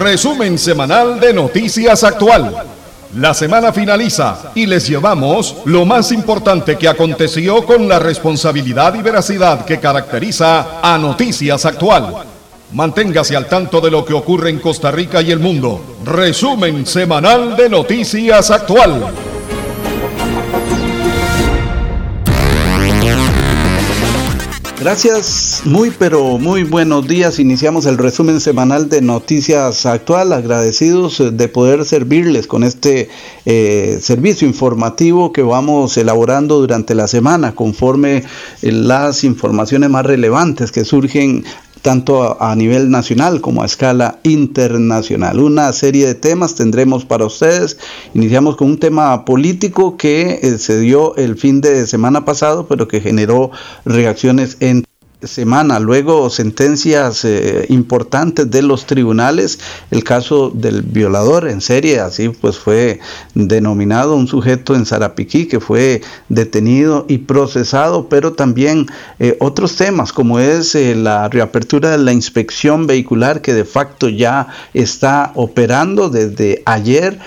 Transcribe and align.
Resumen 0.00 0.56
semanal 0.56 1.20
de 1.20 1.34
Noticias 1.34 2.04
Actual. 2.04 2.56
La 3.16 3.34
semana 3.34 3.70
finaliza 3.70 4.50
y 4.54 4.64
les 4.64 4.88
llevamos 4.88 5.56
lo 5.66 5.84
más 5.84 6.10
importante 6.10 6.78
que 6.78 6.88
aconteció 6.88 7.66
con 7.66 7.86
la 7.86 7.98
responsabilidad 7.98 8.94
y 8.94 9.02
veracidad 9.02 9.66
que 9.66 9.78
caracteriza 9.78 10.80
a 10.80 10.96
Noticias 10.96 11.66
Actual. 11.66 12.14
Manténgase 12.72 13.36
al 13.36 13.46
tanto 13.46 13.82
de 13.82 13.90
lo 13.90 14.02
que 14.02 14.14
ocurre 14.14 14.48
en 14.48 14.58
Costa 14.58 14.90
Rica 14.90 15.20
y 15.20 15.32
el 15.32 15.38
mundo. 15.38 15.98
Resumen 16.02 16.86
semanal 16.86 17.54
de 17.54 17.68
Noticias 17.68 18.50
Actual. 18.50 19.29
Gracias, 24.80 25.60
muy 25.66 25.90
pero 25.90 26.38
muy 26.38 26.62
buenos 26.62 27.06
días. 27.06 27.38
Iniciamos 27.38 27.84
el 27.84 27.98
resumen 27.98 28.40
semanal 28.40 28.88
de 28.88 29.02
Noticias 29.02 29.84
Actual, 29.84 30.32
agradecidos 30.32 31.22
de 31.36 31.48
poder 31.48 31.84
servirles 31.84 32.46
con 32.46 32.64
este 32.64 33.10
eh, 33.44 33.98
servicio 34.00 34.48
informativo 34.48 35.34
que 35.34 35.42
vamos 35.42 35.98
elaborando 35.98 36.60
durante 36.60 36.94
la 36.94 37.08
semana 37.08 37.54
conforme 37.54 38.24
las 38.62 39.22
informaciones 39.22 39.90
más 39.90 40.06
relevantes 40.06 40.72
que 40.72 40.86
surgen 40.86 41.44
tanto 41.82 42.40
a, 42.40 42.54
nivel 42.54 42.90
nacional 42.90 43.40
como 43.40 43.62
a 43.62 43.66
escala 43.66 44.18
internacional. 44.22 45.40
Una 45.40 45.72
serie 45.72 46.06
de 46.06 46.14
temas 46.14 46.54
tendremos 46.54 47.04
para 47.04 47.24
ustedes. 47.24 47.78
Iniciamos 48.14 48.56
con 48.56 48.68
un 48.68 48.78
tema 48.78 49.24
político 49.24 49.96
que 49.96 50.40
eh, 50.42 50.58
se 50.58 50.78
dio 50.80 51.16
el 51.16 51.36
fin 51.36 51.60
de 51.60 51.86
semana 51.86 52.24
pasado, 52.24 52.66
pero 52.66 52.88
que 52.88 53.00
generó 53.00 53.50
reacciones 53.84 54.56
en 54.60 54.84
semana, 55.22 55.78
luego 55.78 56.30
sentencias 56.30 57.24
eh, 57.24 57.66
importantes 57.68 58.50
de 58.50 58.62
los 58.62 58.86
tribunales, 58.86 59.58
el 59.90 60.02
caso 60.02 60.50
del 60.50 60.82
violador 60.82 61.48
en 61.48 61.60
serie, 61.60 62.00
así 62.00 62.30
pues 62.30 62.58
fue 62.58 63.00
denominado 63.34 64.16
un 64.16 64.26
sujeto 64.26 64.74
en 64.74 64.86
Sarapiquí 64.86 65.46
que 65.46 65.60
fue 65.60 66.00
detenido 66.28 67.04
y 67.08 67.18
procesado, 67.18 68.08
pero 68.08 68.32
también 68.32 68.86
eh, 69.18 69.36
otros 69.40 69.76
temas 69.76 70.12
como 70.12 70.38
es 70.38 70.74
eh, 70.74 70.94
la 70.94 71.28
reapertura 71.28 71.90
de 71.90 71.98
la 71.98 72.12
inspección 72.12 72.86
vehicular 72.86 73.42
que 73.42 73.52
de 73.52 73.64
facto 73.64 74.08
ya 74.08 74.48
está 74.72 75.32
operando 75.34 76.08
desde 76.08 76.62
ayer, 76.64 77.18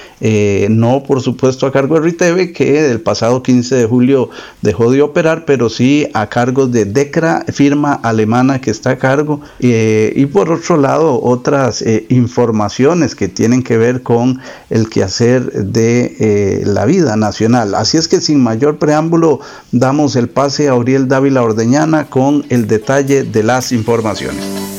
no 0.70 1.04
por 1.04 1.22
supuesto 1.22 1.66
a 1.66 1.72
cargo 1.72 1.96
de 1.96 2.02
Riteve 2.02 2.54
que 2.54 2.90
el 2.90 3.02
pasado 3.02 3.44
15 3.44 3.76
de 3.76 3.86
julio 3.86 4.30
dejó 4.62 4.90
de 4.90 5.02
operar, 5.02 5.44
pero 5.46 5.70
sí 5.70 6.08
a 6.14 6.28
cargo 6.28 6.68
de 6.68 6.86
DECRA, 6.86 7.44
firma 7.52 7.83
alemana 7.92 8.62
que 8.62 8.72
está 8.72 8.92
a 8.92 8.98
cargo 8.98 9.42
eh, 9.60 10.14
y 10.16 10.26
por 10.28 10.50
otro 10.52 10.78
lado 10.78 11.22
otras 11.22 11.82
eh, 11.82 12.06
informaciones 12.10 13.16
que 13.16 13.28
tienen 13.28 13.64
que 13.64 13.78
ver 13.78 14.04
con 14.04 14.40
el 14.70 14.90
quehacer 14.90 15.52
de 15.52 16.16
eh, 16.20 16.64
la 16.66 16.86
vida 16.86 17.16
nacional. 17.16 17.76
Así 17.76 17.98
es 17.98 18.08
que 18.08 18.22
sin 18.22 18.42
mayor 18.42 18.78
preámbulo 18.78 19.42
damos 19.72 20.16
el 20.16 20.30
pase 20.30 20.70
a 20.70 20.76
Uriel 20.76 21.08
Dávila 21.08 21.44
Ordeñana 21.44 22.06
con 22.06 22.46
el 22.50 22.68
detalle 22.68 23.24
de 23.24 23.44
las 23.44 23.72
informaciones. 23.72 24.73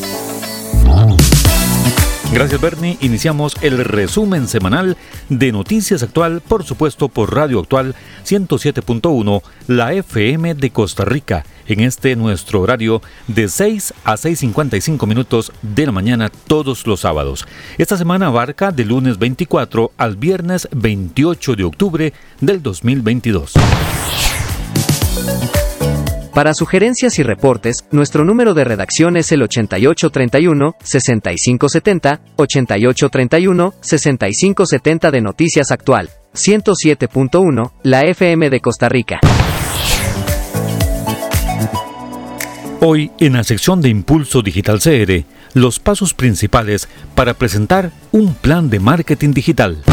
Gracias 2.34 2.60
Bernie. 2.60 2.98
Iniciamos 3.00 3.54
el 3.62 3.84
resumen 3.84 4.48
semanal 4.48 4.96
de 5.28 5.52
Noticias 5.52 6.02
Actual, 6.02 6.40
por 6.40 6.64
supuesto 6.64 7.08
por 7.08 7.32
Radio 7.32 7.60
Actual 7.60 7.94
107.1, 8.26 9.40
la 9.68 9.92
FM 9.92 10.56
de 10.56 10.70
Costa 10.70 11.04
Rica, 11.04 11.44
en 11.68 11.78
este 11.78 12.16
nuestro 12.16 12.60
horario 12.60 13.02
de 13.28 13.48
6 13.48 13.94
a 14.02 14.14
6.55 14.14 15.06
minutos 15.06 15.52
de 15.62 15.86
la 15.86 15.92
mañana 15.92 16.28
todos 16.48 16.88
los 16.88 17.02
sábados. 17.02 17.46
Esta 17.78 17.96
semana 17.96 18.26
abarca 18.26 18.72
de 18.72 18.84
lunes 18.84 19.16
24 19.16 19.92
al 19.96 20.16
viernes 20.16 20.68
28 20.72 21.54
de 21.54 21.62
octubre 21.62 22.12
del 22.40 22.60
2022. 22.64 23.52
Para 26.34 26.52
sugerencias 26.52 27.18
y 27.20 27.22
reportes, 27.22 27.86
nuestro 27.92 28.24
número 28.24 28.54
de 28.54 28.64
redacción 28.64 29.16
es 29.16 29.30
el 29.30 29.42
8831-6570, 29.42 32.18
8831-6570 32.36 35.12
de 35.12 35.20
Noticias 35.20 35.70
Actual, 35.70 36.10
107.1, 36.34 37.70
la 37.84 38.00
FM 38.00 38.50
de 38.50 38.58
Costa 38.58 38.88
Rica. 38.88 39.20
Hoy, 42.80 43.12
en 43.20 43.34
la 43.34 43.44
sección 43.44 43.80
de 43.80 43.90
Impulso 43.90 44.42
Digital 44.42 44.80
CR, 44.80 45.22
los 45.54 45.78
pasos 45.78 46.14
principales 46.14 46.88
para 47.14 47.34
presentar 47.34 47.92
un 48.10 48.34
plan 48.34 48.70
de 48.70 48.80
marketing 48.80 49.30
digital. 49.30 49.84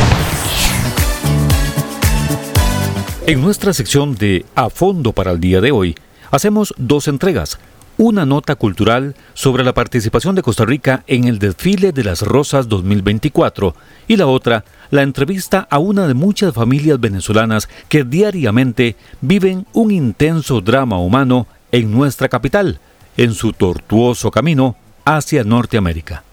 En 3.28 3.42
nuestra 3.42 3.74
sección 3.74 4.16
de 4.16 4.44
A 4.56 4.72
Fondo 4.72 5.14
para 5.14 5.30
el 5.30 5.40
día 5.40 5.62
de 5.62 5.72
hoy, 5.72 5.94
hacemos 6.32 6.74
dos 6.78 7.08
entregas. 7.08 7.60
Una 7.98 8.26
nota 8.26 8.56
cultural 8.56 9.16
sobre 9.34 9.64
la 9.64 9.74
participación 9.74 10.34
de 10.34 10.42
Costa 10.42 10.66
Rica 10.66 11.04
en 11.06 11.26
el 11.26 11.38
desfile 11.38 11.92
de 11.92 12.04
las 12.04 12.24
Rosas 12.24 12.68
2024 12.68 13.76
y 14.08 14.16
la 14.16 14.26
otra, 14.26 14.64
la 14.90 15.04
entrevista 15.04 15.68
a 15.70 15.78
una 15.78 16.08
de 16.08 16.16
muchas 16.16 16.54
familias 16.54 17.00
venezolanas 17.00 17.70
que 17.90 18.04
diariamente 18.04 18.96
viven 19.20 19.68
un 19.74 19.92
intenso 19.92 20.62
drama 20.62 20.98
humano 20.98 21.46
en 21.72 21.92
nuestra 21.92 22.28
capital, 22.28 22.80
en 23.18 23.36
su 23.36 23.54
tortuoso 23.54 24.32
camino 24.32 24.78
hacia 25.06 25.44
Norteamérica. 25.44 26.24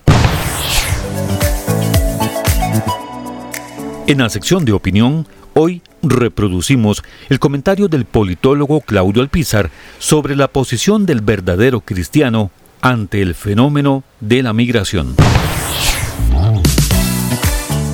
En 4.06 4.18
la 4.18 4.30
sección 4.30 4.64
de 4.64 4.72
opinión, 4.72 5.26
hoy 5.52 5.82
reproducimos 6.02 7.02
el 7.28 7.38
comentario 7.38 7.88
del 7.88 8.04
politólogo 8.04 8.80
Claudio 8.80 9.22
Alpizar 9.22 9.70
sobre 9.98 10.36
la 10.36 10.48
posición 10.48 11.06
del 11.06 11.20
verdadero 11.20 11.80
cristiano 11.80 12.50
ante 12.80 13.22
el 13.22 13.34
fenómeno 13.34 14.04
de 14.20 14.42
la 14.42 14.52
migración. 14.52 15.16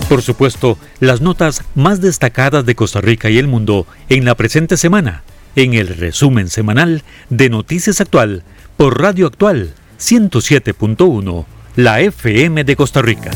Por 0.08 0.22
supuesto, 0.22 0.78
las 1.00 1.20
notas 1.20 1.64
más 1.74 2.00
destacadas 2.00 2.66
de 2.66 2.74
Costa 2.74 3.00
Rica 3.00 3.30
y 3.30 3.38
el 3.38 3.48
mundo 3.48 3.86
en 4.08 4.24
la 4.24 4.34
presente 4.34 4.76
semana, 4.76 5.22
en 5.56 5.74
el 5.74 5.88
resumen 5.88 6.50
semanal 6.50 7.02
de 7.30 7.48
Noticias 7.48 8.00
Actual 8.00 8.42
por 8.76 9.00
Radio 9.00 9.26
Actual 9.26 9.72
107.1, 9.98 11.46
la 11.76 12.00
FM 12.00 12.64
de 12.64 12.76
Costa 12.76 13.00
Rica. 13.00 13.30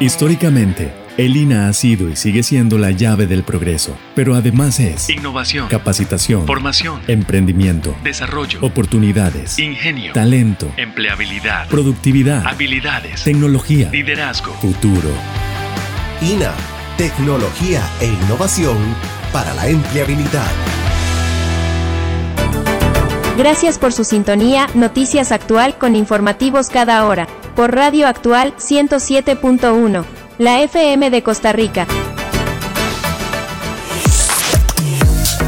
Históricamente, 0.00 1.03
el 1.16 1.36
INA 1.36 1.68
ha 1.68 1.72
sido 1.72 2.08
y 2.08 2.16
sigue 2.16 2.42
siendo 2.42 2.76
la 2.76 2.90
llave 2.90 3.26
del 3.26 3.44
progreso, 3.44 3.96
pero 4.14 4.34
además 4.34 4.80
es 4.80 5.08
innovación, 5.08 5.68
capacitación, 5.68 6.46
formación, 6.46 7.00
emprendimiento, 7.06 7.96
desarrollo, 8.02 8.58
oportunidades, 8.62 9.58
ingenio, 9.58 10.12
talento, 10.12 10.72
empleabilidad, 10.76 11.68
productividad, 11.68 12.44
habilidades, 12.46 13.22
tecnología, 13.22 13.90
liderazgo, 13.90 14.52
futuro. 14.54 15.10
INA, 16.20 16.52
tecnología 16.96 17.82
e 18.00 18.06
innovación 18.06 18.78
para 19.32 19.54
la 19.54 19.68
empleabilidad. 19.68 20.50
Gracias 23.36 23.78
por 23.78 23.92
su 23.92 24.04
sintonía, 24.04 24.68
Noticias 24.74 25.32
Actual 25.32 25.76
con 25.76 25.96
informativos 25.96 26.70
cada 26.70 27.04
hora, 27.06 27.26
por 27.56 27.74
Radio 27.74 28.06
Actual 28.06 28.54
107.1 28.56 30.23
la 30.38 30.62
FM 30.62 31.10
de 31.10 31.22
Costa 31.22 31.52
Rica. 31.52 31.86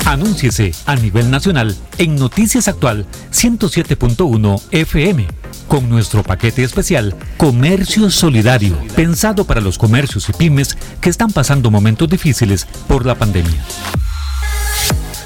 Anúnciese 0.04 0.72
a 0.86 0.94
nivel 0.94 1.30
nacional 1.30 1.76
en 1.98 2.14
Noticias 2.14 2.68
Actual 2.68 3.06
107.1 3.32 4.62
FM 4.70 5.26
con 5.66 5.88
nuestro 5.88 6.22
paquete 6.22 6.62
especial 6.62 7.16
Comercio 7.36 8.08
Solidario, 8.10 8.78
pensado 8.94 9.44
para 9.44 9.60
los 9.60 9.78
comercios 9.78 10.28
y 10.28 10.32
pymes 10.32 10.76
que 11.00 11.10
están 11.10 11.32
pasando 11.32 11.72
momentos 11.72 12.08
difíciles 12.08 12.66
por 12.86 13.04
la 13.04 13.16
pandemia. 13.16 13.64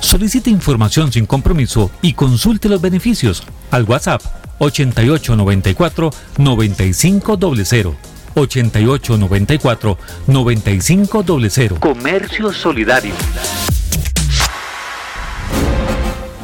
Solicite 0.01 0.49
información 0.49 1.13
sin 1.13 1.27
compromiso 1.27 1.91
y 2.01 2.15
consulte 2.15 2.71
los 2.71 2.81
beneficios 2.81 3.43
al 3.71 3.85
WhatsApp 3.85 4.23
8894 4.59 6.11
9500 6.39 8.10
8894 8.35 9.99
9500. 10.27 11.79
Comercio 11.81 12.53
Solidario. 12.53 13.15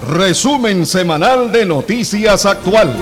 Resumen 0.08 0.86
semanal 0.86 1.50
de 1.50 1.66
Noticias 1.66 2.46
Actual. 2.46 2.94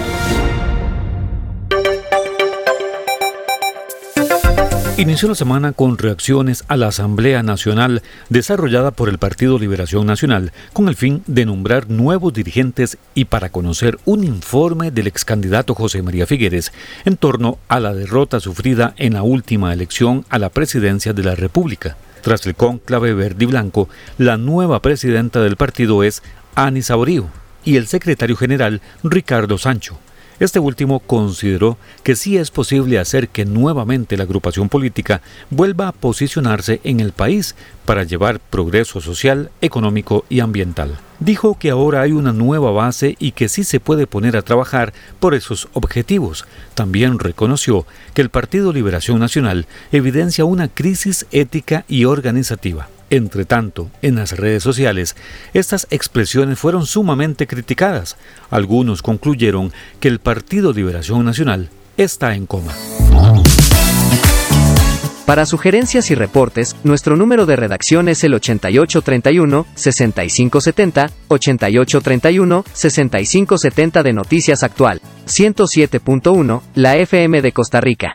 Inició 4.96 5.28
la 5.28 5.34
semana 5.34 5.72
con 5.72 5.98
reacciones 5.98 6.62
a 6.68 6.76
la 6.76 6.86
Asamblea 6.86 7.42
Nacional 7.42 8.02
desarrollada 8.28 8.92
por 8.92 9.08
el 9.08 9.18
Partido 9.18 9.58
Liberación 9.58 10.06
Nacional 10.06 10.52
con 10.72 10.88
el 10.88 10.94
fin 10.94 11.24
de 11.26 11.44
nombrar 11.44 11.90
nuevos 11.90 12.32
dirigentes 12.32 12.96
y 13.12 13.24
para 13.24 13.48
conocer 13.48 13.98
un 14.04 14.22
informe 14.22 14.92
del 14.92 15.08
ex 15.08 15.24
candidato 15.24 15.74
José 15.74 16.00
María 16.02 16.28
Figueres 16.28 16.72
en 17.04 17.16
torno 17.16 17.58
a 17.66 17.80
la 17.80 17.92
derrota 17.92 18.38
sufrida 18.38 18.94
en 18.96 19.14
la 19.14 19.24
última 19.24 19.72
elección 19.72 20.24
a 20.28 20.38
la 20.38 20.50
presidencia 20.50 21.12
de 21.12 21.24
la 21.24 21.34
República. 21.34 21.96
Tras 22.22 22.46
el 22.46 22.54
conclave 22.54 23.14
verde 23.14 23.42
y 23.42 23.48
blanco, 23.48 23.88
la 24.16 24.36
nueva 24.36 24.80
presidenta 24.80 25.40
del 25.40 25.56
partido 25.56 26.04
es 26.04 26.22
Ani 26.54 26.82
Saborío 26.82 27.26
y 27.64 27.78
el 27.78 27.88
secretario 27.88 28.36
general 28.36 28.80
Ricardo 29.02 29.58
Sancho. 29.58 29.98
Este 30.40 30.58
último 30.58 30.98
consideró 30.98 31.78
que 32.02 32.16
sí 32.16 32.36
es 32.36 32.50
posible 32.50 32.98
hacer 32.98 33.28
que 33.28 33.44
nuevamente 33.44 34.16
la 34.16 34.24
agrupación 34.24 34.68
política 34.68 35.22
vuelva 35.50 35.88
a 35.88 35.92
posicionarse 35.92 36.80
en 36.82 36.98
el 36.98 37.12
país 37.12 37.54
para 37.84 38.02
llevar 38.02 38.40
progreso 38.40 39.00
social, 39.00 39.50
económico 39.60 40.24
y 40.28 40.40
ambiental. 40.40 40.98
Dijo 41.20 41.56
que 41.56 41.70
ahora 41.70 42.00
hay 42.00 42.12
una 42.12 42.32
nueva 42.32 42.72
base 42.72 43.14
y 43.20 43.30
que 43.30 43.48
sí 43.48 43.62
se 43.62 43.78
puede 43.78 44.08
poner 44.08 44.36
a 44.36 44.42
trabajar 44.42 44.92
por 45.20 45.34
esos 45.34 45.68
objetivos. 45.72 46.44
También 46.74 47.20
reconoció 47.20 47.86
que 48.12 48.22
el 48.22 48.30
Partido 48.30 48.72
Liberación 48.72 49.20
Nacional 49.20 49.66
evidencia 49.92 50.44
una 50.44 50.66
crisis 50.66 51.26
ética 51.30 51.84
y 51.86 52.06
organizativa. 52.06 52.88
Entre 53.14 53.44
tanto, 53.44 53.90
en 54.02 54.16
las 54.16 54.36
redes 54.36 54.64
sociales, 54.64 55.14
estas 55.52 55.86
expresiones 55.90 56.58
fueron 56.58 56.84
sumamente 56.84 57.46
criticadas. 57.46 58.16
Algunos 58.50 59.02
concluyeron 59.02 59.72
que 60.00 60.08
el 60.08 60.18
Partido 60.18 60.72
Liberación 60.72 61.24
Nacional 61.24 61.70
está 61.96 62.34
en 62.34 62.46
coma. 62.46 62.72
Para 65.26 65.46
sugerencias 65.46 66.10
y 66.10 66.16
reportes, 66.16 66.74
nuestro 66.82 67.16
número 67.16 67.46
de 67.46 67.54
redacción 67.54 68.08
es 68.08 68.24
el 68.24 68.34
8831-6570, 68.34 71.12
8831-6570 71.28 74.02
de 74.02 74.12
Noticias 74.12 74.64
Actual, 74.64 75.00
107.1, 75.26 76.62
la 76.74 76.96
FM 76.96 77.42
de 77.42 77.52
Costa 77.52 77.80
Rica. 77.80 78.12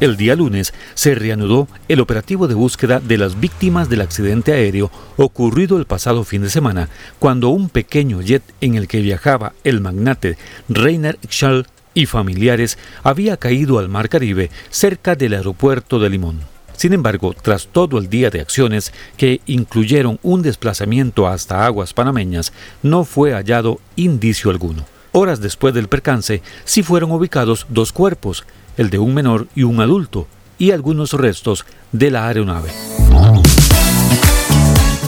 El 0.00 0.16
día 0.16 0.36
lunes 0.36 0.74
se 0.94 1.16
reanudó 1.16 1.66
el 1.88 2.00
operativo 2.00 2.46
de 2.46 2.54
búsqueda 2.54 3.00
de 3.00 3.18
las 3.18 3.40
víctimas 3.40 3.88
del 3.88 4.00
accidente 4.00 4.52
aéreo 4.52 4.92
ocurrido 5.16 5.76
el 5.76 5.86
pasado 5.86 6.22
fin 6.22 6.42
de 6.42 6.50
semana, 6.50 6.88
cuando 7.18 7.48
un 7.48 7.68
pequeño 7.68 8.22
jet 8.22 8.44
en 8.60 8.76
el 8.76 8.86
que 8.86 9.00
viajaba 9.00 9.54
el 9.64 9.80
magnate 9.80 10.38
Rainer 10.68 11.18
Schall 11.28 11.66
y 11.94 12.06
familiares 12.06 12.78
había 13.02 13.38
caído 13.38 13.80
al 13.80 13.88
Mar 13.88 14.08
Caribe 14.08 14.50
cerca 14.70 15.16
del 15.16 15.34
aeropuerto 15.34 15.98
de 15.98 16.10
Limón. 16.10 16.42
Sin 16.76 16.92
embargo, 16.92 17.34
tras 17.34 17.66
todo 17.66 17.98
el 17.98 18.08
día 18.08 18.30
de 18.30 18.40
acciones 18.40 18.92
que 19.16 19.40
incluyeron 19.46 20.20
un 20.22 20.42
desplazamiento 20.42 21.26
hasta 21.26 21.66
aguas 21.66 21.92
panameñas, 21.92 22.52
no 22.84 23.02
fue 23.02 23.32
hallado 23.32 23.80
indicio 23.96 24.52
alguno. 24.52 24.86
Horas 25.10 25.40
después 25.40 25.74
del 25.74 25.88
percance, 25.88 26.40
sí 26.64 26.84
fueron 26.84 27.10
ubicados 27.10 27.66
dos 27.68 27.90
cuerpos, 27.90 28.44
el 28.78 28.88
de 28.88 28.98
un 28.98 29.12
menor 29.12 29.48
y 29.54 29.64
un 29.64 29.80
adulto, 29.80 30.26
y 30.56 30.70
algunos 30.70 31.12
restos 31.12 31.66
de 31.92 32.10
la 32.10 32.26
aeronave. 32.26 32.70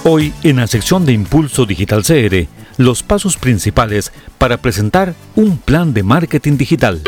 Hoy, 0.04 0.32
en 0.42 0.56
la 0.56 0.66
sección 0.66 1.06
de 1.06 1.12
Impulso 1.12 1.64
Digital 1.66 2.02
CR, 2.02 2.46
los 2.76 3.02
pasos 3.02 3.36
principales 3.36 4.12
para 4.38 4.56
presentar 4.56 5.14
un 5.36 5.58
plan 5.58 5.94
de 5.94 6.02
marketing 6.02 6.56
digital. 6.56 7.00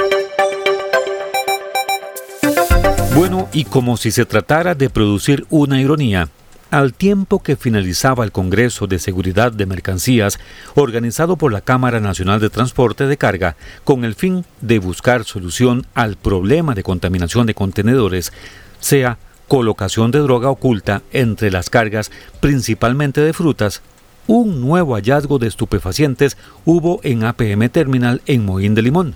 Bueno, 3.15 3.49
y 3.53 3.65
como 3.65 3.97
si 3.97 4.11
se 4.11 4.25
tratara 4.25 4.75
de 4.75 4.89
producir 4.89 5.47
una 5.51 5.81
ironía, 5.81 6.29
al 6.73 6.95
tiempo 6.95 7.43
que 7.43 7.55
finalizaba 7.55 8.25
el 8.25 8.33
Congreso 8.33 8.87
de 8.87 8.99
Seguridad 8.99 9.53
de 9.53 9.67
Mercancías 9.67 10.41
organizado 10.75 11.37
por 11.37 11.53
la 11.53 11.61
Cámara 11.61 12.01
Nacional 12.01 12.41
de 12.41 12.49
Transporte 12.49 13.07
de 13.07 13.19
Carga 13.19 13.57
con 13.85 14.07
el 14.07 14.15
fin 14.15 14.47
de 14.63 14.79
buscar 14.79 15.25
solución 15.25 15.87
al 15.95 16.17
problema 16.17 16.75
de 16.75 16.83
contaminación 16.83 17.47
de 17.47 17.55
contenedores, 17.55 18.33
sea 18.81 19.19
colocación 19.49 20.13
de 20.13 20.21
droga 20.21 20.49
oculta 20.49 21.03
entre 21.13 21.51
las 21.51 21.69
cargas 21.69 22.11
principalmente 22.41 23.21
de 23.21 23.35
frutas, 23.35 23.83
un 24.27 24.63
nuevo 24.63 24.95
hallazgo 24.95 25.39
de 25.39 25.49
estupefacientes 25.49 26.39
hubo 26.65 27.01
en 27.03 27.25
APM 27.25 27.69
Terminal 27.69 28.23
en 28.25 28.47
Moín 28.47 28.75
de 28.75 28.81
Limón 28.81 29.15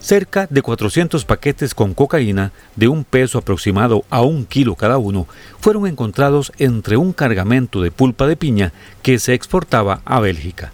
Cerca 0.00 0.46
de 0.48 0.62
400 0.62 1.24
paquetes 1.24 1.74
con 1.74 1.92
cocaína 1.92 2.52
de 2.76 2.88
un 2.88 3.04
peso 3.04 3.38
aproximado 3.38 4.04
a 4.10 4.22
un 4.22 4.46
kilo 4.46 4.76
cada 4.76 4.96
uno 4.96 5.26
fueron 5.60 5.86
encontrados 5.86 6.52
entre 6.58 6.96
un 6.96 7.12
cargamento 7.12 7.82
de 7.82 7.90
pulpa 7.90 8.26
de 8.26 8.36
piña 8.36 8.72
que 9.02 9.18
se 9.18 9.34
exportaba 9.34 10.00
a 10.04 10.20
Bélgica. 10.20 10.72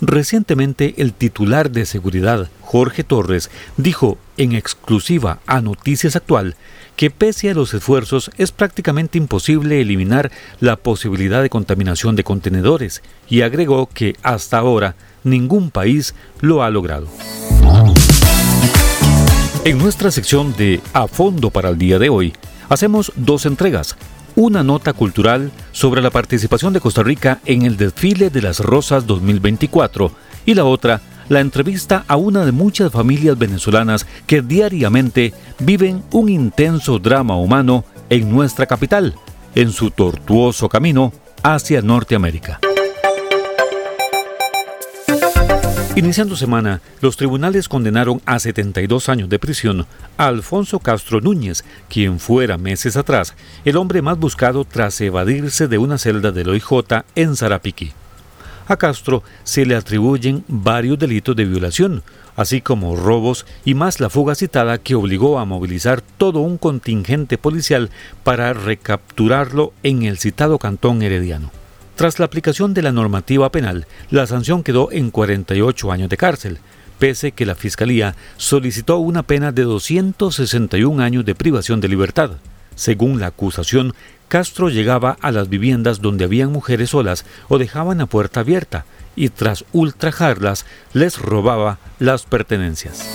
Recientemente 0.00 0.94
el 0.98 1.14
titular 1.14 1.70
de 1.70 1.86
seguridad, 1.86 2.50
Jorge 2.60 3.02
Torres, 3.02 3.50
dijo 3.78 4.18
en 4.36 4.52
exclusiva 4.52 5.38
a 5.46 5.62
Noticias 5.62 6.16
Actual 6.16 6.54
que 6.96 7.10
pese 7.10 7.50
a 7.50 7.54
los 7.54 7.72
esfuerzos 7.72 8.30
es 8.36 8.52
prácticamente 8.52 9.16
imposible 9.16 9.80
eliminar 9.80 10.30
la 10.60 10.76
posibilidad 10.76 11.40
de 11.40 11.50
contaminación 11.50 12.16
de 12.16 12.24
contenedores 12.24 13.02
y 13.28 13.42
agregó 13.42 13.88
que 13.88 14.16
hasta 14.22 14.58
ahora 14.58 14.96
ningún 15.24 15.70
país 15.70 16.14
lo 16.40 16.62
ha 16.62 16.70
logrado. 16.70 17.08
En 19.66 19.78
nuestra 19.78 20.12
sección 20.12 20.54
de 20.56 20.80
A 20.92 21.08
Fondo 21.08 21.50
para 21.50 21.70
el 21.70 21.76
día 21.76 21.98
de 21.98 22.08
hoy, 22.08 22.32
hacemos 22.68 23.12
dos 23.16 23.46
entregas. 23.46 23.96
Una 24.36 24.62
nota 24.62 24.92
cultural 24.92 25.50
sobre 25.72 26.02
la 26.02 26.10
participación 26.10 26.72
de 26.72 26.78
Costa 26.78 27.02
Rica 27.02 27.40
en 27.44 27.62
el 27.62 27.76
desfile 27.76 28.30
de 28.30 28.42
las 28.42 28.60
Rosas 28.60 29.08
2024 29.08 30.12
y 30.44 30.54
la 30.54 30.64
otra, 30.66 31.00
la 31.28 31.40
entrevista 31.40 32.04
a 32.06 32.14
una 32.14 32.44
de 32.44 32.52
muchas 32.52 32.92
familias 32.92 33.36
venezolanas 33.36 34.06
que 34.28 34.40
diariamente 34.40 35.34
viven 35.58 36.04
un 36.12 36.28
intenso 36.28 37.00
drama 37.00 37.36
humano 37.36 37.84
en 38.08 38.30
nuestra 38.30 38.66
capital, 38.66 39.16
en 39.56 39.72
su 39.72 39.90
tortuoso 39.90 40.68
camino 40.68 41.12
hacia 41.42 41.82
Norteamérica. 41.82 42.60
Iniciando 45.96 46.36
semana, 46.36 46.82
los 47.00 47.16
tribunales 47.16 47.70
condenaron 47.70 48.20
a 48.26 48.38
72 48.38 49.08
años 49.08 49.30
de 49.30 49.38
prisión 49.38 49.86
a 50.18 50.26
Alfonso 50.26 50.78
Castro 50.78 51.22
Núñez, 51.22 51.64
quien 51.88 52.20
fuera 52.20 52.58
meses 52.58 52.98
atrás 52.98 53.32
el 53.64 53.78
hombre 53.78 54.02
más 54.02 54.18
buscado 54.18 54.66
tras 54.66 55.00
evadirse 55.00 55.68
de 55.68 55.78
una 55.78 55.96
celda 55.96 56.32
del 56.32 56.50
OIJ 56.50 57.02
en 57.14 57.34
Zarapiquí. 57.34 57.92
A 58.68 58.76
Castro 58.76 59.22
se 59.42 59.64
le 59.64 59.74
atribuyen 59.74 60.44
varios 60.48 60.98
delitos 60.98 61.34
de 61.34 61.46
violación, 61.46 62.02
así 62.36 62.60
como 62.60 62.94
robos 62.94 63.46
y 63.64 63.72
más 63.72 63.98
la 63.98 64.10
fuga 64.10 64.34
citada 64.34 64.76
que 64.76 64.96
obligó 64.96 65.38
a 65.38 65.46
movilizar 65.46 66.02
todo 66.02 66.40
un 66.40 66.58
contingente 66.58 67.38
policial 67.38 67.88
para 68.22 68.52
recapturarlo 68.52 69.72
en 69.82 70.02
el 70.02 70.18
citado 70.18 70.58
cantón 70.58 71.00
herediano. 71.00 71.50
Tras 71.96 72.18
la 72.18 72.26
aplicación 72.26 72.74
de 72.74 72.82
la 72.82 72.92
normativa 72.92 73.50
penal, 73.50 73.86
la 74.10 74.26
sanción 74.26 74.62
quedó 74.62 74.92
en 74.92 75.10
48 75.10 75.90
años 75.90 76.10
de 76.10 76.18
cárcel, 76.18 76.58
pese 76.98 77.32
que 77.32 77.46
la 77.46 77.54
Fiscalía 77.54 78.14
solicitó 78.36 78.98
una 78.98 79.22
pena 79.22 79.50
de 79.50 79.62
261 79.62 81.02
años 81.02 81.24
de 81.24 81.34
privación 81.34 81.80
de 81.80 81.88
libertad. 81.88 82.32
Según 82.74 83.18
la 83.18 83.28
acusación, 83.28 83.94
Castro 84.28 84.68
llegaba 84.68 85.16
a 85.22 85.32
las 85.32 85.48
viviendas 85.48 86.02
donde 86.02 86.24
habían 86.24 86.52
mujeres 86.52 86.90
solas 86.90 87.24
o 87.48 87.56
dejaban 87.56 87.96
la 87.96 88.06
puerta 88.06 88.40
abierta 88.40 88.84
y 89.14 89.30
tras 89.30 89.64
ultrajarlas 89.72 90.66
les 90.92 91.18
robaba 91.18 91.78
las 91.98 92.24
pertenencias. 92.24 93.08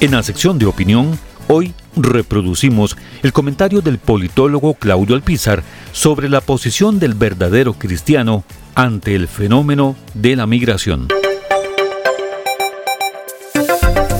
En 0.00 0.10
la 0.10 0.22
sección 0.22 0.58
de 0.58 0.66
opinión, 0.66 1.18
Hoy 1.46 1.74
reproducimos 1.94 2.96
el 3.22 3.32
comentario 3.32 3.82
del 3.82 3.98
politólogo 3.98 4.74
Claudio 4.74 5.14
Alpizar 5.14 5.62
sobre 5.92 6.28
la 6.28 6.40
posición 6.40 6.98
del 6.98 7.14
verdadero 7.14 7.74
cristiano 7.74 8.44
ante 8.74 9.14
el 9.14 9.28
fenómeno 9.28 9.94
de 10.14 10.36
la 10.36 10.46
migración. 10.46 11.08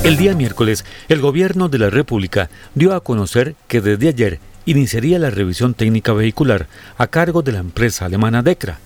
El 0.03 0.17
día 0.17 0.35
miércoles, 0.35 0.85
el 1.09 1.19
gobierno 1.19 1.67
de 1.67 1.79
la 1.79 1.89
República 1.89 2.49
dio 2.75 2.93
a 2.93 3.01
conocer 3.01 3.55
que 3.67 3.81
desde 3.81 4.09
ayer 4.09 4.39
iniciaría 4.65 5.17
la 5.17 5.31
revisión 5.31 5.73
técnica 5.73 6.13
vehicular 6.13 6.67
a 6.97 7.07
cargo 7.07 7.41
de 7.41 7.53
la 7.53 7.59
empresa 7.59 8.05
alemana 8.05 8.43
DECRA, 8.43 8.79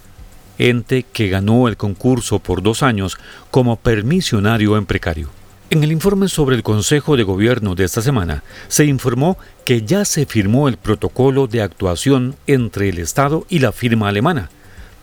ente 0.57 1.03
que 1.03 1.27
ganó 1.27 1.67
el 1.67 1.75
concurso 1.75 2.39
por 2.39 2.63
dos 2.63 2.83
años 2.83 3.17
como 3.51 3.75
permisionario 3.75 4.77
en 4.77 4.85
precario. 4.85 5.38
En 5.71 5.83
el 5.83 5.91
informe 5.91 6.29
sobre 6.29 6.55
el 6.55 6.63
Consejo 6.63 7.15
de 7.15 7.21
Gobierno 7.21 7.75
de 7.75 7.83
esta 7.83 8.01
semana, 8.01 8.43
se 8.69 8.85
informó 8.85 9.37
que 9.65 9.83
ya 9.83 10.03
se 10.03 10.25
firmó 10.25 10.67
el 10.67 10.77
protocolo 10.77 11.45
de 11.45 11.61
actuación 11.61 12.35
entre 12.47 12.89
el 12.89 12.97
Estado 12.97 13.45
y 13.49 13.59
la 13.59 13.71
firma 13.71 14.09
alemana. 14.09 14.49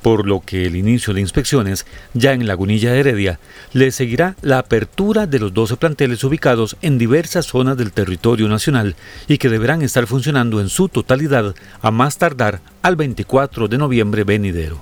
por 0.02 0.24
lo 0.24 0.40
que 0.40 0.66
el 0.66 0.76
inicio 0.76 1.14
de 1.14 1.20
inspecciones, 1.20 1.84
ya 2.14 2.32
en 2.32 2.46
Lagunilla 2.46 2.92
de 2.92 3.00
Heredia, 3.00 3.40
le 3.72 3.90
seguirá 3.90 4.36
la 4.40 4.60
apertura 4.60 5.26
de 5.26 5.40
los 5.40 5.52
12 5.52 5.78
planteles 5.78 6.22
ubicados 6.22 6.76
en 6.80 6.96
diversas 6.96 7.46
zonas 7.46 7.76
del 7.76 7.90
territorio 7.90 8.46
nacional 8.46 8.94
y 9.26 9.38
que 9.38 9.48
deberán 9.48 9.82
estar 9.82 10.06
funcionando 10.06 10.60
en 10.60 10.68
su 10.68 10.88
totalidad 10.88 11.56
a 11.82 11.90
más 11.90 12.18
tardar 12.18 12.60
al 12.82 12.94
24 12.94 13.66
de 13.66 13.78
noviembre 13.78 14.22
venidero. 14.22 14.80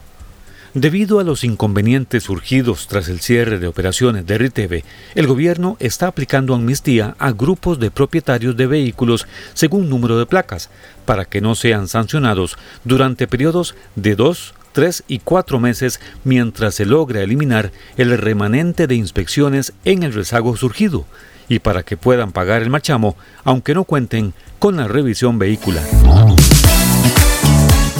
Debido 0.74 1.20
a 1.20 1.22
los 1.22 1.44
inconvenientes 1.44 2.24
surgidos 2.24 2.88
tras 2.88 3.08
el 3.08 3.20
cierre 3.20 3.60
de 3.60 3.68
operaciones 3.68 4.26
de 4.26 4.38
RITEVE, 4.38 4.84
el 5.14 5.28
gobierno 5.28 5.76
está 5.78 6.08
aplicando 6.08 6.52
amnistía 6.52 7.14
a 7.20 7.30
grupos 7.30 7.78
de 7.78 7.92
propietarios 7.92 8.56
de 8.56 8.66
vehículos 8.66 9.28
según 9.52 9.88
número 9.88 10.18
de 10.18 10.26
placas, 10.26 10.70
para 11.04 11.26
que 11.26 11.40
no 11.40 11.54
sean 11.54 11.86
sancionados 11.86 12.58
durante 12.82 13.28
periodos 13.28 13.76
de 13.94 14.16
dos, 14.16 14.54
tres 14.72 15.04
y 15.06 15.20
cuatro 15.20 15.60
meses 15.60 16.00
mientras 16.24 16.74
se 16.74 16.86
logra 16.86 17.22
eliminar 17.22 17.70
el 17.96 18.18
remanente 18.18 18.88
de 18.88 18.96
inspecciones 18.96 19.74
en 19.84 20.02
el 20.02 20.12
rezago 20.12 20.56
surgido 20.56 21.04
y 21.48 21.60
para 21.60 21.84
que 21.84 21.96
puedan 21.96 22.32
pagar 22.32 22.62
el 22.62 22.70
machamo 22.70 23.16
aunque 23.44 23.74
no 23.74 23.84
cuenten 23.84 24.34
con 24.58 24.76
la 24.76 24.88
revisión 24.88 25.38
vehicular. 25.38 25.84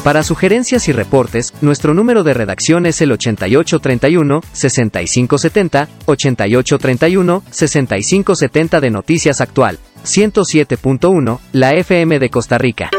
Para 0.05 0.23
sugerencias 0.23 0.87
y 0.89 0.93
reportes, 0.93 1.53
nuestro 1.63 1.95
número 1.95 2.23
de 2.25 2.35
redacción 2.35 2.85
es 2.85 3.01
el 3.01 3.11
8831-6570, 3.13 5.89
8831-6570 6.05 8.81
de 8.81 8.91
Noticias 8.91 9.41
Actual, 9.41 9.79
107.1, 10.05 11.41
la 11.53 11.73
FM 11.73 12.19
de 12.19 12.29
Costa 12.29 12.59
Rica. 12.59 12.91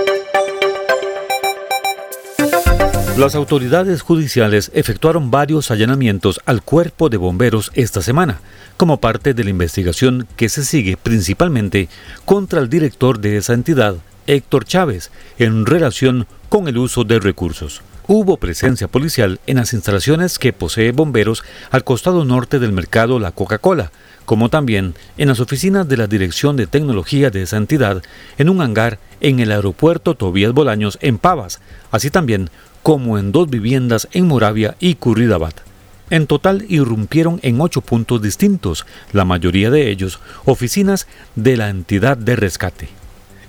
Las 3.19 3.35
autoridades 3.35 4.01
judiciales 4.01 4.71
efectuaron 4.73 5.29
varios 5.29 5.69
allanamientos 5.69 6.41
al 6.47 6.63
cuerpo 6.63 7.09
de 7.09 7.17
bomberos 7.17 7.71
esta 7.75 8.01
semana, 8.01 8.39
como 8.77 8.99
parte 8.99 9.35
de 9.35 9.43
la 9.43 9.51
investigación 9.51 10.27
que 10.35 10.49
se 10.49 10.65
sigue 10.65 10.97
principalmente 10.97 11.87
contra 12.25 12.61
el 12.61 12.67
director 12.67 13.19
de 13.19 13.37
esa 13.37 13.53
entidad, 13.53 13.97
Héctor 14.25 14.65
Chávez, 14.65 15.11
en 15.37 15.67
relación 15.67 16.25
con 16.49 16.67
el 16.67 16.77
uso 16.77 17.03
de 17.03 17.19
recursos. 17.19 17.81
Hubo 18.07 18.37
presencia 18.37 18.87
policial 18.87 19.39
en 19.47 19.57
las 19.57 19.73
instalaciones 19.73 20.37
que 20.37 20.53
posee 20.53 20.91
bomberos 20.91 21.43
al 21.71 21.83
costado 21.83 22.23
norte 22.23 22.59
del 22.59 22.71
mercado 22.71 23.19
La 23.19 23.31
Coca-Cola, 23.31 23.91
como 24.25 24.49
también 24.49 24.95
en 25.17 25.27
las 25.27 25.39
oficinas 25.39 25.87
de 25.87 25.97
la 25.97 26.07
Dirección 26.07 26.55
de 26.55 26.67
Tecnología 26.67 27.29
de 27.29 27.41
esa 27.41 27.57
entidad, 27.57 28.03
en 28.37 28.49
un 28.49 28.61
hangar 28.61 28.99
en 29.21 29.39
el 29.39 29.51
aeropuerto 29.51 30.15
Tobías 30.15 30.53
Bolaños 30.53 30.97
en 31.01 31.17
Pavas, 31.17 31.61
así 31.91 32.09
también 32.09 32.49
como 32.83 33.17
en 33.17 33.31
dos 33.31 33.49
viviendas 33.49 34.07
en 34.11 34.27
Moravia 34.27 34.75
y 34.79 34.95
Curridabat. 34.95 35.61
En 36.11 36.27
total 36.27 36.65
irrumpieron 36.69 37.39
en 37.41 37.59
ocho 37.59 37.81
puntos 37.81 38.21
distintos, 38.21 38.85
la 39.11 39.25
mayoría 39.25 39.71
de 39.71 39.89
ellos 39.89 40.19
oficinas 40.45 41.07
de 41.35 41.57
la 41.57 41.69
entidad 41.69 42.17
de 42.17 42.35
rescate. 42.35 42.89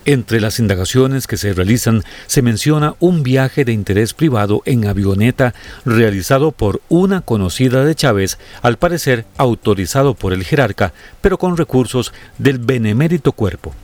Entre 0.09 0.41
las 0.41 0.61
indagaciones 0.61 1.27
que 1.27 1.37
se 1.37 1.53
realizan 1.53 2.05
se 2.29 2.41
menciona 2.41 2.95
un 3.01 3.25
viaje 3.25 3.65
de 3.65 3.73
interés 3.73 4.15
privado 4.15 4.63
en 4.65 4.87
avioneta 4.87 5.53
realizado 5.85 6.53
por 6.53 6.81
una 6.89 7.23
conocida 7.23 7.85
de 7.85 7.97
Chávez, 7.97 8.39
al 8.63 8.79
parecer 8.79 9.27
autorizado 9.37 10.15
por 10.15 10.33
el 10.33 10.45
jerarca, 10.45 10.93
pero 11.21 11.39
con 11.39 11.57
recursos 11.57 12.13
del 12.39 12.59
benemérito 12.59 13.33
cuerpo. 13.33 13.75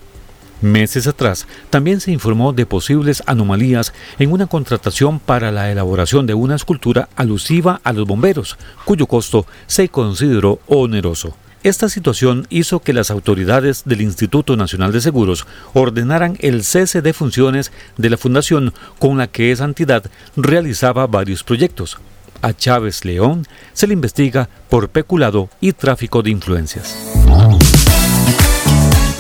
Meses 0.61 1.09
atrás 1.09 1.49
también 1.71 1.99
se 1.99 2.13
informó 2.13 2.53
de 2.53 2.67
posibles 2.67 3.25
anomalías 3.27 3.93
en 4.21 4.31
una 4.31 4.47
contratación 4.47 5.19
para 5.19 5.51
la 5.51 5.73
elaboración 5.73 6.25
de 6.29 6.35
una 6.35 6.55
escultura 6.55 7.09
alusiva 7.17 7.81
a 7.83 7.93
los 7.93 8.07
bomberos, 8.07 8.59
cuyo 8.85 9.09
costo 9.09 9.45
se 9.67 9.89
consideró 9.89 10.61
oneroso. 10.69 11.35
Esta 11.63 11.89
situación 11.89 12.47
hizo 12.51 12.81
que 12.81 12.93
las 12.93 13.13
autoridades 13.13 13.83
del 13.85 14.01
Instituto 14.01 14.57
Nacional 14.57 14.91
de 14.91 15.01
Seguros 15.01 15.47
ordenaran 15.75 16.37
el 16.41 16.65
cese 16.65 17.03
de 17.03 17.13
funciones 17.13 17.71
de 17.97 18.11
la 18.11 18.17
fundación 18.17 18.75
con 18.99 19.17
la 19.17 19.29
que 19.29 19.53
esa 19.53 19.65
entidad 19.65 20.05
realizaba 20.35 21.07
varios 21.07 21.45
proyectos. 21.45 21.99
A 22.41 22.53
Chávez 22.53 23.05
León 23.05 23.47
se 23.75 23.87
le 23.87 23.93
investiga 23.93 24.49
por 24.69 24.89
peculado 24.89 25.51
y 25.61 25.73
tráfico 25.73 26.23
de 26.23 26.31
influencias. 26.31 26.97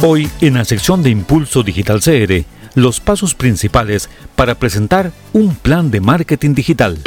Hoy, 0.02 0.28
en 0.40 0.54
la 0.54 0.64
sección 0.64 1.04
de 1.04 1.10
Impulso 1.10 1.62
Digital 1.62 2.00
CR, 2.00 2.44
los 2.74 2.98
pasos 2.98 3.36
principales 3.36 4.10
para 4.34 4.56
presentar 4.56 5.12
un 5.32 5.54
plan 5.54 5.92
de 5.92 6.00
marketing 6.00 6.54
digital. 6.54 6.98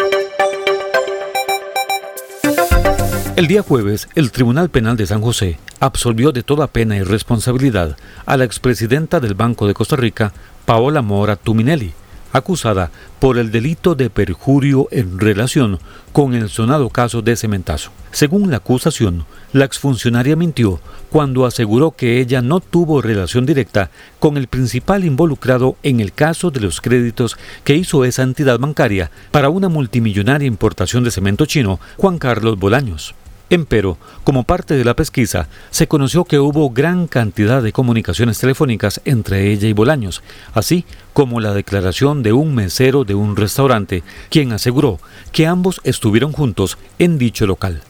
El 3.35 3.47
día 3.47 3.61
jueves, 3.61 4.07
el 4.15 4.31
Tribunal 4.31 4.69
Penal 4.69 4.95
de 4.95 5.05
San 5.05 5.21
José 5.21 5.59
absolvió 5.81 6.31
de 6.31 6.41
toda 6.41 6.67
pena 6.67 6.95
y 6.95 7.03
responsabilidad 7.03 7.97
a 8.25 8.37
la 8.37 8.45
expresidenta 8.45 9.19
del 9.19 9.33
Banco 9.33 9.67
de 9.67 9.73
Costa 9.73 9.97
Rica, 9.97 10.31
Paola 10.65 11.01
Mora 11.01 11.35
Tuminelli, 11.35 11.91
acusada 12.31 12.91
por 13.19 13.37
el 13.37 13.51
delito 13.51 13.93
de 13.93 14.09
perjurio 14.09 14.87
en 14.89 15.19
relación 15.19 15.79
con 16.13 16.33
el 16.33 16.47
sonado 16.47 16.89
caso 16.89 17.21
de 17.21 17.35
cementazo. 17.35 17.91
Según 18.13 18.51
la 18.51 18.57
acusación, 18.57 19.25
la 19.51 19.65
exfuncionaria 19.65 20.37
mintió 20.37 20.79
cuando 21.09 21.45
aseguró 21.45 21.91
que 21.91 22.21
ella 22.21 22.41
no 22.41 22.61
tuvo 22.61 23.01
relación 23.01 23.45
directa 23.45 23.91
con 24.17 24.37
el 24.37 24.47
principal 24.47 25.03
involucrado 25.03 25.75
en 25.83 25.99
el 25.99 26.13
caso 26.13 26.51
de 26.51 26.61
los 26.61 26.79
créditos 26.79 27.35
que 27.65 27.75
hizo 27.75 28.05
esa 28.05 28.23
entidad 28.23 28.59
bancaria 28.59 29.11
para 29.31 29.49
una 29.49 29.67
multimillonaria 29.67 30.47
importación 30.47 31.03
de 31.03 31.11
cemento 31.11 31.45
chino, 31.45 31.81
Juan 31.97 32.17
Carlos 32.17 32.57
Bolaños. 32.57 33.13
Empero, 33.51 33.99
como 34.23 34.43
parte 34.43 34.73
de 34.75 34.83
la 34.83 34.95
pesquisa, 34.95 35.47
se 35.69 35.87
conoció 35.87 36.25
que 36.25 36.39
hubo 36.39 36.71
gran 36.71 37.05
cantidad 37.05 37.61
de 37.61 37.71
comunicaciones 37.71 38.39
telefónicas 38.39 39.01
entre 39.05 39.51
ella 39.51 39.67
y 39.67 39.73
Bolaños, 39.73 40.23
así 40.55 40.83
como 41.13 41.39
la 41.39 41.53
declaración 41.53 42.23
de 42.23 42.33
un 42.33 42.55
mesero 42.55 43.03
de 43.03 43.13
un 43.13 43.35
restaurante, 43.35 44.01
quien 44.31 44.51
aseguró 44.51 44.99
que 45.31 45.45
ambos 45.45 45.79
estuvieron 45.83 46.31
juntos 46.31 46.79
en 46.97 47.19
dicho 47.19 47.45
local. 47.45 47.83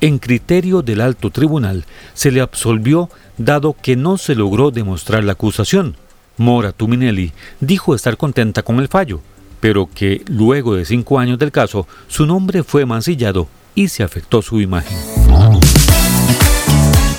En 0.00 0.20
criterio 0.20 0.82
del 0.82 1.00
alto 1.00 1.30
tribunal, 1.30 1.84
se 2.14 2.30
le 2.30 2.40
absolvió 2.40 3.10
dado 3.38 3.74
que 3.82 3.96
no 3.96 4.18
se 4.18 4.36
logró 4.36 4.70
demostrar 4.70 5.24
la 5.24 5.32
acusación. 5.32 5.96
Mora 6.36 6.70
Tuminelli 6.70 7.32
dijo 7.58 7.96
estar 7.96 8.16
contenta 8.16 8.62
con 8.62 8.78
el 8.78 8.86
fallo, 8.86 9.20
pero 9.58 9.88
que 9.92 10.22
luego 10.28 10.76
de 10.76 10.84
cinco 10.84 11.18
años 11.18 11.40
del 11.40 11.50
caso, 11.50 11.88
su 12.06 12.24
nombre 12.24 12.62
fue 12.62 12.86
mancillado 12.86 13.48
y 13.74 13.88
se 13.88 14.02
afectó 14.02 14.42
su 14.42 14.60
imagen. 14.60 14.96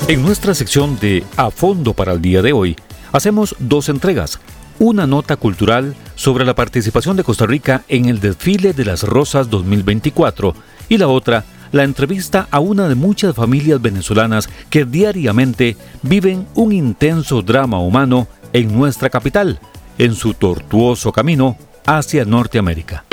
En 0.07 0.21
nuestra 0.21 0.53
sección 0.53 0.99
de 0.99 1.23
A 1.37 1.49
Fondo 1.49 1.93
para 1.93 2.11
el 2.11 2.21
día 2.21 2.41
de 2.41 2.51
hoy, 2.51 2.75
hacemos 3.13 3.55
dos 3.59 3.87
entregas. 3.87 4.39
Una 4.79 5.07
nota 5.07 5.37
cultural 5.37 5.95
sobre 6.15 6.45
la 6.45 6.55
participación 6.55 7.15
de 7.15 7.23
Costa 7.23 7.45
Rica 7.45 7.83
en 7.87 8.05
el 8.05 8.19
desfile 8.19 8.73
de 8.73 8.85
las 8.85 9.03
Rosas 9.03 9.49
2024 9.49 10.55
y 10.89 10.97
la 10.97 11.07
otra, 11.07 11.45
la 11.71 11.83
entrevista 11.83 12.47
a 12.51 12.59
una 12.59 12.89
de 12.89 12.95
muchas 12.95 13.33
familias 13.33 13.81
venezolanas 13.81 14.49
que 14.69 14.83
diariamente 14.83 15.77
viven 16.01 16.47
un 16.55 16.73
intenso 16.73 17.41
drama 17.41 17.79
humano 17.79 18.27
en 18.51 18.77
nuestra 18.77 19.09
capital, 19.09 19.59
en 19.97 20.15
su 20.15 20.33
tortuoso 20.33 21.11
camino 21.11 21.57
hacia 21.85 22.25
Norteamérica. 22.25 23.05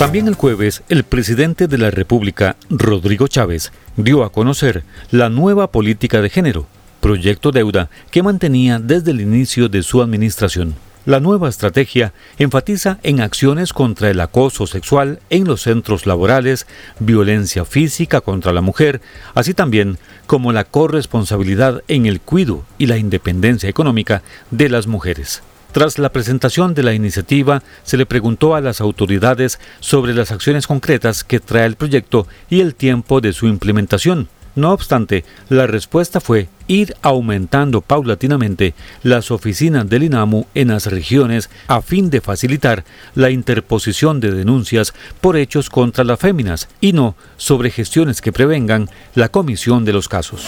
También 0.00 0.28
el 0.28 0.34
jueves, 0.34 0.82
el 0.88 1.04
presidente 1.04 1.68
de 1.68 1.76
la 1.76 1.90
República, 1.90 2.56
Rodrigo 2.70 3.28
Chávez, 3.28 3.70
dio 3.98 4.24
a 4.24 4.32
conocer 4.32 4.82
la 5.10 5.28
nueva 5.28 5.70
política 5.70 6.22
de 6.22 6.30
género, 6.30 6.66
proyecto 7.02 7.52
deuda 7.52 7.90
que 8.10 8.22
mantenía 8.22 8.78
desde 8.78 9.10
el 9.10 9.20
inicio 9.20 9.68
de 9.68 9.82
su 9.82 10.00
administración. 10.00 10.74
La 11.04 11.20
nueva 11.20 11.50
estrategia 11.50 12.14
enfatiza 12.38 12.98
en 13.02 13.20
acciones 13.20 13.74
contra 13.74 14.08
el 14.08 14.20
acoso 14.20 14.66
sexual 14.66 15.20
en 15.28 15.44
los 15.44 15.60
centros 15.60 16.06
laborales, 16.06 16.66
violencia 16.98 17.66
física 17.66 18.22
contra 18.22 18.54
la 18.54 18.62
mujer, 18.62 19.02
así 19.34 19.52
también 19.52 19.98
como 20.26 20.54
la 20.54 20.64
corresponsabilidad 20.64 21.82
en 21.88 22.06
el 22.06 22.22
cuidado 22.22 22.64
y 22.78 22.86
la 22.86 22.96
independencia 22.96 23.68
económica 23.68 24.22
de 24.50 24.70
las 24.70 24.86
mujeres. 24.86 25.42
Tras 25.72 25.98
la 25.98 26.10
presentación 26.10 26.74
de 26.74 26.82
la 26.82 26.94
iniciativa, 26.94 27.62
se 27.84 27.96
le 27.96 28.04
preguntó 28.04 28.56
a 28.56 28.60
las 28.60 28.80
autoridades 28.80 29.60
sobre 29.78 30.14
las 30.14 30.32
acciones 30.32 30.66
concretas 30.66 31.22
que 31.22 31.38
trae 31.38 31.64
el 31.66 31.76
proyecto 31.76 32.26
y 32.48 32.60
el 32.60 32.74
tiempo 32.74 33.20
de 33.20 33.32
su 33.32 33.46
implementación. 33.46 34.28
No 34.56 34.72
obstante, 34.72 35.24
la 35.48 35.68
respuesta 35.68 36.20
fue 36.20 36.48
ir 36.66 36.96
aumentando 37.02 37.82
paulatinamente 37.82 38.74
las 39.04 39.30
oficinas 39.30 39.88
del 39.88 40.02
INAMU 40.02 40.46
en 40.54 40.68
las 40.68 40.86
regiones 40.86 41.50
a 41.68 41.82
fin 41.82 42.10
de 42.10 42.20
facilitar 42.20 42.84
la 43.14 43.30
interposición 43.30 44.18
de 44.18 44.32
denuncias 44.32 44.92
por 45.20 45.36
hechos 45.36 45.70
contra 45.70 46.02
las 46.02 46.18
féminas 46.18 46.68
y 46.80 46.92
no 46.92 47.14
sobre 47.36 47.70
gestiones 47.70 48.20
que 48.20 48.32
prevengan 48.32 48.90
la 49.14 49.28
comisión 49.28 49.84
de 49.84 49.92
los 49.92 50.08
casos. 50.08 50.46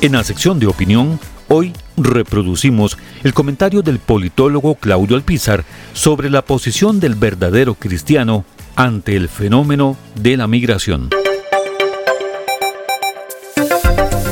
En 0.00 0.12
la 0.12 0.24
sección 0.24 0.58
de 0.58 0.66
opinión, 0.66 1.20
Hoy 1.54 1.74
reproducimos 1.98 2.96
el 3.24 3.34
comentario 3.34 3.82
del 3.82 3.98
politólogo 3.98 4.74
Claudio 4.74 5.16
Alpizar 5.16 5.66
sobre 5.92 6.30
la 6.30 6.40
posición 6.40 6.98
del 6.98 7.14
verdadero 7.14 7.74
cristiano 7.74 8.46
ante 8.74 9.16
el 9.16 9.28
fenómeno 9.28 9.98
de 10.14 10.38
la 10.38 10.46
migración. 10.46 11.10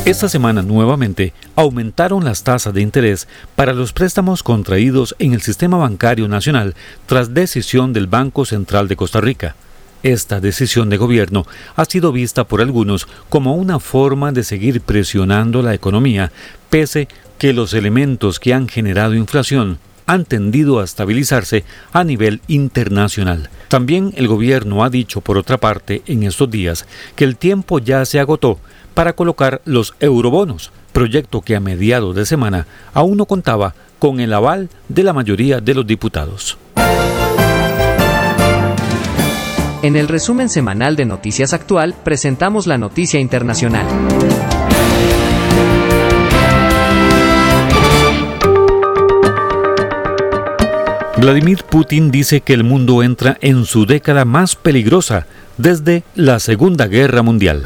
Esta 0.07 0.31
semana 0.31 0.63
nuevamente 0.63 1.35
aumentaron 1.57 2.25
las 2.25 2.43
tasas 2.43 2.73
de 2.73 2.81
interés 2.81 3.29
para 3.55 3.75
los 3.75 3.93
préstamos 3.93 4.43
contraídos 4.43 5.15
en 5.19 5.35
el 5.35 5.43
sistema 5.43 5.77
bancario 5.77 6.27
nacional 6.27 6.75
tras 7.05 7.35
decisión 7.35 7.93
del 7.93 8.07
Banco 8.07 8.47
Central 8.47 8.89
de 8.89 8.97
Costa 8.97 9.21
Rica. 9.21 9.57
Esta 10.03 10.41
decisión 10.41 10.89
de 10.89 10.97
gobierno 10.97 11.47
ha 11.77 11.85
sido 11.85 12.11
vista 12.11 12.45
por 12.45 12.63
algunos 12.63 13.07
como 13.29 13.55
una 13.55 13.79
forma 13.81 14.33
de 14.33 14.45
seguir 14.45 14.81
presionando 14.81 15.63
la 15.63 15.75
economía, 15.75 16.33
pese 16.71 17.09
que 17.39 17.53
los 17.53 17.75
elementos 17.75 18.41
que 18.41 18.55
han 18.55 18.69
generado 18.69 19.15
inflación 19.15 19.79
han 20.07 20.25
tendido 20.25 20.81
a 20.81 20.85
estabilizarse 20.85 21.65
a 21.93 22.03
nivel 22.03 22.41
internacional. 22.49 23.49
También 23.69 24.13
el 24.17 24.27
gobierno 24.27 24.83
ha 24.83 24.91
dicho, 24.91 25.21
por 25.21 25.39
otra 25.39 25.59
parte, 25.59 26.03
en 26.07 26.25
estos 26.25 26.51
días, 26.51 26.87
que 27.15 27.25
el 27.25 27.37
tiempo 27.37 27.79
ya 27.79 28.05
se 28.05 28.19
agotó 28.19 28.59
para 28.95 29.13
colocar 29.13 29.61
los 29.65 29.95
eurobonos, 30.01 30.73
proyecto 30.93 31.43
que 31.43 31.55
a 31.55 31.61
mediados 31.61 32.17
de 32.17 32.27
semana 32.27 32.67
aún 32.93 33.19
no 33.19 33.27
contaba 33.27 33.75
con 33.99 34.19
el 34.19 34.33
aval 34.33 34.69
de 34.89 35.05
la 35.05 35.13
mayoría 35.13 35.61
de 35.61 35.75
los 35.75 35.87
diputados. 35.87 36.59
En 39.83 39.97
el 39.97 40.09
resumen 40.09 40.51
semanal 40.51 40.95
de 40.95 41.07
Noticias 41.07 41.55
Actual 41.55 41.95
presentamos 42.05 42.67
la 42.67 42.77
noticia 42.77 43.19
internacional. 43.19 43.87
Vladimir 51.17 51.65
Putin 51.65 52.11
dice 52.11 52.43
que 52.43 52.53
el 52.53 52.63
mundo 52.63 53.03
entra 53.03 53.39
en 53.41 53.65
su 53.65 53.87
década 53.87 54.27
más 54.27 54.55
peligrosa 54.55 55.27
desde 55.57 56.03
la 56.15 56.41
Segunda 56.41 56.87
Guerra 56.87 57.23
Mundial. 57.23 57.65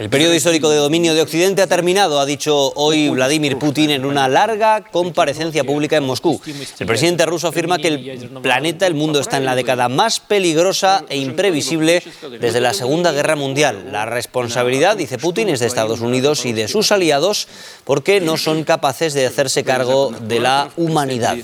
El 0.00 0.08
periodo 0.08 0.34
histórico 0.34 0.70
de 0.70 0.78
dominio 0.78 1.12
de 1.12 1.20
Occidente 1.20 1.60
ha 1.60 1.66
terminado, 1.66 2.20
ha 2.20 2.24
dicho 2.24 2.72
hoy 2.74 3.10
Vladimir 3.10 3.58
Putin 3.58 3.90
en 3.90 4.06
una 4.06 4.28
larga 4.28 4.82
comparecencia 4.82 5.62
pública 5.62 5.98
en 5.98 6.04
Moscú. 6.04 6.40
El 6.78 6.86
presidente 6.86 7.26
ruso 7.26 7.48
afirma 7.48 7.76
que 7.76 7.88
el 7.88 8.30
planeta, 8.40 8.86
el 8.86 8.94
mundo, 8.94 9.20
está 9.20 9.36
en 9.36 9.44
la 9.44 9.54
década 9.54 9.90
más 9.90 10.18
peligrosa 10.18 11.04
e 11.10 11.18
imprevisible 11.18 12.02
desde 12.40 12.62
la 12.62 12.72
Segunda 12.72 13.12
Guerra 13.12 13.36
Mundial. 13.36 13.92
La 13.92 14.06
responsabilidad, 14.06 14.96
dice 14.96 15.18
Putin, 15.18 15.50
es 15.50 15.60
de 15.60 15.66
Estados 15.66 16.00
Unidos 16.00 16.46
y 16.46 16.54
de 16.54 16.66
sus 16.66 16.92
aliados 16.92 17.46
porque 17.84 18.22
no 18.22 18.38
son 18.38 18.64
capaces 18.64 19.12
de 19.12 19.26
hacerse 19.26 19.64
cargo 19.64 20.12
de 20.12 20.40
la 20.40 20.70
humanidad. 20.78 21.36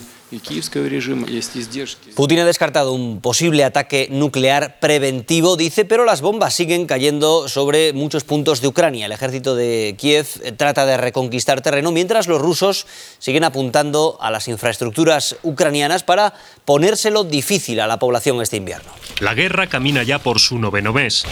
Putin 2.16 2.38
ha 2.40 2.44
descartado 2.44 2.92
un 2.92 3.20
posible 3.20 3.62
ataque 3.62 4.08
nuclear 4.10 4.80
preventivo, 4.80 5.56
dice, 5.56 5.84
pero 5.84 6.04
las 6.04 6.20
bombas 6.20 6.52
siguen 6.52 6.86
cayendo 6.86 7.48
sobre 7.48 7.92
muchos 7.92 8.24
puntos 8.24 8.60
de 8.60 8.68
Ucrania. 8.68 9.06
El 9.06 9.12
ejército 9.12 9.54
de 9.54 9.94
Kiev 9.96 10.26
trata 10.56 10.84
de 10.84 10.96
reconquistar 10.96 11.60
terreno, 11.60 11.92
mientras 11.92 12.26
los 12.26 12.40
rusos 12.40 12.86
siguen 13.18 13.44
apuntando 13.44 14.18
a 14.20 14.30
las 14.32 14.48
infraestructuras 14.48 15.36
ucranianas 15.42 16.02
para 16.02 16.34
ponérselo 16.64 17.22
difícil 17.22 17.78
a 17.80 17.86
la 17.86 17.98
población 17.98 18.42
este 18.42 18.56
invierno. 18.56 18.90
La 19.20 19.34
guerra 19.34 19.68
camina 19.68 20.02
ya 20.02 20.18
por 20.18 20.40
su 20.40 20.58
noveno 20.58 20.92
mes. 20.92 21.24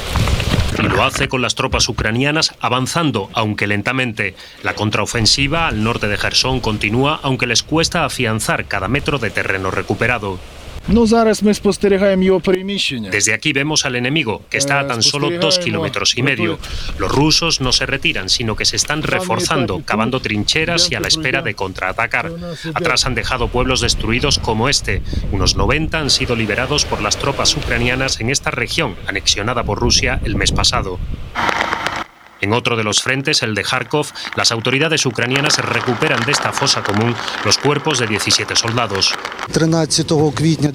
Y 0.78 0.88
lo 0.88 1.04
hace 1.04 1.28
con 1.28 1.40
las 1.43 1.54
tropas 1.54 1.88
ucranianas 1.88 2.54
avanzando, 2.61 3.31
aunque 3.33 3.66
lentamente. 3.66 4.35
La 4.62 4.75
contraofensiva 4.75 5.69
al 5.69 5.83
norte 5.85 6.09
de 6.09 6.16
Gerson 6.16 6.61
continúa, 6.61 7.21
aunque 7.23 7.47
les 7.47 7.62
cuesta 7.62 8.04
afianzar 8.04 8.66
cada 8.66 8.88
metro 8.88 9.19
de 9.19 9.31
terreno 9.31 9.71
recuperado. 9.71 10.38
Desde 13.10 13.32
aquí 13.32 13.52
vemos 13.52 13.86
al 13.86 13.96
enemigo, 13.96 14.42
que 14.50 14.58
está 14.58 14.80
a 14.80 14.86
tan 14.86 15.02
solo 15.02 15.30
dos 15.38 15.58
kilómetros 15.58 16.18
y 16.18 16.22
medio. 16.22 16.58
Los 16.98 17.10
rusos 17.10 17.60
no 17.60 17.72
se 17.72 17.86
retiran, 17.86 18.28
sino 18.28 18.54
que 18.54 18.66
se 18.66 18.76
están 18.76 19.02
reforzando, 19.02 19.82
cavando 19.84 20.20
trincheras 20.20 20.90
y 20.90 20.94
a 20.94 21.00
la 21.00 21.08
espera 21.08 21.40
de 21.40 21.54
contraatacar. 21.54 22.30
Atrás 22.74 23.06
han 23.06 23.14
dejado 23.14 23.48
pueblos 23.48 23.80
destruidos 23.80 24.38
como 24.38 24.68
este. 24.68 25.02
Unos 25.32 25.56
90 25.56 25.98
han 25.98 26.10
sido 26.10 26.36
liberados 26.36 26.84
por 26.84 27.00
las 27.00 27.16
tropas 27.16 27.56
ucranianas 27.56 28.20
en 28.20 28.30
esta 28.30 28.50
región, 28.50 28.97
anexionada 29.06 29.64
por 29.64 29.78
Rusia 29.78 30.20
el 30.25 30.36
mes 30.36 30.52
pasado. 30.52 30.99
En 32.45 32.52
otro 32.52 32.76
de 32.76 32.85
los 32.85 33.00
frentes, 33.00 33.43
el 33.43 33.54
de 33.54 33.63
Kharkov, 33.63 34.09
las 34.37 34.52
autoridades 34.52 35.07
ucranianas 35.07 35.57
recuperan 35.61 36.23
de 36.26 36.33
esta 36.33 36.52
fosa 36.52 36.83
común 36.83 37.15
los 37.43 37.57
cuerpos 37.57 37.99
de 37.99 38.07
17 38.07 38.54
soldados. 38.54 39.15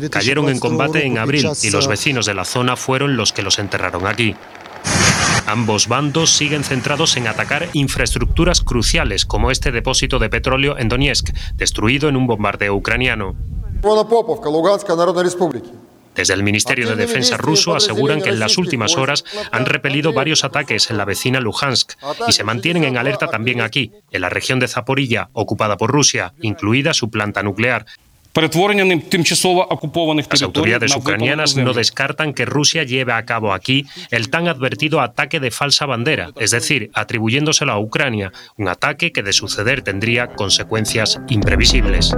Cayeron 0.10 0.50
en 0.50 0.60
combate 0.60 1.06
en 1.06 1.20
abril 1.20 1.48
y 1.62 1.70
los 1.70 1.88
vecinos 1.88 2.26
de 2.26 2.34
la 2.34 2.44
zona 2.44 2.76
fueron 2.76 3.18
los 3.18 3.34
que 3.34 3.44
los 3.44 3.60
enterraron 3.60 4.08
aquí. 4.08 4.36
Ambos 5.46 5.88
bandos 5.88 6.32
siguen 6.32 6.64
centrados 6.64 7.16
en 7.18 7.28
atacar 7.28 7.70
infraestructuras 7.74 8.62
cruciales 8.62 9.28
como 9.28 9.52
este 9.52 9.72
depósito 9.72 10.18
de 10.18 10.30
petróleo 10.32 10.76
en 10.76 10.90
Donetsk, 10.90 11.30
destruido 11.54 12.10
en 12.10 12.16
un 12.16 12.26
bombardeo 12.26 12.74
ucraniano. 12.74 13.36
Desde 16.20 16.34
el 16.34 16.44
Ministerio 16.44 16.90
de 16.90 16.98
Defensa 16.98 17.38
ruso 17.38 17.78
aseguran 17.78 18.22
que 18.22 18.28
en 18.28 18.40
las 18.40 18.58
últimas 18.58 18.98
horas 18.98 19.24
han 19.52 19.66
repelido 19.66 20.12
varios 20.12 20.44
ataques 20.44 20.90
en 20.90 20.98
la 20.98 21.06
vecina 21.06 21.40
Luhansk 21.40 21.94
y 22.28 22.34
se 22.34 22.44
mantienen 22.44 22.84
en 22.84 22.98
alerta 22.98 23.28
también 23.28 23.62
aquí, 23.62 23.94
en 24.12 24.20
la 24.20 24.28
región 24.28 24.60
de 24.60 24.68
Zaporilla, 24.68 25.30
ocupada 25.32 25.78
por 25.78 25.92
Rusia, 25.92 26.34
incluida 26.42 26.94
su 26.94 27.10
planta 27.10 27.42
nuclear. 27.42 27.86
Las 28.34 28.54
autoridades 30.42 30.94
ucranianas 30.94 31.56
no 31.56 31.72
descartan 31.72 32.34
que 32.34 32.44
Rusia 32.44 32.84
lleve 32.84 33.14
a 33.14 33.24
cabo 33.24 33.54
aquí 33.54 33.86
el 34.12 34.30
tan 34.30 34.50
advertido 34.50 35.00
ataque 35.00 35.40
de 35.40 35.52
falsa 35.52 35.86
bandera, 35.86 36.32
es 36.38 36.52
decir, 36.52 36.92
atribuyéndoselo 36.96 37.72
a 37.72 37.80
Ucrania, 37.80 38.34
un 38.58 38.68
ataque 38.68 39.14
que 39.14 39.24
de 39.24 39.32
suceder 39.32 39.84
tendría 39.84 40.28
consecuencias 40.28 41.22
imprevisibles. 41.30 42.14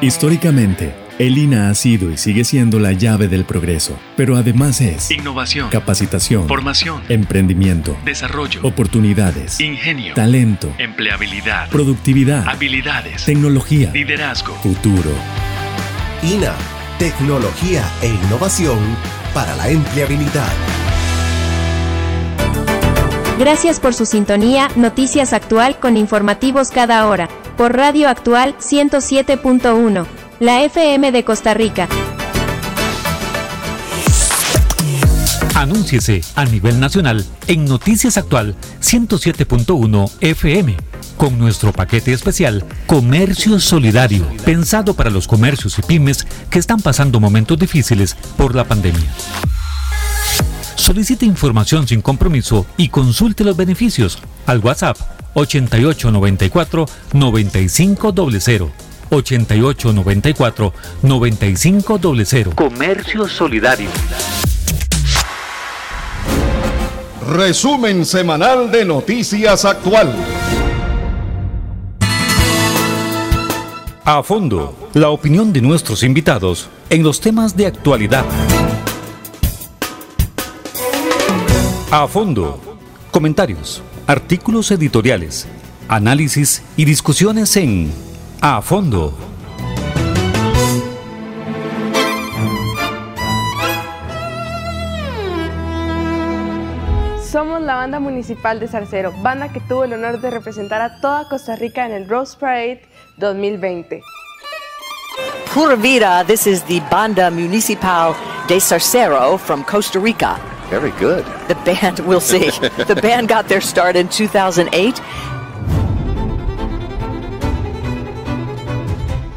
Históricamente, 0.00 0.94
el 1.18 1.38
INA 1.38 1.70
ha 1.70 1.74
sido 1.74 2.12
y 2.12 2.16
sigue 2.16 2.44
siendo 2.44 2.78
la 2.78 2.92
llave 2.92 3.26
del 3.26 3.44
progreso, 3.44 3.98
pero 4.16 4.36
además 4.36 4.80
es 4.80 5.10
innovación, 5.10 5.70
capacitación, 5.70 6.46
formación, 6.46 7.02
emprendimiento, 7.08 7.96
desarrollo, 8.04 8.60
oportunidades, 8.62 9.58
ingenio, 9.58 10.14
talento, 10.14 10.72
empleabilidad, 10.78 11.68
productividad, 11.70 12.46
habilidades, 12.46 13.24
tecnología, 13.24 13.90
liderazgo, 13.92 14.54
futuro. 14.62 15.10
INA, 16.22 16.54
tecnología 17.00 17.84
e 18.00 18.06
innovación 18.06 18.78
para 19.34 19.56
la 19.56 19.68
empleabilidad. 19.68 20.52
Gracias 23.40 23.80
por 23.80 23.94
su 23.94 24.06
sintonía, 24.06 24.68
Noticias 24.76 25.32
Actual 25.32 25.78
con 25.80 25.96
informativos 25.96 26.70
cada 26.70 27.06
hora, 27.06 27.28
por 27.58 27.76
Radio 27.76 28.08
Actual 28.08 28.54
107.1, 28.58 30.06
la 30.38 30.62
FM 30.62 31.10
de 31.10 31.24
Costa 31.24 31.54
Rica. 31.54 31.88
Anúnciese 35.56 36.20
a 36.36 36.44
nivel 36.44 36.78
nacional 36.78 37.26
en 37.48 37.64
Noticias 37.64 38.16
Actual 38.16 38.54
107.1 38.80 40.08
FM 40.20 40.76
con 41.16 41.36
nuestro 41.36 41.72
paquete 41.72 42.12
especial 42.12 42.64
Comercio 42.86 43.58
Solidario, 43.58 44.24
pensado 44.44 44.94
para 44.94 45.10
los 45.10 45.26
comercios 45.26 45.76
y 45.80 45.82
pymes 45.82 46.28
que 46.48 46.60
están 46.60 46.80
pasando 46.80 47.18
momentos 47.18 47.58
difíciles 47.58 48.14
por 48.36 48.54
la 48.54 48.62
pandemia. 48.62 49.12
Solicite 50.76 51.26
información 51.26 51.88
sin 51.88 52.02
compromiso 52.02 52.66
y 52.76 52.88
consulte 52.88 53.42
los 53.42 53.56
beneficios 53.56 54.20
al 54.46 54.60
WhatsApp 54.60 55.17
8894 55.34 56.86
9500. 57.12 58.70
8894 59.10 60.72
9500. 61.02 62.54
Comercio 62.54 63.28
Solidario. 63.28 63.90
Resumen 67.28 68.06
semanal 68.06 68.70
de 68.70 68.84
Noticias 68.84 69.64
Actual. 69.64 70.14
A 74.04 74.22
fondo, 74.22 74.74
la 74.94 75.10
opinión 75.10 75.52
de 75.52 75.60
nuestros 75.60 76.02
invitados 76.02 76.70
en 76.88 77.02
los 77.02 77.20
temas 77.20 77.54
de 77.54 77.66
actualidad. 77.66 78.24
A 81.90 82.08
fondo. 82.08 82.58
Comentarios, 83.10 83.82
artículos 84.08 84.70
editoriales, 84.70 85.46
análisis 85.86 86.62
y 86.76 86.86
discusiones 86.86 87.54
en 87.58 87.92
A 88.40 88.62
fondo. 88.62 89.14
la 97.60 97.74
banda 97.74 98.00
municipal 98.00 98.58
de 98.58 98.66
Zarcero, 98.66 99.12
banda 99.20 99.52
que 99.52 99.60
tuvo 99.60 99.84
el 99.84 99.92
honor 99.92 100.22
de 100.22 100.30
representar 100.30 100.80
a 100.80 101.02
toda 101.02 101.28
Costa 101.28 101.54
Rica 101.54 101.84
en 101.84 101.92
el 101.92 102.08
Rose 102.08 102.34
Parade 102.38 102.80
2020. 103.18 104.00
Pura 105.52 105.74
vida, 105.74 106.24
this 106.24 106.46
is 106.46 106.62
the 106.62 106.80
Banda 106.90 107.30
Municipal 107.30 108.14
de 108.48 108.58
Zarcero 108.58 109.36
from 109.36 109.62
Costa 109.64 109.98
Rica. 109.98 110.57
Very 110.70 110.90
good. 111.00 111.24
The 111.48 111.54
band, 111.64 112.00
we'll 112.00 112.20
see. 112.20 112.50
the 112.86 112.98
band 113.00 113.28
got 113.28 113.48
their 113.48 113.62
start 113.62 113.96
in 113.96 114.08
2008. 114.08 115.00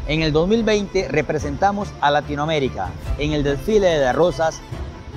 En 0.08 0.20
el 0.20 0.30
2020 0.30 1.08
representamos 1.08 1.88
a 2.02 2.10
Latinoamérica 2.10 2.90
en 3.16 3.32
el 3.32 3.42
desfile 3.42 3.86
de 3.86 4.04
las 4.04 4.14
rosas 4.14 4.60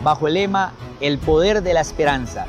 bajo 0.06 0.30
el 0.30 0.36
lema 0.36 0.72
El 1.02 1.18
poder 1.18 1.62
de 1.62 1.74
la 1.74 1.82
esperanza. 1.82 2.46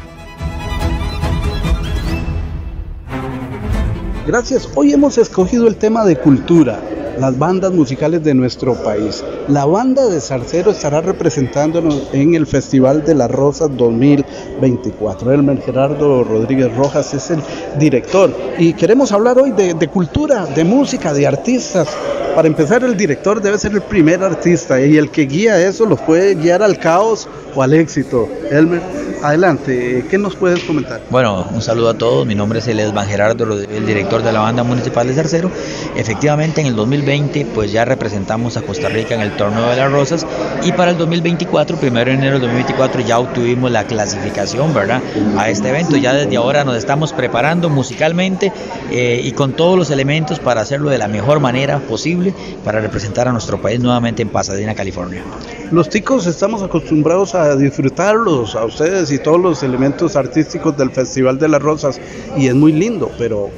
Gracias. 4.28 4.68
Hoy 4.76 4.92
hemos 4.92 5.18
escogido 5.18 5.66
el 5.66 5.74
tema 5.74 6.04
de 6.04 6.16
cultura, 6.16 6.80
las 7.18 7.38
bandas 7.38 7.72
musicales 7.72 8.22
de 8.22 8.34
nuestro 8.34 8.74
país. 8.74 9.24
La 9.48 9.64
banda 9.64 10.06
de 10.06 10.20
Zarcero 10.20 10.70
estará 10.70 11.00
representándonos 11.00 12.08
en 12.12 12.34
el 12.34 12.46
Festival 12.46 13.04
de 13.04 13.14
las 13.14 13.30
Rosas 13.30 13.70
2024. 13.76 15.32
Elmer 15.32 15.60
Gerardo 15.62 16.24
Rodríguez 16.24 16.74
Rojas 16.76 17.14
es 17.14 17.30
el 17.30 17.40
director 17.78 18.34
y 18.58 18.72
queremos 18.72 19.12
hablar 19.12 19.38
hoy 19.38 19.52
de, 19.52 19.74
de 19.74 19.88
cultura, 19.88 20.46
de 20.46 20.64
música, 20.64 21.12
de 21.12 21.26
artistas. 21.26 21.88
Para 22.36 22.48
empezar, 22.48 22.84
el 22.84 22.98
director 22.98 23.40
debe 23.40 23.56
ser 23.56 23.72
el 23.72 23.80
primer 23.80 24.22
artista 24.22 24.78
y 24.78 24.98
el 24.98 25.10
que 25.10 25.22
guía 25.22 25.58
eso 25.66 25.86
los 25.86 25.98
puede 26.02 26.34
guiar 26.34 26.62
al 26.62 26.78
caos 26.78 27.26
o 27.54 27.62
al 27.62 27.72
éxito. 27.72 28.28
Elmer, 28.50 28.82
adelante, 29.22 30.04
¿qué 30.10 30.18
nos 30.18 30.36
puedes 30.36 30.62
comentar? 30.64 31.00
Bueno, 31.08 31.46
un 31.50 31.62
saludo 31.62 31.88
a 31.88 31.94
todos. 31.94 32.26
Mi 32.26 32.34
nombre 32.34 32.58
es 32.58 32.68
Elesban 32.68 33.08
Gerardo, 33.08 33.58
el 33.58 33.86
director 33.86 34.22
de 34.22 34.32
la 34.32 34.40
banda 34.40 34.62
municipal 34.64 35.08
de 35.08 35.14
Zarcero. 35.14 35.50
Efectivamente, 35.96 36.60
en 36.60 36.66
el 36.66 36.76
2020, 36.76 37.46
pues 37.54 37.72
ya 37.72 37.86
representamos 37.86 38.58
a 38.58 38.62
Costa 38.62 38.90
Rica 38.90 39.14
en 39.14 39.22
el 39.22 39.34
torneo 39.36 39.70
de 39.70 39.76
las 39.76 39.90
Rosas 39.90 40.26
y 40.62 40.72
para 40.72 40.90
el 40.90 40.98
2024, 40.98 41.78
primero 41.78 42.10
de 42.10 42.18
enero 42.18 42.32
del 42.34 42.42
2024, 42.42 43.00
ya 43.00 43.18
obtuvimos 43.18 43.70
la 43.70 43.84
clasificación, 43.84 44.74
¿verdad? 44.74 45.00
A 45.38 45.48
este 45.48 45.70
evento. 45.70 45.96
Ya 45.96 46.12
desde 46.12 46.36
ahora 46.36 46.64
nos 46.64 46.76
estamos 46.76 47.14
preparando 47.14 47.70
musicalmente 47.70 48.52
eh, 48.90 49.22
y 49.24 49.32
con 49.32 49.54
todos 49.54 49.78
los 49.78 49.90
elementos 49.90 50.38
para 50.38 50.60
hacerlo 50.60 50.90
de 50.90 50.98
la 50.98 51.08
mejor 51.08 51.40
manera 51.40 51.78
posible 51.78 52.25
para 52.64 52.80
representar 52.80 53.28
a 53.28 53.32
nuestro 53.32 53.60
país 53.60 53.80
nuevamente 53.80 54.22
en 54.22 54.28
Pasadena, 54.28 54.74
California. 54.74 55.22
Los 55.70 55.88
ticos 55.88 56.26
estamos 56.26 56.62
acostumbrados 56.62 57.34
a 57.34 57.56
disfrutarlos, 57.56 58.54
a 58.54 58.64
ustedes 58.64 59.10
y 59.10 59.18
todos 59.18 59.40
los 59.40 59.62
elementos 59.62 60.16
artísticos 60.16 60.76
del 60.76 60.90
Festival 60.90 61.38
de 61.38 61.48
las 61.48 61.62
Rosas 61.62 62.00
y 62.36 62.46
es 62.46 62.54
muy 62.54 62.72
lindo, 62.72 63.10
pero 63.18 63.50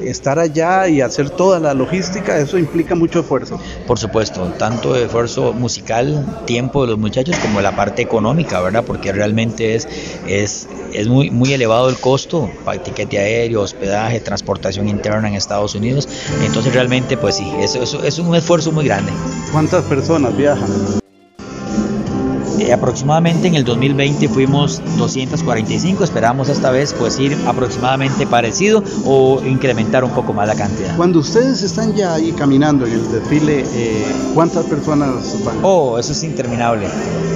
estar 0.00 0.38
allá 0.38 0.88
y 0.88 1.00
hacer 1.00 1.30
toda 1.30 1.60
la 1.60 1.74
logística, 1.74 2.38
eso 2.38 2.58
implica 2.58 2.94
mucho 2.94 3.20
esfuerzo. 3.20 3.58
Por 3.86 3.98
supuesto, 3.98 4.52
tanto 4.58 4.96
esfuerzo 4.96 5.52
musical, 5.52 6.42
tiempo 6.46 6.82
de 6.82 6.92
los 6.92 6.98
muchachos, 6.98 7.36
como 7.38 7.60
la 7.60 7.76
parte 7.76 8.02
económica, 8.02 8.60
¿verdad? 8.60 8.84
Porque 8.84 9.12
realmente 9.12 9.74
es, 9.74 9.88
es, 10.26 10.68
es 10.92 11.08
muy, 11.08 11.30
muy 11.30 11.52
elevado 11.52 11.88
el 11.88 11.96
costo, 11.96 12.50
tiquete 12.84 13.18
aéreo, 13.18 13.62
hospedaje, 13.62 14.20
transportación 14.20 14.88
interna 14.88 15.28
en 15.28 15.34
Estados 15.34 15.74
Unidos. 15.74 16.08
Entonces 16.44 16.72
realmente, 16.72 17.16
pues 17.16 17.36
sí, 17.36 17.50
eso, 17.60 17.82
eso 17.82 18.04
es 18.04 18.18
un 18.18 18.34
esfuerzo 18.34 18.72
muy 18.72 18.84
grande. 18.84 19.12
¿Cuántas 19.52 19.84
personas 19.84 20.36
viajan? 20.36 21.03
Eh, 22.58 22.72
aproximadamente 22.72 23.48
en 23.48 23.56
el 23.56 23.64
2020 23.64 24.28
fuimos 24.28 24.80
245, 24.96 26.04
esperamos 26.04 26.48
esta 26.48 26.70
vez 26.70 26.94
pues 26.96 27.18
ir 27.18 27.36
aproximadamente 27.46 28.26
parecido 28.26 28.82
o 29.04 29.42
incrementar 29.44 30.04
un 30.04 30.10
poco 30.10 30.32
más 30.32 30.46
la 30.46 30.54
cantidad. 30.54 30.96
Cuando 30.96 31.18
ustedes 31.18 31.62
están 31.62 31.94
ya 31.94 32.14
ahí 32.14 32.32
caminando 32.32 32.86
en 32.86 32.92
el 32.92 33.10
desfile, 33.10 33.64
eh, 33.74 34.04
¿cuántas 34.34 34.64
personas 34.66 35.36
van? 35.44 35.56
Oh, 35.62 35.98
eso 35.98 36.12
es 36.12 36.22
interminable, 36.22 36.86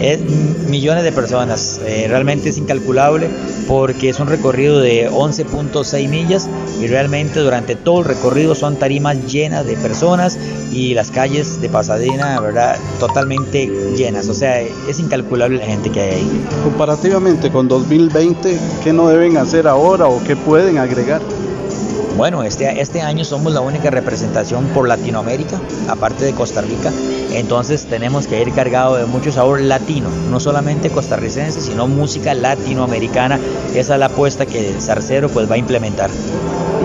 es 0.00 0.20
millones 0.68 1.02
de 1.02 1.10
personas, 1.10 1.80
eh, 1.84 2.06
realmente 2.08 2.50
es 2.50 2.58
incalculable 2.58 3.28
porque 3.66 4.10
es 4.10 4.20
un 4.20 4.28
recorrido 4.28 4.78
de 4.78 5.10
11.6 5.10 6.08
millas 6.08 6.48
y 6.80 6.86
realmente 6.86 7.40
durante 7.40 7.74
todo 7.74 8.00
el 8.00 8.04
recorrido 8.04 8.54
son 8.54 8.76
tarimas 8.76 9.26
llenas 9.26 9.66
de 9.66 9.76
personas 9.76 10.38
y 10.72 10.94
las 10.94 11.10
calles 11.10 11.60
de 11.60 11.68
Pasadena, 11.68 12.38
¿verdad? 12.40 12.76
Totalmente 13.00 13.66
llenas, 13.96 14.28
o 14.28 14.34
sea, 14.34 14.60
es 14.60 14.98
incalculable 14.98 15.17
la 15.58 15.64
gente 15.64 15.90
que 15.90 16.00
hay 16.00 16.10
ahí. 16.16 16.46
Comparativamente 16.64 17.50
con 17.50 17.68
2020, 17.68 18.58
¿qué 18.82 18.92
no 18.92 19.08
deben 19.08 19.36
hacer 19.36 19.66
ahora 19.66 20.06
o 20.06 20.22
qué 20.24 20.36
pueden 20.36 20.78
agregar? 20.78 21.20
Bueno, 22.18 22.42
este, 22.42 22.80
este 22.80 23.00
año 23.00 23.24
somos 23.24 23.52
la 23.52 23.60
única 23.60 23.90
representación 23.90 24.64
por 24.74 24.88
Latinoamérica, 24.88 25.60
aparte 25.86 26.24
de 26.24 26.32
Costa 26.32 26.60
Rica, 26.62 26.90
entonces 27.30 27.86
tenemos 27.86 28.26
que 28.26 28.42
ir 28.42 28.52
cargado 28.52 28.96
de 28.96 29.06
mucho 29.06 29.30
sabor 29.30 29.60
latino, 29.60 30.08
no 30.28 30.40
solamente 30.40 30.90
costarricense, 30.90 31.60
sino 31.60 31.86
música 31.86 32.34
latinoamericana. 32.34 33.38
Esa 33.72 33.94
es 33.94 34.00
la 34.00 34.06
apuesta 34.06 34.46
que 34.46 34.74
Zarcero 34.80 35.28
pues 35.28 35.48
va 35.48 35.54
a 35.54 35.58
implementar. 35.58 36.10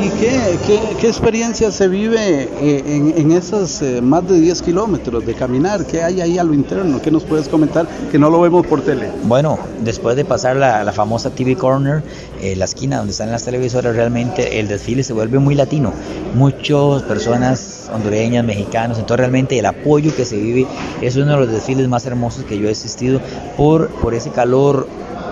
¿Y 0.03 0.09
qué, 0.19 0.59
qué, 0.67 0.79
qué 0.99 1.07
experiencia 1.07 1.71
se 1.71 1.87
vive 1.87 2.49
eh, 2.59 2.83
en, 2.85 3.13
en 3.15 3.31
esos 3.31 3.81
eh, 3.81 4.01
más 4.01 4.27
de 4.27 4.39
10 4.39 4.61
kilómetros 4.61 5.25
de 5.25 5.33
caminar? 5.33 5.85
¿Qué 5.85 6.03
hay 6.03 6.19
ahí 6.19 6.37
a 6.37 6.43
lo 6.43 6.53
interno? 6.53 7.01
¿Qué 7.01 7.09
nos 7.09 7.23
puedes 7.23 7.47
comentar 7.47 7.87
que 8.11 8.19
no 8.19 8.29
lo 8.29 8.41
vemos 8.41 8.65
por 8.65 8.81
tele? 8.81 9.09
Bueno, 9.23 9.57
después 9.81 10.15
de 10.15 10.25
pasar 10.25 10.57
la, 10.57 10.83
la 10.83 10.91
famosa 10.91 11.29
TV 11.29 11.55
Corner, 11.55 12.03
eh, 12.41 12.55
la 12.55 12.65
esquina 12.65 12.97
donde 12.97 13.11
están 13.11 13.31
las 13.31 13.45
televisoras, 13.45 13.95
realmente 13.95 14.59
el 14.59 14.67
desfile 14.67 15.03
se 15.03 15.13
vuelve 15.13 15.22
muy 15.29 15.55
latino. 15.55 15.93
Muchas 16.35 17.03
personas 17.03 17.89
hondureñas, 17.93 18.43
mexicanos, 18.43 18.97
entonces 18.97 19.19
realmente 19.19 19.57
el 19.57 19.65
apoyo 19.65 20.15
que 20.15 20.25
se 20.25 20.37
vive 20.37 20.67
es 21.01 21.15
uno 21.15 21.31
de 21.33 21.37
los 21.37 21.51
desfiles 21.51 21.87
más 21.87 22.05
hermosos 22.05 22.45
que 22.45 22.57
yo 22.57 22.67
he 22.67 22.71
asistido 22.71 23.19
por, 23.57 23.89
por 23.89 24.13
ese 24.13 24.31
calor 24.31 24.87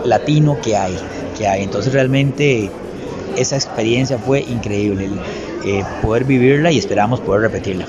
latino 0.06 0.58
que 0.62 0.76
hay, 0.76 0.96
que 1.38 1.48
hay. 1.48 1.64
Entonces 1.64 1.94
realmente 1.94 2.70
esa 3.36 3.56
experiencia 3.56 4.18
fue 4.18 4.42
increíble, 4.42 5.10
eh, 5.66 5.84
poder 6.02 6.26
vivirla 6.26 6.72
y 6.72 6.78
esperamos 6.78 7.20
poder 7.20 7.42
repetirla. 7.42 7.86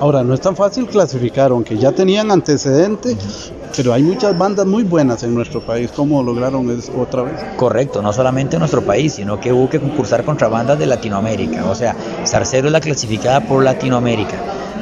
Ahora, 0.00 0.22
no 0.22 0.34
es 0.34 0.40
tan 0.40 0.56
fácil 0.56 0.86
clasificar, 0.86 1.50
aunque 1.50 1.76
ya 1.78 1.92
tenían 1.92 2.30
antecedentes, 2.30 3.52
pero 3.74 3.92
hay 3.92 4.02
muchas 4.02 4.36
bandas 4.36 4.66
muy 4.66 4.82
buenas 4.82 5.22
en 5.22 5.34
nuestro 5.34 5.60
país. 5.60 5.90
¿Cómo 5.94 6.22
lograron 6.22 6.70
eso 6.70 6.92
otra 7.00 7.22
vez? 7.22 7.34
Correcto, 7.56 8.02
no 8.02 8.12
solamente 8.12 8.56
en 8.56 8.60
nuestro 8.60 8.82
país, 8.82 9.14
sino 9.14 9.40
que 9.40 9.52
hubo 9.52 9.68
que 9.68 9.80
concursar 9.80 10.24
contra 10.24 10.48
bandas 10.48 10.78
de 10.78 10.86
Latinoamérica. 10.86 11.64
O 11.66 11.74
sea, 11.74 11.96
Zarcero 12.26 12.68
es 12.68 12.72
la 12.72 12.80
clasificada 12.80 13.40
por 13.40 13.64
Latinoamérica, 13.64 14.36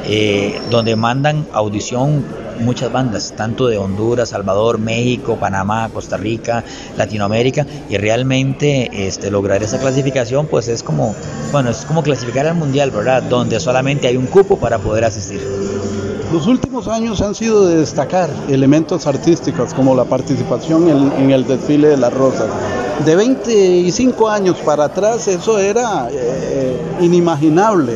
eh, 0.07 0.61
donde 0.71 0.97
mandan 0.97 1.47
audición 1.53 2.25
muchas 2.61 2.93
bandas, 2.93 3.35
tanto 3.37 3.67
de 3.67 3.79
Honduras, 3.79 4.31
Salvador, 4.31 4.79
México, 4.79 5.37
Panamá, 5.37 5.89
Costa 5.93 6.17
Rica, 6.17 6.65
Latinoamérica, 6.97 7.67
y 7.89 7.97
realmente 7.97 9.07
este, 9.07 9.31
lograr 9.31 9.63
esa 9.63 9.79
clasificación, 9.79 10.47
pues 10.47 10.69
es 10.69 10.83
como, 10.83 11.15
bueno, 11.53 11.71
es 11.71 11.85
como 11.85 12.03
clasificar 12.03 12.47
al 12.47 12.55
mundial, 12.55 12.91
¿verdad? 12.91 13.23
Donde 13.23 13.61
solamente 13.61 14.09
hay 14.09 14.17
un 14.17 14.27
cupo 14.27 14.59
para 14.59 14.79
poder 14.79 15.05
asistir. 15.05 15.41
Los 16.35 16.49
últimos 16.49 16.89
años 16.89 17.21
han 17.21 17.33
sido 17.33 17.65
de 17.65 17.77
destacar 17.77 18.29
elementos 18.49 19.07
artísticos 19.07 19.73
como 19.73 19.95
la 19.95 20.03
participación 20.03 20.89
en, 20.89 21.31
el 21.31 21.47
desfile 21.47 21.87
de 21.87 21.97
las 21.97 22.13
rosas. 22.13 22.49
De 23.07 23.15
25 23.15 24.29
años 24.29 24.57
para 24.65 24.87
atrás 24.87 25.29
eso 25.29 25.61
era 25.61 26.09
eh, 26.11 26.77
inimaginable. 27.01 27.93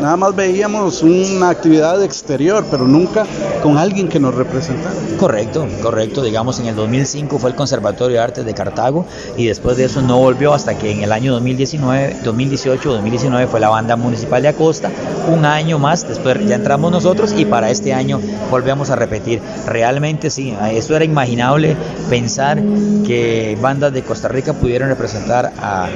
Nada 0.00 0.16
más 0.16 0.34
veíamos 0.34 1.02
una 1.02 1.50
actividad 1.50 2.02
exterior, 2.02 2.64
pero 2.70 2.86
nunca 2.86 3.24
con 3.62 3.78
alguien 3.78 4.08
que 4.08 4.18
nos 4.18 4.34
representara. 4.34 4.94
Correcto, 5.18 5.66
correcto. 5.82 6.22
Digamos, 6.22 6.58
en 6.58 6.66
el 6.66 6.74
2005 6.74 7.38
fue 7.38 7.50
el 7.50 7.56
Conservatorio 7.56 8.16
de 8.16 8.22
Artes 8.22 8.44
de 8.44 8.54
Cartago 8.54 9.06
y 9.36 9.46
después 9.46 9.76
de 9.76 9.84
eso 9.84 10.02
no 10.02 10.18
volvió 10.18 10.52
hasta 10.52 10.76
que 10.76 10.90
en 10.90 11.02
el 11.02 11.12
año 11.12 11.32
2019, 11.32 12.18
2018 12.24 12.90
o 12.90 12.94
2019 12.94 13.46
fue 13.46 13.60
la 13.60 13.68
banda 13.68 13.96
municipal 13.96 14.42
de 14.42 14.48
Acosta. 14.48 14.90
Un 15.32 15.44
año 15.44 15.78
más, 15.78 16.06
después 16.06 16.44
ya 16.46 16.56
entramos 16.56 16.90
nosotros 16.90 17.32
y 17.36 17.44
para 17.44 17.70
este 17.70 17.94
año 17.94 18.20
volvemos 18.50 18.90
a 18.90 18.96
repetir. 18.96 19.40
Realmente 19.66 20.28
sí, 20.28 20.54
eso 20.72 20.96
era 20.96 21.04
imaginable 21.04 21.76
pensar 22.10 22.60
que 23.06 23.56
bandas 23.60 23.92
de 23.92 24.02
Costa 24.02 24.28
Rica 24.28 24.52
pudieran 24.52 24.88
representar 24.88 25.52
a, 25.58 25.88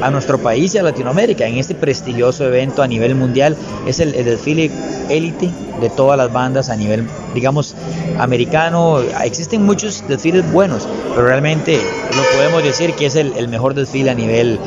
a 0.00 0.10
nuestro 0.10 0.38
país 0.38 0.74
y 0.74 0.78
a 0.78 0.82
Latinoamérica 0.82 1.46
en 1.46 1.56
este 1.56 1.74
prestigioso 1.74 2.44
evento 2.44 2.82
a 2.82 2.86
nivel 2.86 3.14
mundial 3.14 3.37
es 3.86 4.00
el, 4.00 4.12
desfile 4.12 4.70
élite 5.08 5.50
de 5.80 5.90
todas 5.90 6.18
las 6.18 6.32
bandas 6.32 6.68
a 6.68 6.76
nivel, 6.76 7.06
digamos, 7.34 7.74
americano. 8.18 9.00
Existen 9.24 9.64
muchos 9.64 10.04
desfiles 10.08 10.50
buenos, 10.52 10.88
pero 11.10 11.26
realmente 11.26 11.76
lo 11.76 12.36
podemos 12.36 12.62
decir 12.62 12.94
que 12.94 13.06
es 13.06 13.16
el, 13.16 13.32
el 13.36 13.48
mejor 13.48 13.74
desfile 13.74 14.10
a 14.10 14.14
nivel, 14.14 14.58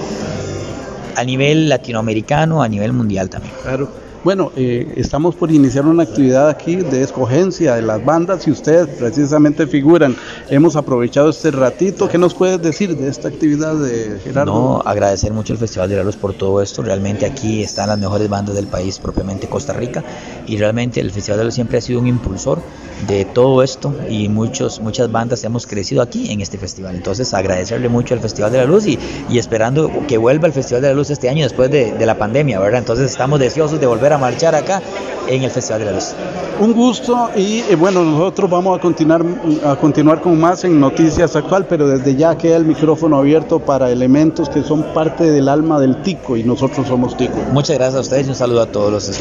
a 1.15 1.23
nivel 1.23 1.69
latinoamericano, 1.69 2.63
a 2.63 2.67
nivel 2.67 2.93
mundial 2.93 3.29
también. 3.29 3.53
Claro. 3.61 4.10
Bueno, 4.23 4.51
eh, 4.55 4.93
estamos 4.97 5.33
por 5.33 5.51
iniciar 5.51 5.87
una 5.87 6.03
actividad 6.03 6.47
aquí 6.47 6.75
de 6.75 7.01
escogencia 7.01 7.73
de 7.73 7.81
las 7.81 8.05
bandas 8.05 8.47
y 8.47 8.51
ustedes 8.51 8.87
precisamente 8.87 9.65
figuran. 9.65 10.15
Hemos 10.47 10.75
aprovechado 10.75 11.31
este 11.31 11.49
ratito. 11.49 12.07
¿Qué 12.07 12.19
nos 12.19 12.35
puedes 12.35 12.61
decir 12.61 12.95
de 12.95 13.09
esta 13.09 13.29
actividad 13.29 13.73
de 13.73 14.19
Gerardo? 14.23 14.53
No, 14.53 14.81
agradecer 14.85 15.33
mucho 15.33 15.53
al 15.53 15.59
Festival 15.59 15.89
de 15.89 15.95
la 15.95 16.03
Luz 16.03 16.17
por 16.17 16.35
todo 16.35 16.61
esto. 16.61 16.83
Realmente 16.83 17.25
aquí 17.25 17.63
están 17.63 17.89
las 17.89 17.97
mejores 17.97 18.29
bandas 18.29 18.53
del 18.53 18.67
país, 18.67 18.99
propiamente 18.99 19.47
Costa 19.47 19.73
Rica, 19.73 20.03
y 20.45 20.55
realmente 20.57 20.99
el 20.99 21.09
Festival 21.09 21.43
de 21.43 21.51
siempre 21.51 21.79
ha 21.79 21.81
sido 21.81 21.99
un 21.99 22.05
impulsor 22.05 22.61
de 23.07 23.25
todo 23.25 23.63
esto 23.63 23.93
y 24.09 24.29
muchos, 24.29 24.79
muchas 24.79 25.11
bandas 25.11 25.43
hemos 25.43 25.65
crecido 25.67 26.01
aquí 26.01 26.31
en 26.31 26.41
este 26.41 26.57
festival. 26.57 26.95
Entonces 26.95 27.33
agradecerle 27.33 27.89
mucho 27.89 28.13
al 28.13 28.19
Festival 28.19 28.51
de 28.51 28.59
la 28.59 28.65
Luz 28.65 28.85
y, 28.87 28.97
y 29.29 29.37
esperando 29.37 29.89
que 30.07 30.17
vuelva 30.17 30.47
el 30.47 30.53
Festival 30.53 30.81
de 30.81 30.89
la 30.89 30.93
Luz 30.93 31.09
este 31.09 31.29
año 31.29 31.43
después 31.43 31.71
de, 31.71 31.93
de 31.93 32.05
la 32.05 32.17
pandemia, 32.17 32.59
¿verdad? 32.59 32.79
Entonces 32.79 33.11
estamos 33.11 33.39
deseosos 33.39 33.79
de 33.79 33.87
volver 33.87 34.13
a 34.13 34.17
marchar 34.17 34.55
acá 34.55 34.81
en 35.27 35.43
el 35.43 35.51
Festival 35.51 35.79
de 35.79 35.85
la 35.85 35.91
Luz. 35.93 36.13
Un 36.59 36.73
gusto 36.73 37.31
y 37.35 37.61
eh, 37.61 37.75
bueno, 37.75 38.03
nosotros 38.03 38.49
vamos 38.49 38.77
a 38.77 38.81
continuar, 38.81 39.25
a 39.65 39.75
continuar 39.77 40.21
con 40.21 40.39
más 40.39 40.63
en 40.63 40.79
Noticias 40.79 41.35
Actual, 41.35 41.65
pero 41.67 41.87
desde 41.87 42.15
ya 42.15 42.37
queda 42.37 42.57
el 42.57 42.65
micrófono 42.65 43.17
abierto 43.17 43.59
para 43.59 43.89
elementos 43.89 44.47
que 44.47 44.61
son 44.61 44.83
parte 44.93 45.31
del 45.31 45.49
alma 45.49 45.79
del 45.79 46.03
tico 46.03 46.37
y 46.37 46.43
nosotros 46.43 46.87
somos 46.87 47.17
tico. 47.17 47.37
Muchas 47.51 47.77
gracias 47.77 47.95
a 47.95 48.01
ustedes 48.01 48.27
y 48.27 48.29
un 48.29 48.35
saludo 48.35 48.61
a 48.61 48.65
todos 48.67 48.91
los, 48.91 49.11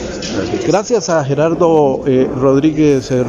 Gracias 0.66 1.08
a 1.08 1.24
Gerardo 1.24 2.02
eh, 2.06 2.28
Rodríguez 2.36 3.10
eh, 3.10 3.24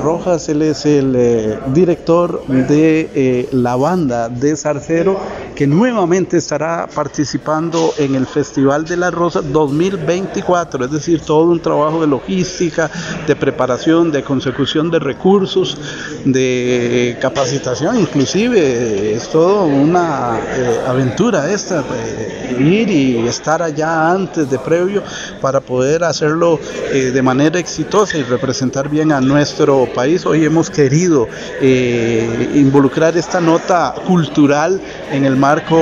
Él 0.50 0.62
es 0.62 0.86
el 0.86 1.14
eh, 1.16 1.60
director 1.74 2.46
de 2.48 3.10
eh, 3.14 3.50
la 3.52 3.76
banda 3.76 4.30
de 4.30 4.56
Zarcero 4.56 5.20
que 5.56 5.68
nuevamente 5.68 6.38
estará 6.38 6.88
participando 6.88 7.94
en 7.98 8.16
el 8.16 8.26
Festival 8.26 8.86
de 8.86 8.98
la 8.98 9.12
Rosa 9.12 9.42
2024, 9.42 10.86
es 10.86 10.92
decir, 10.92 11.22
todo 11.22 11.52
un 11.52 11.60
trabajo 11.60 12.02
de 12.02 12.08
logística, 12.08 12.90
de 13.28 13.36
preparación, 13.36 14.12
de 14.12 14.24
consecución 14.24 14.90
de 14.90 15.00
recursos, 15.00 15.78
de 16.26 17.18
capacitación, 17.22 18.00
inclusive 18.00 19.14
es 19.14 19.30
todo 19.30 19.66
una 19.66 20.40
eh, 20.40 20.80
aventura 20.88 21.52
esta, 21.52 21.84
ir 22.60 22.90
y 22.90 23.28
estar 23.28 23.62
allá 23.62 24.12
antes 24.12 24.50
de 24.50 24.60
previo 24.60 25.04
para 25.42 25.60
poder 25.60 26.04
hacerlo 26.04 26.60
eh, 26.92 27.12
de 27.14 27.22
manera 27.22 27.60
exitosa 27.60 28.18
y 28.18 28.24
representar 28.24 28.90
bien 28.90 29.12
a 29.12 29.22
nuestro 29.22 29.88
país. 29.94 30.26
Hoy 30.32 30.46
hemos 30.46 30.70
querido 30.70 31.28
eh, 31.60 32.52
involucrar 32.56 33.17
esta 33.17 33.41
nota 33.41 33.94
cultural 34.08 34.80
en 35.12 35.26
el 35.26 35.36
marco 35.36 35.76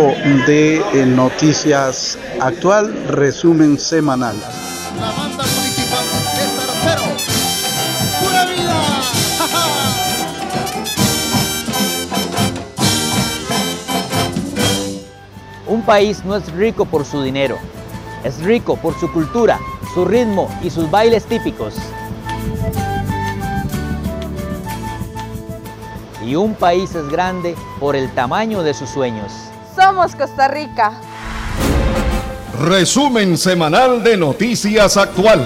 de 0.48 0.78
eh, 0.78 1.06
Noticias 1.06 2.18
Actual, 2.42 2.92
resumen 3.10 3.78
semanal. 3.78 4.36
La 5.00 5.12
banda 5.12 5.44
municipal. 5.44 6.04
¡Pura 8.24 8.46
vida! 8.46 8.82
Un 15.68 15.84
país 15.84 16.26
no 16.26 16.36
es 16.36 16.52
rico 16.54 16.86
por 16.86 17.06
su 17.06 17.22
dinero, 17.22 17.60
es 18.24 18.42
rico 18.42 18.78
por 18.78 19.00
su 19.00 19.14
cultura, 19.14 19.60
su 19.94 20.06
ritmo 20.06 20.50
y 20.64 20.72
sus 20.72 20.90
bailes 20.90 21.26
típicos. 21.26 21.76
Y 26.30 26.36
un 26.36 26.54
país 26.54 26.94
es 26.94 27.10
grande 27.10 27.56
por 27.80 27.96
el 27.96 28.14
tamaño 28.14 28.62
de 28.62 28.76
sus 28.76 28.92
sueños. 28.92 29.34
Somos 29.76 30.16
Costa 30.16 30.48
Rica. 30.48 30.92
Resumen 32.62 33.36
semanal 33.36 34.04
de 34.04 34.16
Noticias 34.16 34.96
Actual. 34.96 35.44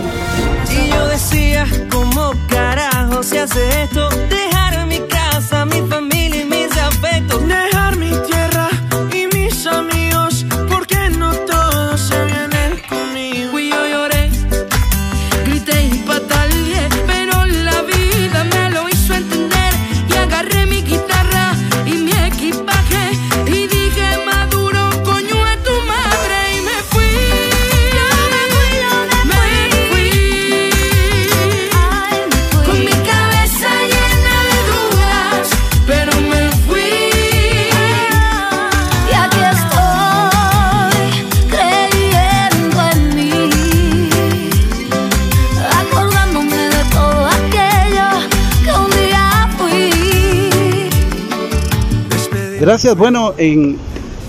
Y 0.69 0.89
yo 0.89 1.07
decía, 1.07 1.65
¿cómo 1.89 2.33
carajo 2.49 3.23
se 3.23 3.39
hace 3.39 3.83
esto? 3.83 4.09
Gracias. 52.73 52.97
Bueno, 52.97 53.36
en 53.38 53.77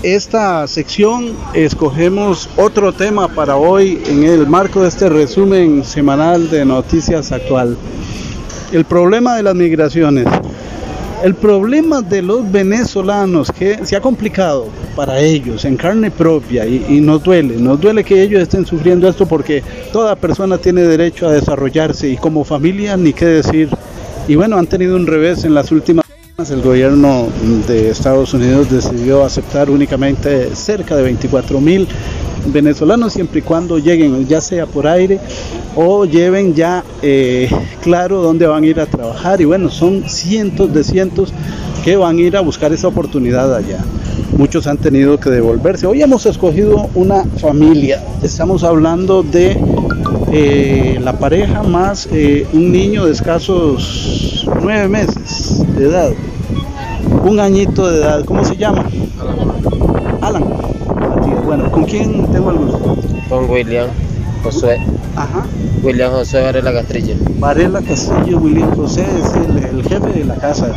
esta 0.03 0.67
sección 0.67 1.33
escogemos 1.55 2.47
otro 2.57 2.93
tema 2.93 3.27
para 3.27 3.57
hoy 3.57 3.99
en 4.05 4.23
el 4.23 4.45
marco 4.45 4.83
de 4.83 4.89
este 4.89 5.09
resumen 5.09 5.83
semanal 5.83 6.47
de 6.51 6.63
Noticias 6.63 7.31
Actual. 7.31 7.75
El 8.71 8.85
problema 8.85 9.35
de 9.35 9.41
las 9.41 9.55
migraciones. 9.55 10.27
El 11.23 11.33
problema 11.33 12.03
de 12.03 12.21
los 12.21 12.51
venezolanos 12.51 13.51
que 13.51 13.83
se 13.83 13.95
ha 13.95 13.99
complicado 13.99 14.67
para 14.95 15.19
ellos 15.19 15.65
en 15.65 15.75
carne 15.75 16.11
propia 16.11 16.67
y, 16.67 16.85
y 16.87 17.01
nos 17.01 17.23
duele, 17.23 17.57
nos 17.57 17.81
duele 17.81 18.03
que 18.03 18.21
ellos 18.21 18.43
estén 18.43 18.63
sufriendo 18.63 19.09
esto 19.09 19.25
porque 19.25 19.63
toda 19.91 20.15
persona 20.15 20.59
tiene 20.59 20.83
derecho 20.83 21.27
a 21.27 21.31
desarrollarse 21.31 22.09
y 22.09 22.17
como 22.17 22.43
familia 22.43 22.95
ni 22.95 23.11
qué 23.11 23.25
decir. 23.25 23.69
Y 24.27 24.35
bueno, 24.35 24.55
han 24.55 24.67
tenido 24.67 24.95
un 24.95 25.07
revés 25.07 25.45
en 25.45 25.55
las 25.55 25.71
últimas. 25.71 26.04
El 26.37 26.61
gobierno 26.61 27.29
de 27.65 27.91
Estados 27.91 28.33
Unidos 28.33 28.69
decidió 28.69 29.23
aceptar 29.23 29.69
únicamente 29.69 30.53
cerca 30.53 30.97
de 30.97 31.03
24 31.03 31.61
mil 31.61 31.87
venezolanos 32.47 33.13
siempre 33.13 33.39
y 33.39 33.41
cuando 33.41 33.79
lleguen 33.79 34.27
ya 34.27 34.41
sea 34.41 34.65
por 34.65 34.85
aire 34.85 35.17
o 35.77 36.03
lleven 36.03 36.53
ya 36.53 36.83
eh, 37.01 37.49
claro 37.81 38.21
dónde 38.21 38.47
van 38.47 38.65
a 38.65 38.67
ir 38.67 38.81
a 38.81 38.85
trabajar. 38.85 39.39
Y 39.39 39.45
bueno 39.45 39.69
son 39.69 40.09
cientos 40.09 40.73
de 40.73 40.83
cientos 40.83 41.31
que 41.85 41.95
van 41.95 42.17
a 42.17 42.21
ir 42.21 42.35
a 42.35 42.41
buscar 42.41 42.73
esa 42.73 42.89
oportunidad 42.89 43.55
allá. 43.55 43.79
Muchos 44.37 44.67
han 44.67 44.77
tenido 44.77 45.17
que 45.17 45.29
devolverse. 45.29 45.87
Hoy 45.87 46.01
hemos 46.01 46.25
escogido 46.25 46.89
una 46.95 47.23
familia. 47.39 48.03
Estamos 48.21 48.65
hablando 48.65 49.23
de 49.23 49.57
eh, 50.37 50.99
la 51.01 51.13
pareja 51.13 51.63
más 51.63 52.09
eh, 52.11 52.45
un 52.51 52.69
niño 52.69 53.05
de 53.05 53.13
escasos 53.13 54.45
nueve 54.61 54.89
meses 54.89 55.63
de 55.77 55.85
edad 55.85 56.11
un 57.23 57.39
añito 57.39 57.89
de 57.89 57.99
edad 57.99 58.25
¿cómo 58.25 58.43
se 58.43 58.57
llama? 58.57 58.85
Alan 60.21 60.43
Matías. 61.09 61.45
Bueno, 61.45 61.71
¿con 61.71 61.85
quién 61.85 62.29
tengo 62.33 62.51
el 62.51 62.57
gusto? 62.57 62.97
Con 63.29 63.49
William 63.49 63.87
Josué. 64.43 64.77
Ajá. 65.15 65.45
William 65.83 66.11
Josué 66.11 66.41
Varela 66.41 66.73
Castrillo. 66.73 67.15
Varela 67.39 67.81
Castillo, 67.81 68.37
William 68.39 68.75
José 68.75 69.05
es 69.23 69.33
el, 69.35 69.57
el 69.63 69.83
jefe 69.83 70.19
de 70.19 70.25
la 70.25 70.35
casa. 70.35 70.73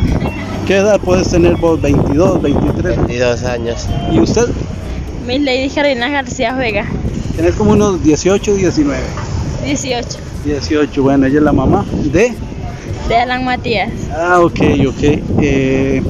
¿Qué 0.67 0.77
edad 0.77 1.01
puedes 1.01 1.29
tener 1.29 1.57
vos? 1.57 1.81
¿22, 1.81 2.41
23? 2.41 2.97
22 2.97 3.43
años. 3.43 3.87
¿Y 4.11 4.19
usted? 4.19 4.47
Miss 5.27 5.41
Lady 5.41 5.69
Carolina 5.69 6.09
García 6.09 6.53
Vega, 6.53 6.85
Tenés 7.35 7.55
como 7.55 7.71
unos 7.71 8.03
18, 8.03 8.55
19. 8.55 9.01
18, 9.65 10.07
18, 10.45 11.03
bueno, 11.03 11.25
ella 11.25 11.37
es 11.37 11.43
la 11.43 11.53
mamá 11.53 11.85
de... 12.11 12.33
de 13.07 13.15
Alan 13.15 13.43
Matías. 13.45 13.91
Ah, 14.13 14.39
ok, 14.41 14.59
ok. 14.87 15.03
Eh, 15.41 16.01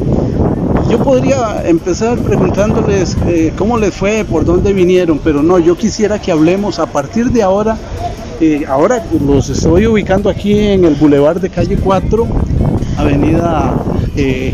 yo 0.89 1.03
podría 1.03 1.63
empezar 1.67 2.17
preguntándoles 2.19 3.15
eh, 3.27 3.51
cómo 3.57 3.77
les 3.77 3.93
fue, 3.93 4.25
por 4.25 4.45
dónde 4.45 4.73
vinieron, 4.73 5.19
pero 5.19 5.41
no, 5.43 5.59
yo 5.59 5.75
quisiera 5.77 6.19
que 6.19 6.31
hablemos 6.31 6.79
a 6.79 6.85
partir 6.87 7.31
de 7.31 7.41
ahora. 7.43 7.77
eh, 8.41 8.63
ahora 8.67 9.03
los 9.25 9.49
estoy 9.49 9.85
ubicando 9.87 10.29
aquí 10.29 10.57
en 10.57 10.85
el 10.85 10.95
Boulevard 10.95 11.39
de 11.41 11.49
Calle 11.49 11.77
4, 11.77 12.27
Avenida 12.97 13.75
eh, 14.15 14.53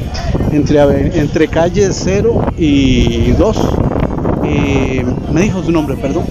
entre, 0.51 1.19
entre 1.19 1.47
calle 1.47 1.89
0 1.91 2.53
y 2.57 3.31
2. 3.31 3.57
Eh, 4.43 5.05
me 5.31 5.41
dijo 5.41 5.63
su 5.63 5.71
nombre, 5.71 5.95
perdón. 5.95 6.23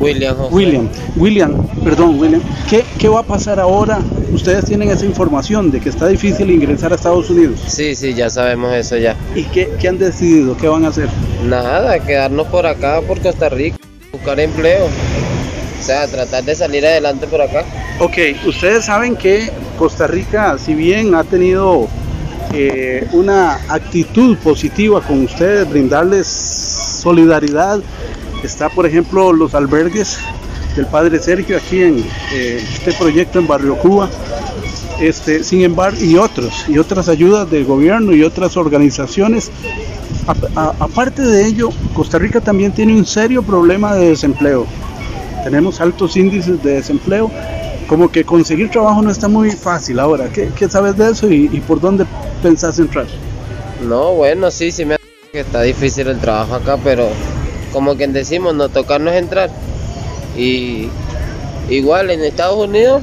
William 0.00 0.36
Josué. 0.36 0.54
William, 0.54 0.88
William, 1.16 1.66
perdón, 1.82 2.18
William, 2.18 2.42
¿qué, 2.68 2.84
¿qué 2.98 3.08
va 3.08 3.20
a 3.20 3.22
pasar 3.22 3.60
ahora? 3.60 4.00
Ustedes 4.32 4.64
tienen 4.64 4.90
esa 4.90 5.06
información 5.06 5.70
de 5.70 5.80
que 5.80 5.88
está 5.88 6.08
difícil 6.08 6.50
ingresar 6.50 6.92
a 6.92 6.96
Estados 6.96 7.30
Unidos. 7.30 7.60
Sí, 7.66 7.94
sí, 7.94 8.14
ya 8.14 8.28
sabemos 8.30 8.74
eso 8.74 8.96
ya. 8.96 9.16
¿Y 9.34 9.44
qué, 9.44 9.70
qué 9.80 9.88
han 9.88 9.98
decidido? 9.98 10.56
¿Qué 10.56 10.68
van 10.68 10.84
a 10.84 10.88
hacer? 10.88 11.08
Nada, 11.46 11.98
quedarnos 12.00 12.46
por 12.48 12.66
acá, 12.66 13.00
por 13.06 13.20
Costa 13.20 13.48
Rica, 13.48 13.76
buscar 14.12 14.40
empleo. 14.40 14.86
O 14.86 15.86
sea, 15.86 16.06
tratar 16.06 16.44
de 16.44 16.54
salir 16.54 16.86
adelante 16.86 17.26
por 17.26 17.42
acá. 17.42 17.64
Ok, 18.00 18.16
ustedes 18.46 18.86
saben 18.86 19.16
que 19.16 19.50
Costa 19.78 20.06
Rica, 20.06 20.56
si 20.58 20.74
bien 20.74 21.14
ha 21.14 21.24
tenido 21.24 21.88
eh, 22.54 23.06
una 23.12 23.54
actitud 23.68 24.36
positiva 24.38 25.00
con 25.00 25.24
ustedes, 25.24 25.68
brindarles 25.68 26.26
solidaridad, 26.26 27.80
está 28.46 28.68
por 28.68 28.86
ejemplo 28.86 29.32
los 29.32 29.54
albergues 29.54 30.18
del 30.76 30.86
Padre 30.86 31.18
Sergio 31.18 31.56
aquí 31.56 31.82
en 31.82 32.04
eh, 32.32 32.62
este 32.62 32.92
proyecto 32.92 33.38
en 33.38 33.46
Barrio 33.46 33.76
Cuba, 33.76 34.10
este, 35.00 35.44
sin 35.44 35.62
embargo, 35.62 35.98
y 36.00 36.16
otros, 36.16 36.64
y 36.68 36.78
otras 36.78 37.08
ayudas 37.08 37.50
del 37.50 37.64
gobierno 37.64 38.12
y 38.12 38.22
otras 38.22 38.56
organizaciones. 38.56 39.50
Aparte 40.56 41.22
de 41.22 41.46
ello, 41.46 41.68
Costa 41.94 42.18
Rica 42.18 42.40
también 42.40 42.72
tiene 42.72 42.94
un 42.94 43.04
serio 43.04 43.42
problema 43.42 43.94
de 43.94 44.08
desempleo. 44.10 44.66
Tenemos 45.44 45.80
altos 45.80 46.16
índices 46.16 46.62
de 46.62 46.74
desempleo, 46.74 47.30
como 47.86 48.10
que 48.10 48.24
conseguir 48.24 48.70
trabajo 48.70 49.02
no 49.02 49.10
está 49.10 49.28
muy 49.28 49.50
fácil 49.50 49.98
ahora. 50.00 50.28
¿Qué, 50.32 50.50
qué 50.56 50.68
sabes 50.68 50.96
de 50.96 51.10
eso 51.10 51.30
y, 51.30 51.50
y 51.52 51.60
por 51.60 51.80
dónde 51.80 52.06
pensás 52.42 52.78
entrar? 52.78 53.06
No, 53.86 54.14
bueno, 54.14 54.50
sí, 54.50 54.72
sí 54.72 54.84
me 54.84 54.96
que 55.30 55.40
está 55.40 55.62
difícil 55.62 56.06
el 56.06 56.20
trabajo 56.20 56.54
acá, 56.54 56.78
pero 56.82 57.08
como 57.74 57.96
quien 57.96 58.12
decimos, 58.12 58.54
no 58.54 58.68
tocarnos 58.68 59.14
entrar. 59.14 59.50
Y 60.36 60.88
igual 61.68 62.10
en 62.10 62.22
Estados 62.24 62.56
Unidos 62.56 63.02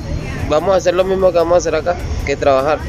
vamos 0.49 0.73
a 0.73 0.77
hacer 0.77 0.95
lo 0.95 1.03
mismo 1.03 1.31
que 1.31 1.38
vamos 1.38 1.55
a 1.55 1.57
hacer 1.57 1.75
acá, 1.75 1.97
que 2.25 2.38
trabajar. 2.38 2.79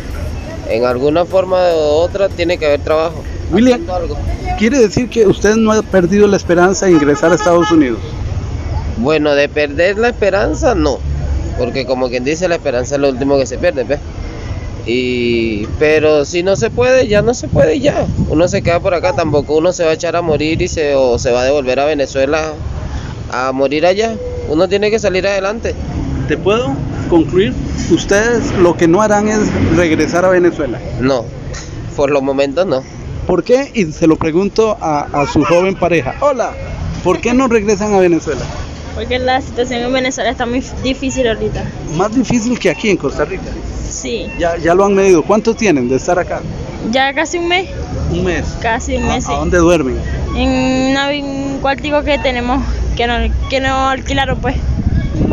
En 0.68 0.85
alguna 0.85 1.25
forma 1.25 1.59
u 1.75 1.79
otra 1.79 2.29
tiene 2.29 2.57
que 2.57 2.66
haber 2.66 2.81
trabajo. 2.81 3.25
William, 3.51 3.83
algo. 3.90 4.16
quiere 4.59 4.79
decir 4.79 5.11
que 5.11 5.27
usted 5.27 5.57
no 5.57 5.73
ha 5.73 5.83
perdido 5.83 6.29
la 6.29 6.37
esperanza 6.37 6.87
de 6.87 6.92
ingresar 6.92 7.33
a 7.33 7.35
Estados 7.35 7.71
Unidos. 7.73 7.99
Bueno, 8.99 9.35
de 9.35 9.49
perder 9.49 9.99
la 9.99 10.11
esperanza, 10.11 10.77
no. 10.77 11.01
Porque 11.59 11.85
como 11.85 12.09
quien 12.09 12.23
dice, 12.23 12.49
la 12.49 12.55
esperanza 12.55 12.95
es 12.95 13.01
lo 13.01 13.09
último 13.09 13.37
que 13.37 13.47
se 13.47 13.59
pierde, 13.59 13.83
¿ves? 13.83 13.99
Y, 14.87 15.66
pero 15.79 16.25
si 16.25 16.42
no 16.42 16.57
se 16.57 16.71
puede, 16.71 17.07
ya 17.07 17.23
no 17.23 17.35
se 17.35 17.49
puede 17.49 17.79
ya. 17.79 18.05
Uno 18.29 18.49
se 18.49 18.62
queda 18.62 18.81
por 18.81 18.95
acá, 18.95 19.12
tampoco 19.14 19.57
uno 19.57 19.73
se 19.73 19.85
va 19.85 19.90
a 19.90 19.95
echar 19.95 20.16
a 20.16 20.23
morir 20.23 20.61
y 20.61 20.68
se, 20.68 20.95
o 20.95 21.18
se 21.18 21.31
va 21.31 21.42
a 21.42 21.45
devolver 21.45 21.79
a 21.79 21.85
Venezuela 21.85 22.53
a 23.31 23.53
morir 23.53 23.87
allá. 23.87 24.14
Uno 24.49 24.68
tiene 24.68 24.90
que 24.90 24.99
salir 24.99 25.27
adelante. 25.27 25.75
¿Te 26.27 26.37
puedo 26.37 26.75
concluir? 27.09 27.55
Ustedes 27.90 28.53
lo 28.59 28.77
que 28.77 28.88
no 28.88 29.03
harán 29.03 29.29
es 29.29 29.40
regresar 29.77 30.25
a 30.25 30.31
Venezuela. 30.31 30.81
No, 31.01 31.25
por 31.97 32.11
los 32.11 32.23
momentos 32.23 32.66
no. 32.66 32.83
¿Por 33.27 33.45
qué? 33.45 33.71
Y 33.75 33.85
se 33.92 34.09
lo 34.09 34.16
pregunto 34.16 34.77
a, 34.81 35.07
a 35.12 35.27
su 35.27 35.45
joven 35.45 35.77
pareja. 35.77 36.16
Hola, 36.21 36.53
¿por 37.05 37.21
qué 37.21 37.33
no 37.33 37.47
regresan 37.47 37.95
a 37.95 38.01
Venezuela? 38.01 38.42
Porque 38.94 39.18
la 39.18 39.40
situación 39.40 39.81
en 39.83 39.92
Venezuela 39.92 40.31
está 40.31 40.44
muy 40.46 40.62
difícil 40.83 41.26
ahorita. 41.26 41.64
Más 41.96 42.14
difícil 42.14 42.59
que 42.59 42.70
aquí 42.70 42.90
en 42.90 42.96
Costa 42.96 43.24
Rica. 43.24 43.44
Sí. 43.88 44.26
Ya, 44.38 44.57
ya 44.59 44.74
lo 44.74 44.85
han 44.85 44.94
medido. 44.94 45.22
¿Cuánto 45.22 45.55
tienen 45.55 45.88
de 45.88 45.96
estar 45.96 46.18
acá? 46.18 46.40
Ya 46.90 47.12
casi 47.14 47.38
un 47.38 47.48
mes. 47.48 47.68
Un 48.11 48.24
mes. 48.24 48.44
Casi 48.61 48.96
un 48.96 49.07
mes, 49.07 49.24
¿A 49.26 49.28
sí. 49.28 49.35
dónde 49.37 49.59
duermen? 49.59 49.96
En 50.37 50.90
una- 50.90 51.09
un 51.09 51.59
cuartico 51.61 52.02
que 52.02 52.18
tenemos, 52.18 52.62
que 52.96 53.07
no, 53.07 53.14
que 53.48 53.61
no 53.61 53.88
alquilaron, 53.88 54.38
pues. 54.40 54.57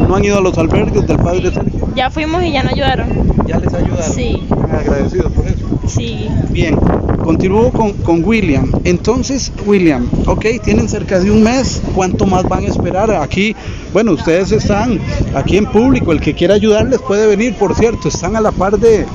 ¿No 0.07 0.15
han 0.15 0.23
ido 0.23 0.37
a 0.37 0.41
los 0.41 0.57
albergues 0.57 1.05
del 1.07 1.17
Padre 1.17 1.51
Sergio? 1.51 1.89
Ya 1.95 2.09
fuimos 2.09 2.43
y 2.43 2.51
ya 2.51 2.63
nos 2.63 2.73
ayudaron. 2.73 3.09
¿Ya 3.49 3.57
les 3.57 3.73
ayudaron? 3.73 4.13
Sí. 4.13 4.47
Agradecidos 4.71 5.31
por 5.31 5.47
eso. 5.47 5.65
Sí. 5.87 6.27
Bien, 6.51 6.75
continúo 7.23 7.71
con, 7.71 7.93
con 7.93 8.23
William. 8.23 8.71
Entonces, 8.83 9.51
William, 9.65 10.07
ok, 10.27 10.45
tienen 10.63 10.87
cerca 10.87 11.19
de 11.19 11.31
un 11.31 11.41
mes. 11.41 11.81
¿Cuánto 11.95 12.27
más 12.27 12.43
van 12.47 12.65
a 12.65 12.67
esperar? 12.67 13.09
Aquí, 13.09 13.55
bueno, 13.91 14.11
ustedes 14.11 14.51
están 14.51 14.99
aquí 15.33 15.57
en 15.57 15.65
público. 15.65 16.11
El 16.11 16.21
que 16.21 16.35
quiera 16.35 16.53
ayudarles 16.53 16.99
puede 16.99 17.25
venir, 17.25 17.55
por 17.55 17.73
cierto. 17.73 18.09
Están 18.09 18.35
a 18.35 18.41
la 18.41 18.51
par 18.51 18.77
de, 18.77 19.07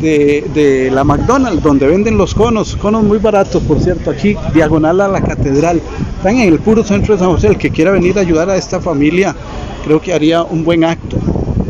de, 0.00 0.46
de 0.54 0.90
la 0.90 1.04
McDonald's, 1.04 1.62
donde 1.62 1.86
venden 1.86 2.16
los 2.16 2.34
conos. 2.34 2.76
Conos 2.76 3.04
muy 3.04 3.18
baratos, 3.18 3.62
por 3.64 3.78
cierto, 3.78 4.10
aquí, 4.10 4.36
diagonal 4.54 5.02
a 5.02 5.08
la 5.08 5.20
catedral. 5.20 5.82
Están 6.16 6.38
en 6.38 6.48
el 6.48 6.60
puro 6.60 6.82
centro 6.82 7.12
de 7.12 7.20
San 7.20 7.30
José. 7.30 7.48
El 7.48 7.58
que 7.58 7.68
quiera 7.68 7.90
venir 7.90 8.16
a 8.16 8.22
ayudar 8.22 8.48
a 8.48 8.56
esta 8.56 8.80
familia, 8.80 9.36
creo 9.84 10.00
que 10.00 10.14
haría 10.14 10.42
un 10.42 10.64
buen 10.64 10.82
acto. 10.82 11.18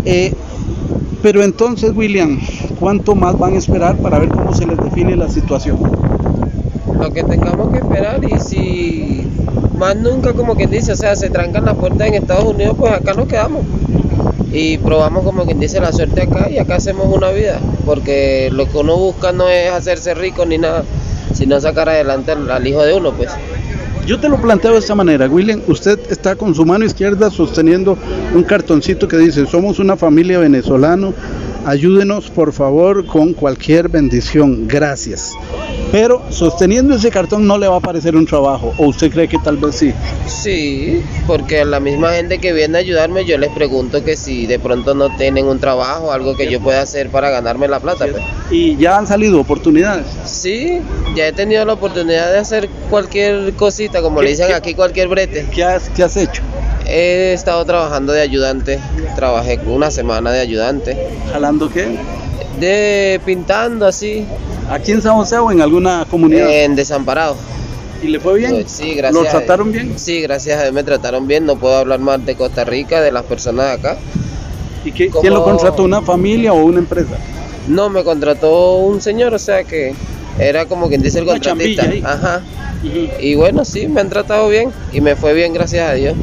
Eh, 0.05 0.33
pero 1.25 1.43
entonces, 1.43 1.93
William, 1.97 2.39
¿cuánto 2.79 3.15
más 3.15 3.39
van 3.39 3.55
a 3.55 3.57
esperar 3.57 3.97
para 3.97 4.19
ver 4.19 4.29
cómo 4.29 4.53
se 4.53 4.67
les 4.67 4.77
define 4.77 5.17
la 5.17 5.31
situación? 5.31 5.79
Lo 7.01 7.11
que 7.15 7.25
tengamos 7.25 7.73
que 7.73 7.79
esperar 7.79 8.21
y 8.23 8.39
si 8.39 9.27
más 9.79 9.97
nunca 9.97 10.35
como 10.35 10.55
quien 10.55 10.71
dice, 10.71 10.93
o 10.93 10.97
sea, 10.97 11.17
se 11.17 11.31
trancan 11.31 11.65
las 11.65 11.77
puertas 11.77 12.09
en 12.09 12.15
Estados 12.17 12.45
Unidos, 12.45 12.77
pues 12.79 12.93
acá 12.93 13.15
nos 13.15 13.27
quedamos. 13.27 13.63
Y 14.53 14.77
probamos 14.77 15.25
como 15.25 15.47
quien 15.47 15.59
dice 15.59 15.81
la 15.81 15.93
suerte 15.93 16.25
acá 16.25 16.51
y 16.51 16.59
acá 16.59 16.75
hacemos 16.75 17.07
una 17.07 17.31
vida. 17.31 17.59
Porque 17.87 18.51
lo 18.53 18.69
que 18.71 18.77
uno 18.77 18.99
busca 18.99 19.33
no 19.33 19.49
es 19.49 19.73
hacerse 19.73 20.13
rico 20.13 20.45
ni 20.45 20.59
nada, 20.59 20.85
sino 21.33 21.59
sacar 21.59 21.89
adelante 21.89 22.33
al, 22.33 22.67
hijo 22.67 22.83
de 22.83 22.93
uno, 22.93 23.13
pues. 23.13 23.31
Yo 24.07 24.21
te 24.21 24.29
lo 24.29 24.37
planteo 24.37 24.73
de 24.73 24.81
esta 24.81 24.95
manera, 24.95 25.27
William. 25.27 25.63
Usted 25.67 25.99
está 26.11 26.37
con 26.37 26.55
su 26.55 26.67
mano 26.67 26.85
izquierda 26.85 27.31
sosteniendo 27.31 27.97
un 28.35 28.43
cartoncito 28.43 29.09
que 29.09 29.17
dice, 29.17 29.47
somos 29.47 29.79
una 29.79 29.97
familia 29.97 30.39
venezolana, 30.39 31.09
ayúdenos 31.65 32.31
por 32.31 32.53
favor 32.53 33.07
con 33.07 33.33
cualquier 33.33 33.89
bendición, 33.89 34.67
gracias. 34.69 35.33
Pero 35.93 36.23
sosteniendo 36.31 36.95
ese 36.97 37.11
cartón 37.11 37.47
no 37.47 37.57
le 37.57 37.69
va 37.69 37.77
a 37.77 37.79
aparecer 37.79 38.17
un 38.17 38.27
trabajo, 38.27 38.75
o 38.79 38.87
usted 38.87 39.13
cree 39.13 39.29
que 39.29 39.39
tal 39.39 39.57
vez 39.57 39.77
sí. 39.77 39.93
Sí, 40.27 41.03
porque 41.27 41.61
a 41.61 41.65
la 41.65 41.81
misma 41.81 42.13
gente 42.13 42.39
que 42.39 42.53
viene 42.53 42.79
a 42.79 42.81
ayudarme 42.81 43.25
yo 43.25 43.39
les 43.39 43.51
pregunto 43.51 44.03
que 44.03 44.17
si 44.17 44.47
de 44.47 44.59
pronto 44.59 44.95
no 44.95 45.15
tienen 45.17 45.47
un 45.47 45.61
trabajo, 45.61 46.13
algo 46.13 46.37
que 46.37 46.51
yo 46.51 46.61
pueda 46.61 46.83
hacer 46.83 47.11
para 47.11 47.31
ganarme 47.31 47.69
la 47.69 47.81
plata. 47.81 48.07
Pues. 48.11 48.23
Y 48.51 48.77
ya 48.77 48.99
han 48.99 49.07
salido 49.07 49.41
oportunidades. 49.41 50.07
Sí, 50.25 50.81
ya 51.15 51.29
he 51.29 51.33
tenido 51.33 51.65
la 51.65 51.75
oportunidad 51.75 52.33
de 52.33 52.39
hacer 52.39 52.69
cualquier 52.91 53.55
cosita, 53.55 54.03
como 54.03 54.21
le 54.21 54.31
dicen 54.31 54.53
aquí, 54.53 54.75
cualquier 54.75 55.09
brete. 55.09 55.47
¿Qué 55.53 55.63
has, 55.63 55.89
qué 55.91 56.03
has 56.03 56.17
hecho? 56.17 56.43
He 56.87 57.33
estado 57.33 57.65
trabajando 57.65 58.13
de 58.13 58.21
ayudante, 58.21 58.79
trabajé 59.17 59.59
una 59.67 59.91
semana 59.91 60.33
de 60.33 60.41
ayudante. 60.41 60.99
¿Jalando 61.33 61.54
qué? 61.73 61.97
De 62.61 63.21
pintando 63.25 63.87
así. 63.87 64.25
¿Aquí 64.71 64.93
en 64.93 65.03
San 65.03 65.15
José 65.17 65.39
o 65.39 65.51
en 65.51 65.61
alguna 65.61 66.07
comunidad? 66.11 66.49
En 66.51 66.75
Desamparado. 66.77 67.37
¿Y 68.03 68.09
le 68.09 68.21
fue 68.21 68.39
bien? 68.39 68.51
Pues 68.53 68.71
sí, 68.71 68.95
gracias. 68.95 69.23
¿Lo 69.25 69.29
trataron 69.31 69.73
bien? 69.73 69.95
Sí, 69.97 70.21
gracias 70.21 70.59
a 70.59 70.63
Dios 70.63 70.75
me 70.75 70.85
trataron 70.85 71.27
bien. 71.27 71.47
No 71.47 71.57
puedo 71.57 71.77
hablar 71.77 72.01
mal 72.01 72.25
de 72.25 72.35
Costa 72.35 72.65
Rica, 72.65 73.01
de 73.01 73.11
las 73.13 73.25
personas 73.25 73.67
de 73.67 73.73
acá. 73.73 73.97
¿Y 74.85 74.93
qué- 74.93 75.09
quién 75.09 75.33
lo 75.33 75.43
contrató? 75.43 75.83
¿Una 75.83 76.03
familia 76.03 76.53
o 76.53 76.63
una 76.65 76.79
empresa? 76.81 77.17
No, 77.67 77.89
me 77.89 78.05
contrató 78.05 78.77
un 78.77 79.01
señor, 79.01 79.33
o 79.33 79.39
sea 79.39 79.65
que 79.65 79.95
era 80.39 80.67
como 80.67 80.89
quien 80.89 81.01
dice 81.01 81.21
el 81.21 81.25
contratista. 81.27 81.89
Ajá. 82.05 82.43
Y 83.21 83.35
bueno, 83.35 83.65
sí, 83.65 83.89
me 83.89 84.03
han 84.03 84.11
tratado 84.11 84.49
bien 84.51 84.71
y 84.93 85.01
me 85.01 85.17
fue 85.17 85.33
bien, 85.33 85.55
gracias 85.55 85.89
a 85.89 85.95
Dios. 85.95 86.15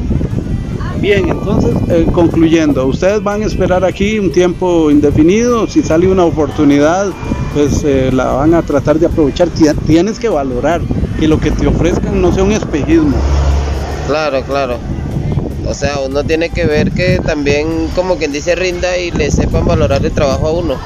Bien, 1.02 1.28
entonces, 1.28 1.74
eh, 1.90 2.06
concluyendo, 2.12 2.86
ustedes 2.86 3.20
van 3.22 3.42
a 3.42 3.46
esperar 3.46 3.84
aquí 3.84 4.20
un 4.20 4.30
tiempo 4.30 4.88
indefinido, 4.88 5.66
si 5.66 5.82
sale 5.82 6.06
una 6.06 6.24
oportunidad, 6.24 7.08
pues 7.54 7.82
eh, 7.84 8.10
la 8.12 8.26
van 8.26 8.54
a 8.54 8.62
tratar 8.62 9.00
de 9.00 9.06
aprovechar. 9.06 9.48
Ti- 9.48 9.64
Tienes 9.84 10.20
que 10.20 10.28
valorar 10.28 10.80
que 11.18 11.26
lo 11.26 11.40
que 11.40 11.50
te 11.50 11.66
ofrezcan 11.66 12.22
no 12.22 12.32
sea 12.32 12.44
un 12.44 12.52
espejismo. 12.52 13.16
Claro, 14.06 14.42
claro. 14.44 14.76
O 15.66 15.74
sea, 15.74 15.98
uno 16.08 16.22
tiene 16.22 16.50
que 16.50 16.66
ver 16.66 16.92
que 16.92 17.18
también, 17.18 17.88
como 17.96 18.16
quien 18.16 18.30
dice, 18.32 18.54
rinda 18.54 18.96
y 18.96 19.10
le 19.10 19.30
sepan 19.32 19.64
valorar 19.66 20.04
el 20.06 20.12
trabajo 20.12 20.46
a 20.46 20.52
uno. 20.52 20.76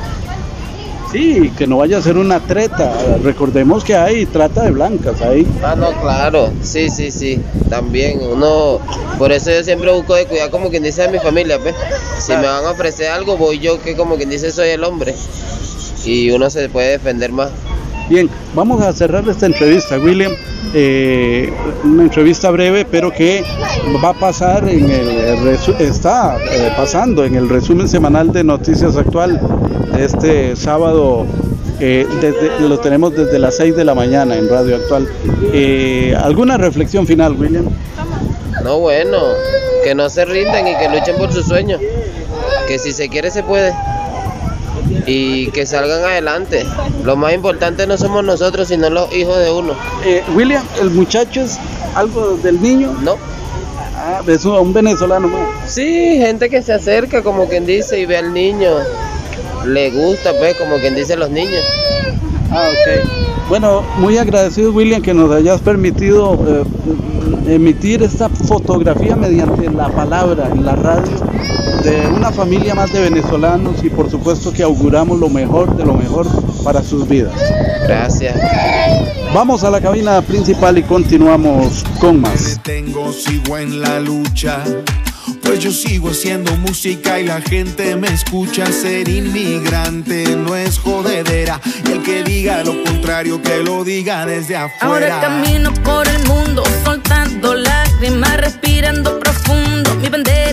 Sí, 1.13 1.53
que 1.57 1.67
no 1.67 1.79
vaya 1.79 1.99
a 1.99 2.03
ser 2.03 2.17
una 2.17 2.41
treta. 2.41 2.93
Recordemos 3.23 3.85
que 3.85 3.95
hay 3.95 4.27
trata 4.27 4.63
de 4.63 4.73
blancas 4.73 5.21
ahí. 5.23 5.47
Ah, 5.63 5.75
no, 5.77 5.93
claro. 6.01 6.51
Sí, 6.63 6.91
sí, 6.91 7.11
sí. 7.11 7.41
También 7.71 8.21
uno, 8.23 8.81
por 9.19 9.33
eso 9.33 9.51
yo 9.51 9.63
siempre 9.63 9.93
busco 9.93 10.15
de 10.15 10.27
cuidar 10.27 10.51
como 10.51 10.69
quien 10.69 10.83
dice 10.83 11.05
a 11.05 11.09
mi 11.09 11.19
familia, 11.19 11.59
pues. 11.59 11.75
Si 12.19 12.33
me 12.33 12.47
van 12.47 12.65
a 12.65 12.71
ofrecer 12.71 13.09
algo, 13.09 13.37
voy 13.37 13.59
yo 13.59 13.81
que 13.81 13.97
como 13.97 14.17
quien 14.17 14.31
dice 14.31 14.51
soy 14.51 14.71
el 14.71 14.85
hombre. 14.85 15.15
Y 16.05 16.31
uno 16.31 16.51
se 16.51 16.69
puede 16.69 16.91
defender 16.91 17.33
más. 17.33 17.51
Bien, 18.09 18.31
vamos 18.55 18.83
a 18.83 18.93
cerrar 18.93 19.29
esta 19.29 19.47
entrevista, 19.47 19.99
William. 19.99 20.33
Eh, 20.75 21.53
una 21.85 22.05
entrevista 22.05 22.51
breve, 22.51 22.85
pero 22.85 23.13
que 23.13 23.43
va 24.05 24.11
a 24.11 24.15
pasar 24.15 24.69
en 24.69 24.91
el 24.91 25.49
está 25.79 26.37
eh, 26.37 26.73
pasando 26.77 27.25
en 27.25 27.35
el 27.35 27.49
resumen 27.49 27.89
semanal 27.89 28.33
de 28.33 28.45
Noticias 28.45 28.97
Actual 28.97 29.41
de 29.93 30.05
este 30.05 30.57
sábado. 30.57 31.27
eh, 31.81 32.07
lo 32.61 32.79
tenemos 32.79 33.15
desde 33.15 33.39
las 33.39 33.57
6 33.57 33.77
de 33.77 33.85
la 33.85 33.95
mañana 33.95 34.37
en 34.37 34.49
Radio 34.49 34.77
Actual. 34.77 35.09
Eh, 35.53 36.15
¿Alguna 36.17 36.57
reflexión 36.57 37.07
final, 37.07 37.33
William? 37.33 37.67
No, 38.63 38.79
bueno, 38.81 39.19
que 39.85 39.95
no 39.95 40.09
se 40.09 40.25
rindan 40.25 40.67
y 40.67 40.77
que 40.77 40.89
luchen 40.89 41.17
por 41.17 41.33
sus 41.33 41.47
sueños. 41.47 41.81
Que 42.69 42.79
si 42.79 42.93
se 42.93 43.09
quiere, 43.09 43.31
se 43.31 43.43
puede. 43.43 43.75
Y 45.07 45.51
que 45.53 45.67
salgan 45.67 46.05
adelante. 46.05 46.67
Lo 47.05 47.17
más 47.17 47.33
importante 47.33 47.87
no 47.87 47.97
somos 47.97 48.25
nosotros, 48.25 48.69
sino 48.69 48.91
los 48.91 49.15
hijos 49.15 49.39
de 49.39 49.51
uno. 49.51 49.75
Eh, 50.05 50.23
William, 50.35 50.65
¿el 50.81 50.91
muchacho 50.91 51.43
es 51.43 51.59
algo 51.95 52.37
del 52.37 52.61
niño? 52.61 52.95
No. 53.03 53.17
Ah, 53.97 54.21
es 54.27 54.45
un 54.45 54.73
venezolano 54.73 55.29
más. 55.29 55.71
Sí, 55.71 56.17
gente 56.19 56.51
que 56.51 56.61
se 56.63 56.73
acerca, 56.73 57.23
como 57.23 57.49
quien 57.49 57.67
dice, 57.67 57.99
y 58.01 58.07
ve 58.07 58.17
al 58.17 58.35
niño. 58.35 58.71
Le 59.65 59.91
gusta, 59.91 60.33
pues, 60.39 60.57
como 60.57 60.77
quien 60.77 60.95
dice 60.95 61.17
los 61.17 61.31
niños. 61.31 61.63
Ah, 62.51 62.69
ok. 62.69 63.27
Bueno, 63.49 63.83
muy 63.99 64.19
agradecido 64.19 64.73
William 64.73 65.01
que 65.01 65.15
nos 65.15 65.31
hayas 65.31 65.61
permitido 65.61 66.35
eh, 66.49 67.55
emitir 67.55 68.03
esta 68.03 68.29
fotografía 68.29 69.15
mediante 69.15 69.71
la 69.71 69.89
palabra 69.89 70.49
en 70.53 70.65
la 70.65 70.75
radio 70.75 71.36
de 71.87 72.05
una 72.09 72.33
familia 72.33 72.75
más 72.75 72.93
de 72.93 73.01
venezolanos 73.01 73.85
y 73.85 73.91
por 73.91 74.11
supuesto 74.11 74.53
que 74.53 74.65
auguramos 74.65 75.21
lo 75.21 75.29
mejor 75.29 75.77
de 75.77 75.85
lo 75.85 75.95
mejor 75.95 76.27
para 76.65 76.83
sus 76.83 77.07
vidas. 77.07 77.33
Gracias. 77.87 78.37
Vamos 79.33 79.63
a 79.63 79.71
la 79.71 79.81
cabina 79.81 80.21
principal 80.21 80.79
y 80.79 80.83
continuamos 80.83 81.85
con 82.01 82.21
más. 82.21 82.61
Tengo, 82.65 83.13
sigo 83.13 83.57
en 83.57 83.81
la 83.81 84.01
lucha. 84.01 84.65
Pues 85.43 85.61
yo 85.61 85.71
sigo 85.71 86.11
haciendo 86.11 86.57
música 86.57 87.21
y 87.21 87.25
la 87.25 87.41
gente 87.41 87.95
me 87.95 88.09
escucha. 88.09 88.67
Ser 88.67 89.09
inmigrante 89.09 90.35
no 90.35 90.57
es 90.57 90.81
jodedera. 90.81 91.61
Y 91.89 91.93
el 91.93 92.03
que 92.03 92.25
diga 92.25 92.65
lo 92.65 92.83
contrario, 92.83 93.41
que 93.41 93.63
lo 93.63 93.85
diga 93.85 94.27
desde 94.27 94.57
Ahora 94.57 94.75
afuera. 94.75 95.21
camino 95.21 95.73
por 95.85 96.09
el 96.09 96.27
mundo, 96.27 96.65
soltando 96.85 97.55
lágrimas, 97.55 98.37
respirando 98.39 99.21
profundo, 99.21 99.95
mi 100.01 100.09
bandera 100.09 100.46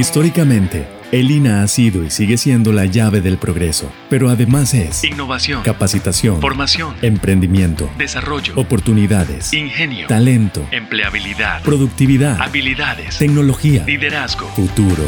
Históricamente, 0.00 0.88
el 1.12 1.30
INA 1.30 1.62
ha 1.62 1.68
sido 1.68 2.02
y 2.02 2.08
sigue 2.08 2.38
siendo 2.38 2.72
la 2.72 2.86
llave 2.86 3.20
del 3.20 3.36
progreso, 3.36 3.92
pero 4.08 4.30
además 4.30 4.72
es 4.72 5.04
Innovación. 5.04 5.60
capacitación, 5.62 6.40
Formación. 6.40 6.94
emprendimiento, 7.02 7.90
Desarrollo. 7.98 8.54
oportunidades, 8.56 9.52
Ingenio. 9.52 10.06
talento, 10.06 10.66
Empleabilidad. 10.70 11.60
productividad, 11.62 12.40
Habilidades. 12.40 13.18
tecnología, 13.18 13.84
Liderazgo. 13.84 14.46
futuro. 14.56 15.04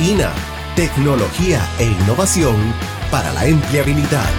INA, 0.00 0.30
tecnología 0.76 1.60
e 1.78 1.84
innovación 1.84 2.56
para 3.10 3.34
la 3.34 3.44
empleabilidad. 3.44 4.30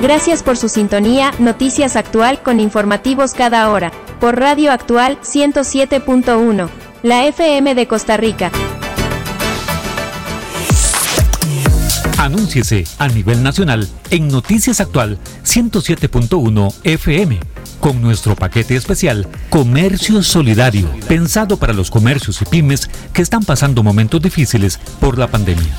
Gracias 0.00 0.44
por 0.44 0.56
su 0.56 0.68
sintonía, 0.68 1.32
Noticias 1.40 1.96
Actual 1.96 2.40
con 2.44 2.60
informativos 2.60 3.34
cada 3.34 3.68
hora, 3.70 3.90
por 4.20 4.38
Radio 4.38 4.70
Actual 4.70 5.18
107.1, 5.22 6.68
la 7.02 7.26
FM 7.26 7.74
de 7.74 7.88
Costa 7.88 8.16
Rica. 8.18 8.52
Anúnciese 12.18 12.84
a 12.98 13.08
nivel 13.08 13.42
nacional 13.42 13.88
en 14.10 14.28
Noticias 14.28 14.80
Actual 14.80 15.18
107.1 15.44 16.74
FM 16.84 17.40
con 17.80 18.02
nuestro 18.02 18.36
paquete 18.36 18.76
especial 18.76 19.26
Comercio 19.48 20.22
Solidario, 20.22 20.90
pensado 21.08 21.56
para 21.56 21.72
los 21.72 21.90
comercios 21.90 22.42
y 22.42 22.44
pymes 22.44 22.90
que 23.14 23.22
están 23.22 23.42
pasando 23.42 23.82
momentos 23.82 24.20
difíciles 24.20 24.78
por 25.00 25.18
la 25.18 25.28
pandemia. 25.28 25.74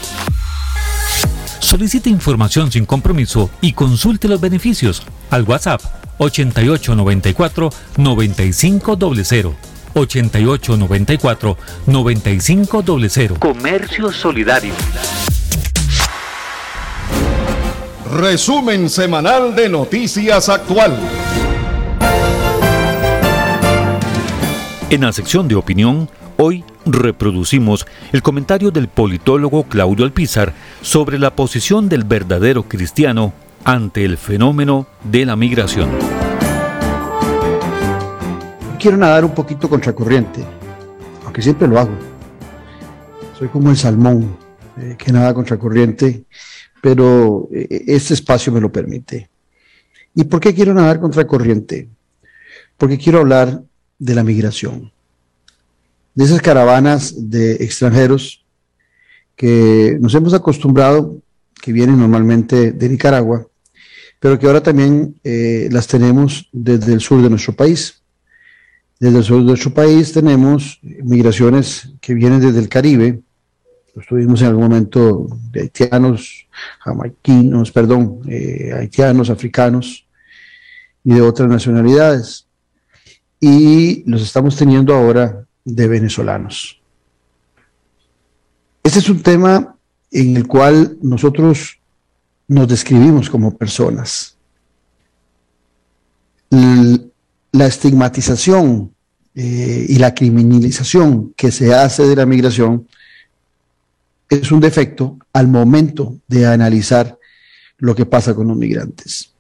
Solicite 1.72 2.10
información 2.10 2.70
sin 2.70 2.86
compromiso 2.86 3.50
y 3.62 3.72
consulte 3.72 4.28
los 4.28 4.42
beneficios 4.42 5.04
al 5.30 5.44
WhatsApp 5.44 5.80
8894 6.18 7.70
9500 7.96 9.56
8894 9.94 11.58
9500 11.86 13.40
Comercio 13.40 14.12
Solidario. 14.12 14.74
Resumen 18.16 18.90
semanal 18.90 19.56
de 19.56 19.70
Noticias 19.70 20.50
Actual. 20.50 21.00
En 24.90 25.00
la 25.00 25.14
sección 25.14 25.48
de 25.48 25.56
opinión, 25.56 26.10
hoy 26.36 26.66
reproducimos 26.86 27.86
el 28.12 28.22
comentario 28.22 28.72
del 28.72 28.88
politólogo 28.88 29.64
Claudio 29.64 30.06
Alpizar 30.06 30.54
sobre 30.82 31.20
la 31.20 31.36
posición 31.36 31.90
del 31.90 32.04
verdadero 32.04 32.64
cristiano 32.64 33.34
ante 33.64 34.06
el 34.06 34.18
fenómeno 34.18 34.88
de 35.04 35.26
la 35.26 35.36
migración. 35.36 35.90
Quiero 38.80 38.98
nadar 38.98 39.24
un 39.24 39.34
poquito 39.34 39.70
contracorriente, 39.70 40.44
aunque 41.24 41.42
siempre 41.42 41.68
lo 41.68 41.80
hago. 41.80 41.94
Soy 43.38 43.48
como 43.48 43.70
el 43.70 43.78
salmón 43.78 44.36
eh, 44.78 44.96
que 44.98 45.12
nada 45.12 45.34
contracorriente, 45.34 46.26
pero 46.82 47.48
eh, 47.54 47.84
este 47.88 48.16
espacio 48.16 48.52
me 48.52 48.60
lo 48.60 48.72
permite. 48.72 49.30
¿Y 50.16 50.24
por 50.24 50.40
qué 50.40 50.54
quiero 50.54 50.74
nadar 50.74 51.00
contracorriente? 51.00 51.90
Porque 52.78 52.98
quiero 52.98 53.20
hablar 53.20 53.62
de 54.00 54.16
la 54.16 54.24
migración, 54.24 54.92
de 56.14 56.26
esas 56.26 56.42
caravanas 56.42 57.30
de 57.30 57.54
extranjeros 57.56 58.44
que 59.36 59.98
nos 60.00 60.14
hemos 60.14 60.34
acostumbrado, 60.34 61.22
que 61.62 61.72
vienen 61.72 62.00
normalmente 62.00 62.72
de 62.72 62.90
Nicaragua, 62.90 63.48
pero 64.20 64.38
que 64.38 64.46
ahora 64.46 64.62
también 64.62 65.16
eh, 65.24 65.68
las 65.72 65.88
tenemos 65.88 66.48
desde 66.52 66.94
el 66.94 67.02
sur 67.02 67.22
de 67.22 67.30
nuestro 67.30 67.54
país. 67.54 68.02
Desde 69.00 69.18
el 69.18 69.24
sur 69.24 69.40
de 69.40 69.46
nuestro 69.46 69.74
país 69.74 70.14
tenemos 70.14 70.80
migraciones 70.82 71.90
que 72.00 72.14
vienen 72.14 72.40
desde 72.40 72.60
el 72.60 72.70
Caribe. 72.70 73.22
Los 73.96 74.06
tuvimos 74.06 74.42
en 74.42 74.48
algún 74.48 74.66
momento 74.66 75.28
de 75.52 75.62
haitianos, 75.62 76.48
jamaiquinos, 76.80 77.72
perdón, 77.72 78.22
eh, 78.28 78.72
haitianos, 78.74 79.32
africanos 79.32 80.06
y 81.04 81.14
de 81.14 81.22
otras 81.22 81.50
nacionalidades. 81.50 82.48
Y 83.40 84.04
los 84.08 84.22
estamos 84.22 84.56
teniendo 84.56 84.94
ahora 84.94 85.48
de 85.76 85.88
venezolanos. 85.88 86.82
Este 88.84 89.00
es 89.00 89.10
un 89.10 89.22
tema 89.22 89.76
en 90.12 90.36
el 90.36 90.48
cual 90.48 90.98
nosotros 91.02 91.80
nos 92.48 92.68
describimos 92.68 93.30
como 93.30 93.58
personas. 93.58 94.36
La 96.50 97.66
estigmatización 97.66 98.94
eh, 99.36 99.86
y 99.88 99.96
la 99.98 100.14
criminalización 100.14 101.34
que 101.36 101.52
se 101.52 101.74
hace 101.74 102.04
de 102.04 102.16
la 102.16 102.26
migración 102.26 102.88
es 104.30 104.52
un 104.52 104.60
defecto 104.60 105.18
al 105.34 105.48
momento 105.48 106.18
de 106.28 106.46
analizar 106.46 107.18
lo 107.78 107.96
que 107.96 108.06
pasa 108.06 108.34
con 108.34 108.48
los 108.48 108.58
migrantes. 108.58 109.34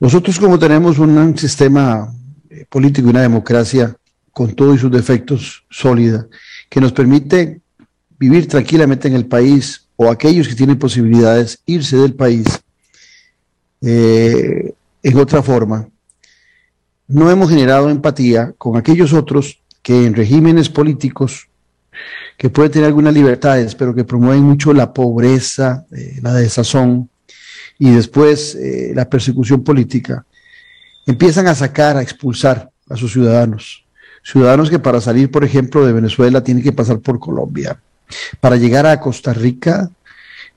Nosotros 0.00 0.38
como 0.38 0.58
tenemos 0.58 0.98
un 0.98 1.36
sistema 1.38 2.12
eh, 2.50 2.66
político 2.68 3.06
y 3.06 3.10
una 3.10 3.22
democracia 3.22 3.96
con 4.34 4.54
todos 4.54 4.80
sus 4.80 4.90
defectos 4.90 5.64
sólida, 5.70 6.26
que 6.68 6.80
nos 6.80 6.92
permite 6.92 7.60
vivir 8.18 8.46
tranquilamente 8.46 9.08
en 9.08 9.14
el 9.14 9.26
país 9.26 9.86
o 9.96 10.10
aquellos 10.10 10.48
que 10.48 10.54
tienen 10.54 10.78
posibilidades 10.78 11.60
irse 11.64 11.96
del 11.96 12.14
país 12.14 12.44
eh, 13.80 14.74
en 15.02 15.18
otra 15.18 15.42
forma, 15.42 15.88
no 17.06 17.30
hemos 17.30 17.48
generado 17.48 17.90
empatía 17.90 18.52
con 18.58 18.76
aquellos 18.76 19.12
otros 19.12 19.60
que 19.82 20.06
en 20.06 20.14
regímenes 20.14 20.68
políticos 20.68 21.48
que 22.36 22.50
pueden 22.50 22.72
tener 22.72 22.86
algunas 22.86 23.14
libertades, 23.14 23.74
pero 23.74 23.94
que 23.94 24.04
promueven 24.04 24.42
mucho 24.42 24.72
la 24.72 24.92
pobreza, 24.92 25.86
eh, 25.92 26.18
la 26.22 26.34
desazón 26.34 27.08
y 27.78 27.90
después 27.90 28.54
eh, 28.56 28.92
la 28.94 29.08
persecución 29.08 29.62
política, 29.62 30.24
empiezan 31.06 31.46
a 31.46 31.54
sacar, 31.54 31.96
a 31.96 32.02
expulsar 32.02 32.70
a 32.88 32.96
sus 32.96 33.12
ciudadanos. 33.12 33.83
Ciudadanos 34.24 34.70
que 34.70 34.78
para 34.78 35.00
salir, 35.02 35.30
por 35.30 35.44
ejemplo, 35.44 35.84
de 35.86 35.92
Venezuela 35.92 36.42
tienen 36.42 36.64
que 36.64 36.72
pasar 36.72 36.98
por 37.00 37.20
Colombia. 37.20 37.78
Para 38.40 38.56
llegar 38.56 38.86
a 38.86 38.98
Costa 38.98 39.34
Rica 39.34 39.90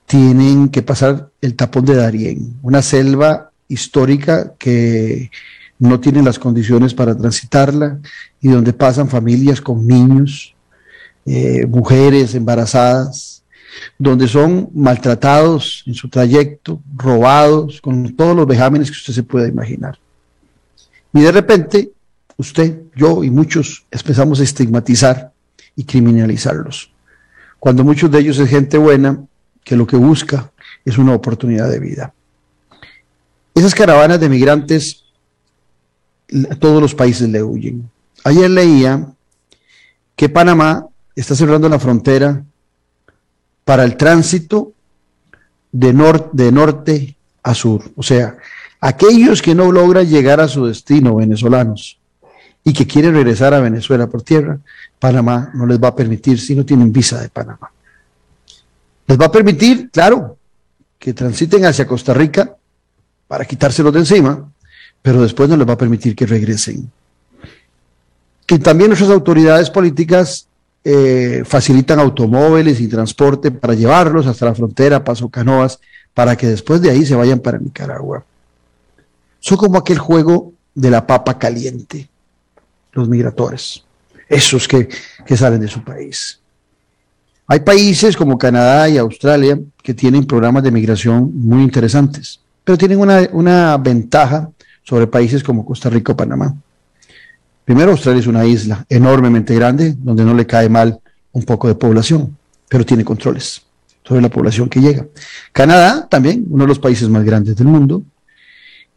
tienen 0.06 0.70
que 0.70 0.82
pasar 0.82 1.28
el 1.42 1.54
tapón 1.54 1.84
de 1.84 1.94
Darién, 1.94 2.56
una 2.62 2.80
selva 2.80 3.50
histórica 3.68 4.54
que 4.58 5.30
no 5.78 6.00
tiene 6.00 6.22
las 6.22 6.38
condiciones 6.38 6.94
para 6.94 7.14
transitarla 7.14 7.98
y 8.40 8.48
donde 8.48 8.72
pasan 8.72 9.10
familias 9.10 9.60
con 9.60 9.86
niños, 9.86 10.54
eh, 11.26 11.66
mujeres 11.66 12.34
embarazadas, 12.34 13.42
donde 13.98 14.26
son 14.28 14.70
maltratados 14.74 15.84
en 15.86 15.92
su 15.92 16.08
trayecto, 16.08 16.80
robados, 16.96 17.82
con 17.82 18.16
todos 18.16 18.34
los 18.34 18.46
vejámenes 18.46 18.90
que 18.90 18.96
usted 18.96 19.12
se 19.12 19.22
pueda 19.22 19.46
imaginar. 19.46 19.98
Y 21.12 21.20
de 21.20 21.32
repente, 21.32 21.92
usted, 22.38 22.82
yo 22.96 23.22
y 23.22 23.30
muchos 23.30 23.84
empezamos 23.90 24.40
a 24.40 24.44
estigmatizar 24.44 25.32
y 25.76 25.84
criminalizarlos, 25.84 26.90
cuando 27.58 27.84
muchos 27.84 28.10
de 28.10 28.20
ellos 28.20 28.38
es 28.38 28.48
gente 28.48 28.78
buena 28.78 29.22
que 29.62 29.76
lo 29.76 29.86
que 29.86 29.96
busca 29.96 30.50
es 30.84 30.96
una 30.96 31.14
oportunidad 31.14 31.70
de 31.70 31.80
vida. 31.80 32.14
Esas 33.54 33.74
caravanas 33.74 34.20
de 34.20 34.28
migrantes, 34.28 35.04
todos 36.60 36.80
los 36.80 36.94
países 36.94 37.28
le 37.28 37.42
huyen. 37.42 37.90
Ayer 38.24 38.48
leía 38.48 39.06
que 40.14 40.28
Panamá 40.28 40.86
está 41.14 41.34
cerrando 41.34 41.68
la 41.68 41.78
frontera 41.78 42.44
para 43.64 43.84
el 43.84 43.96
tránsito 43.96 44.72
de, 45.72 45.92
de 46.32 46.52
norte 46.52 47.16
a 47.42 47.54
sur. 47.54 47.82
O 47.96 48.02
sea, 48.02 48.36
aquellos 48.80 49.42
que 49.42 49.54
no 49.54 49.72
logran 49.72 50.08
llegar 50.08 50.40
a 50.40 50.48
su 50.48 50.66
destino, 50.66 51.16
venezolanos, 51.16 51.97
y 52.64 52.72
que 52.72 52.86
quieren 52.86 53.14
regresar 53.14 53.54
a 53.54 53.60
Venezuela 53.60 54.06
por 54.06 54.22
tierra, 54.22 54.58
Panamá 54.98 55.50
no 55.54 55.66
les 55.66 55.82
va 55.82 55.88
a 55.88 55.96
permitir 55.96 56.40
si 56.40 56.54
no 56.54 56.64
tienen 56.64 56.92
visa 56.92 57.20
de 57.20 57.28
Panamá. 57.28 57.70
Les 59.06 59.18
va 59.18 59.26
a 59.26 59.32
permitir, 59.32 59.90
claro, 59.90 60.36
que 60.98 61.14
transiten 61.14 61.64
hacia 61.64 61.86
Costa 61.86 62.12
Rica 62.12 62.56
para 63.26 63.44
quitárselos 63.44 63.92
de 63.92 64.00
encima, 64.00 64.50
pero 65.00 65.22
después 65.22 65.48
no 65.48 65.56
les 65.56 65.68
va 65.68 65.74
a 65.74 65.78
permitir 65.78 66.14
que 66.14 66.26
regresen. 66.26 66.90
Que 68.44 68.58
también 68.58 68.90
nuestras 68.90 69.10
autoridades 69.10 69.70
políticas 69.70 70.48
eh, 70.84 71.42
facilitan 71.44 71.98
automóviles 71.98 72.80
y 72.80 72.88
transporte 72.88 73.50
para 73.50 73.74
llevarlos 73.74 74.26
hasta 74.26 74.46
la 74.46 74.54
frontera, 74.54 75.04
Paso 75.04 75.28
Canoas, 75.28 75.80
para 76.14 76.36
que 76.36 76.46
después 76.46 76.80
de 76.80 76.90
ahí 76.90 77.04
se 77.04 77.14
vayan 77.14 77.40
para 77.40 77.58
Nicaragua. 77.58 78.24
Son 79.40 79.56
como 79.56 79.78
aquel 79.78 79.98
juego 79.98 80.52
de 80.74 80.90
la 80.90 81.06
papa 81.06 81.38
caliente, 81.38 82.08
los 82.92 83.08
migradores, 83.08 83.84
esos 84.28 84.66
que, 84.66 84.88
que 85.26 85.36
salen 85.36 85.60
de 85.60 85.68
su 85.68 85.82
país. 85.82 86.40
Hay 87.46 87.60
países 87.60 88.16
como 88.16 88.36
Canadá 88.36 88.88
y 88.88 88.98
Australia 88.98 89.58
que 89.82 89.94
tienen 89.94 90.26
programas 90.26 90.62
de 90.62 90.70
migración 90.70 91.30
muy 91.34 91.62
interesantes, 91.62 92.40
pero 92.62 92.76
tienen 92.76 93.00
una, 93.00 93.26
una 93.32 93.76
ventaja 93.78 94.50
sobre 94.82 95.06
países 95.06 95.42
como 95.42 95.64
Costa 95.64 95.88
Rica 95.88 96.12
o 96.12 96.16
Panamá. 96.16 96.54
Primero, 97.64 97.92
Australia 97.92 98.20
es 98.20 98.26
una 98.26 98.44
isla 98.46 98.84
enormemente 98.88 99.54
grande 99.54 99.94
donde 99.98 100.24
no 100.24 100.34
le 100.34 100.46
cae 100.46 100.68
mal 100.68 101.00
un 101.32 101.42
poco 101.44 101.68
de 101.68 101.74
población, 101.74 102.36
pero 102.68 102.84
tiene 102.84 103.04
controles 103.04 103.62
sobre 104.04 104.22
la 104.22 104.30
población 104.30 104.68
que 104.68 104.80
llega. 104.80 105.06
Canadá 105.52 106.06
también, 106.08 106.46
uno 106.50 106.64
de 106.64 106.68
los 106.68 106.78
países 106.78 107.08
más 107.08 107.24
grandes 107.24 107.56
del 107.56 107.66
mundo, 107.66 108.02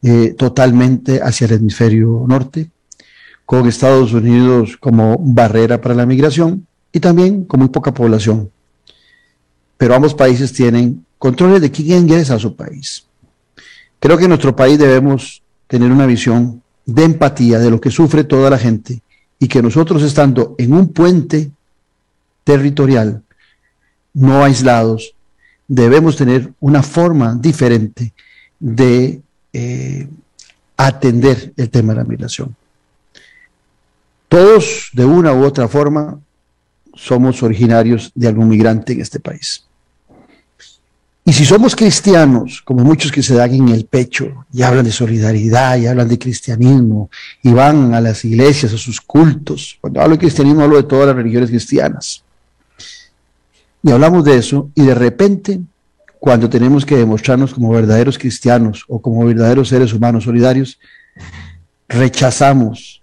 eh, 0.02 0.34
totalmente 0.38 1.22
hacia 1.22 1.48
el 1.48 1.54
hemisferio 1.54 2.24
norte, 2.28 2.70
con 3.52 3.68
Estados 3.68 4.14
Unidos 4.14 4.78
como 4.80 5.18
barrera 5.20 5.82
para 5.82 5.94
la 5.94 6.06
migración 6.06 6.66
y 6.90 7.02
también 7.02 7.44
con 7.44 7.60
muy 7.60 7.68
poca 7.68 7.94
población. 7.94 8.50
Pero 9.76 9.94
ambos 9.94 10.14
países 10.14 10.54
tienen 10.54 11.06
controles 11.18 11.60
de 11.60 11.70
quién 11.70 12.04
ingresa 12.04 12.36
a 12.36 12.40
su 12.40 12.56
país. 12.56 13.06
Creo 14.00 14.18
que 14.18 14.24
en 14.24 14.30
nuestro 14.30 14.56
país 14.56 14.80
debemos 14.80 15.44
tener 15.68 15.92
una 15.92 16.06
visión 16.06 16.64
de 16.86 17.04
empatía 17.04 17.60
de 17.60 17.70
lo 17.70 17.82
que 17.82 17.92
sufre 17.92 18.24
toda 18.24 18.50
la 18.50 18.58
gente 18.58 19.02
y 19.38 19.50
que 19.50 19.62
nosotros 19.62 20.02
estando 20.02 20.56
en 20.58 20.72
un 20.72 20.88
puente 20.88 21.52
territorial, 22.46 23.22
no 24.14 24.46
aislados, 24.46 25.14
debemos 25.68 26.16
tener 26.16 26.54
una 26.62 26.84
forma 26.84 27.36
diferente 27.36 28.14
de 28.62 29.22
eh, 29.52 30.08
atender 30.78 31.52
el 31.58 31.70
tema 31.70 31.92
de 31.92 32.00
la 32.00 32.06
migración. 32.06 32.56
Todos, 34.32 34.92
de 34.94 35.04
una 35.04 35.34
u 35.34 35.44
otra 35.44 35.68
forma, 35.68 36.18
somos 36.94 37.44
originarios 37.44 38.14
de 38.16 38.30
algún 38.30 38.48
migrante 38.48 38.94
en 38.94 39.02
este 39.02 39.20
país. 39.20 39.66
Y 41.26 41.34
si 41.34 41.44
somos 41.44 41.76
cristianos, 41.76 42.62
como 42.62 42.82
muchos 42.86 43.12
que 43.12 43.22
se 43.22 43.34
dan 43.34 43.54
en 43.54 43.68
el 43.68 43.84
pecho 43.88 44.46
y 44.54 44.62
hablan 44.62 44.86
de 44.86 44.94
solidaridad 44.94 45.76
y 45.76 45.88
hablan 45.88 46.08
de 46.08 46.18
cristianismo 46.18 47.10
y 47.44 47.52
van 47.52 47.94
a 47.94 48.00
las 48.00 48.24
iglesias, 48.24 48.72
a 48.72 48.78
sus 48.78 49.02
cultos, 49.02 49.78
cuando 49.82 50.00
hablo 50.00 50.16
de 50.16 50.20
cristianismo 50.20 50.62
hablo 50.62 50.78
de 50.78 50.84
todas 50.84 51.08
las 51.08 51.16
religiones 51.18 51.50
cristianas. 51.50 52.24
Y 53.84 53.92
hablamos 53.92 54.24
de 54.24 54.38
eso 54.38 54.70
y 54.76 54.86
de 54.86 54.96
repente, 54.96 55.60
cuando 56.22 56.50
tenemos 56.50 56.86
que 56.86 56.96
demostrarnos 56.96 57.54
como 57.54 57.74
verdaderos 57.74 58.18
cristianos 58.18 58.86
o 58.88 59.02
como 59.02 59.26
verdaderos 59.26 59.68
seres 59.68 59.92
humanos 59.92 60.24
solidarios, 60.24 60.80
rechazamos, 61.90 63.01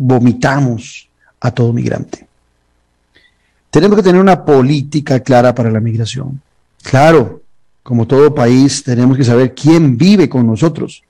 vomitamos 0.00 1.08
a 1.40 1.50
todo 1.50 1.74
migrante. 1.74 2.26
Tenemos 3.70 3.98
que 3.98 4.02
tener 4.02 4.20
una 4.20 4.46
política 4.46 5.20
clara 5.20 5.54
para 5.54 5.70
la 5.70 5.78
migración. 5.78 6.40
Claro, 6.82 7.42
como 7.82 8.06
todo 8.06 8.34
país, 8.34 8.82
tenemos 8.82 9.18
que 9.18 9.24
saber 9.24 9.54
quién 9.54 9.98
vive 9.98 10.26
con 10.26 10.46
nosotros. 10.46 11.02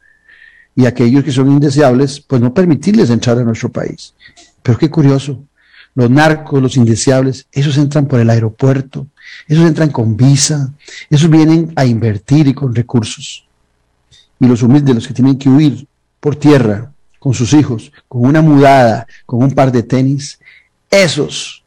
Y 0.75 0.87
aquellos 0.87 1.23
que 1.23 1.31
son 1.31 1.53
indeseables, 1.53 2.21
pues 2.21 2.43
no 2.43 2.53
permitirles 2.53 3.11
entrar 3.11 3.39
a 3.39 3.45
nuestro 3.45 3.69
país. 3.69 4.13
Pero 4.61 4.77
qué 4.77 4.91
curioso, 4.91 5.41
los 5.95 6.11
narcos, 6.11 6.61
los 6.61 6.77
indeseables, 6.77 7.47
esos 7.53 7.79
entran 7.79 8.07
por 8.07 8.19
el 8.19 8.29
aeropuerto, 8.29 9.07
esos 9.47 9.67
entran 9.67 9.91
con 9.91 10.17
visa, 10.17 10.73
esos 11.09 11.31
vienen 11.31 11.73
a 11.77 11.85
invertir 11.85 12.49
y 12.49 12.55
con 12.55 12.75
recursos. 12.75 13.47
Y 14.41 14.47
los 14.47 14.63
humildes, 14.63 14.97
los 14.97 15.07
que 15.07 15.15
tienen 15.15 15.39
que 15.39 15.49
huir 15.49 15.87
por 16.19 16.35
tierra, 16.35 16.90
con 17.21 17.35
sus 17.35 17.53
hijos, 17.53 17.93
con 18.09 18.25
una 18.25 18.43
mudada, 18.43 19.07
con 19.27 19.45
un 19.45 19.53
par 19.53 19.71
de 19.71 19.85
tenis, 19.85 20.41
esos, 20.91 21.63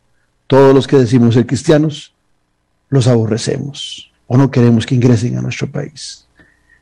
todos 0.47 0.75
los 0.75 0.85
que 0.85 0.97
decimos 0.97 1.35
ser 1.35 1.45
cristianos, 1.45 2.13
los 2.89 3.07
aborrecemos 3.07 4.11
o 4.27 4.35
no 4.35 4.51
queremos 4.51 4.85
que 4.85 4.95
ingresen 4.95 5.37
a 5.37 5.41
nuestro 5.41 5.71
país. 5.71 6.27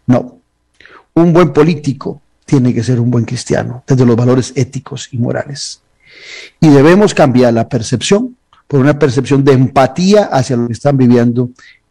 No, 0.07 0.39
un 1.13 1.33
buen 1.33 1.53
político 1.53 2.21
tiene 2.45 2.73
que 2.73 2.83
ser 2.83 2.99
un 2.99 3.11
buen 3.11 3.25
cristiano, 3.25 3.83
desde 3.85 4.05
los 4.05 4.15
valores 4.15 4.53
éticos 4.55 5.09
y 5.11 5.17
morales. 5.17 5.81
Y 6.59 6.69
debemos 6.69 7.13
cambiar 7.13 7.53
la 7.53 7.67
percepción 7.67 8.35
por 8.67 8.79
una 8.79 8.97
percepción 8.97 9.43
de 9.43 9.51
empatía 9.51 10.29
hacia 10.31 10.55
lo 10.55 10.67
que 10.67 10.73
están 10.73 10.95
viviendo 10.95 11.49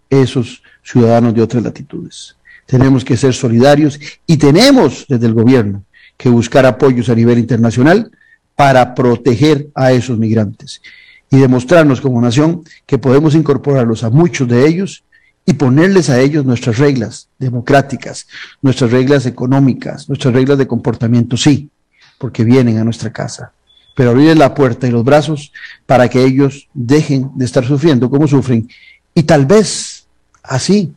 esos 0.08 0.62
ciudadanos 0.82 1.34
de 1.34 1.42
otras 1.42 1.62
latitudes. 1.62 2.36
Tenemos 2.64 3.04
que 3.04 3.16
ser 3.16 3.34
solidarios 3.34 4.00
y 4.26 4.38
tenemos 4.38 5.04
desde 5.08 5.26
el 5.26 5.34
gobierno 5.34 5.84
que 6.20 6.28
buscar 6.28 6.66
apoyos 6.66 7.08
a 7.08 7.14
nivel 7.14 7.38
internacional 7.38 8.10
para 8.54 8.94
proteger 8.94 9.68
a 9.74 9.92
esos 9.92 10.18
migrantes 10.18 10.82
y 11.30 11.38
demostrarnos 11.38 12.02
como 12.02 12.20
nación 12.20 12.62
que 12.84 12.98
podemos 12.98 13.34
incorporarlos 13.34 14.04
a 14.04 14.10
muchos 14.10 14.46
de 14.46 14.68
ellos 14.68 15.02
y 15.46 15.54
ponerles 15.54 16.10
a 16.10 16.20
ellos 16.20 16.44
nuestras 16.44 16.76
reglas 16.76 17.28
democráticas, 17.38 18.26
nuestras 18.60 18.90
reglas 18.90 19.24
económicas, 19.24 20.10
nuestras 20.10 20.34
reglas 20.34 20.58
de 20.58 20.66
comportamiento, 20.66 21.38
sí, 21.38 21.70
porque 22.18 22.44
vienen 22.44 22.76
a 22.76 22.84
nuestra 22.84 23.10
casa. 23.10 23.52
Pero 23.96 24.10
abrirles 24.10 24.36
la 24.36 24.52
puerta 24.52 24.86
y 24.86 24.90
los 24.90 25.04
brazos 25.04 25.54
para 25.86 26.10
que 26.10 26.22
ellos 26.22 26.68
dejen 26.74 27.30
de 27.34 27.46
estar 27.46 27.64
sufriendo 27.64 28.10
como 28.10 28.28
sufren 28.28 28.68
y 29.14 29.22
tal 29.22 29.46
vez 29.46 30.04
así 30.42 30.92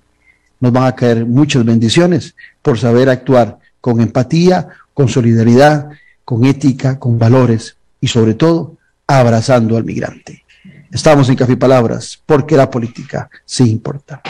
nos 0.60 0.74
van 0.74 0.84
a 0.84 0.96
caer 0.96 1.26
muchas 1.26 1.64
bendiciones 1.64 2.36
por 2.62 2.78
saber 2.78 3.08
actuar 3.08 3.63
con 3.84 4.00
empatía, 4.00 4.70
con 4.94 5.10
solidaridad, 5.10 5.90
con 6.24 6.46
ética, 6.46 6.98
con 7.00 7.20
valores 7.20 7.76
y 8.00 8.08
sobre 8.08 8.34
todo 8.34 8.78
abrazando 9.06 9.76
al 9.76 9.84
migrante. 9.84 10.46
Estamos 10.90 11.28
en 11.28 11.36
Café 11.36 11.58
Palabras 11.58 12.18
porque 12.26 12.56
la 12.56 12.72
política 12.72 13.30
sí 13.44 13.70
importa. 13.70 14.22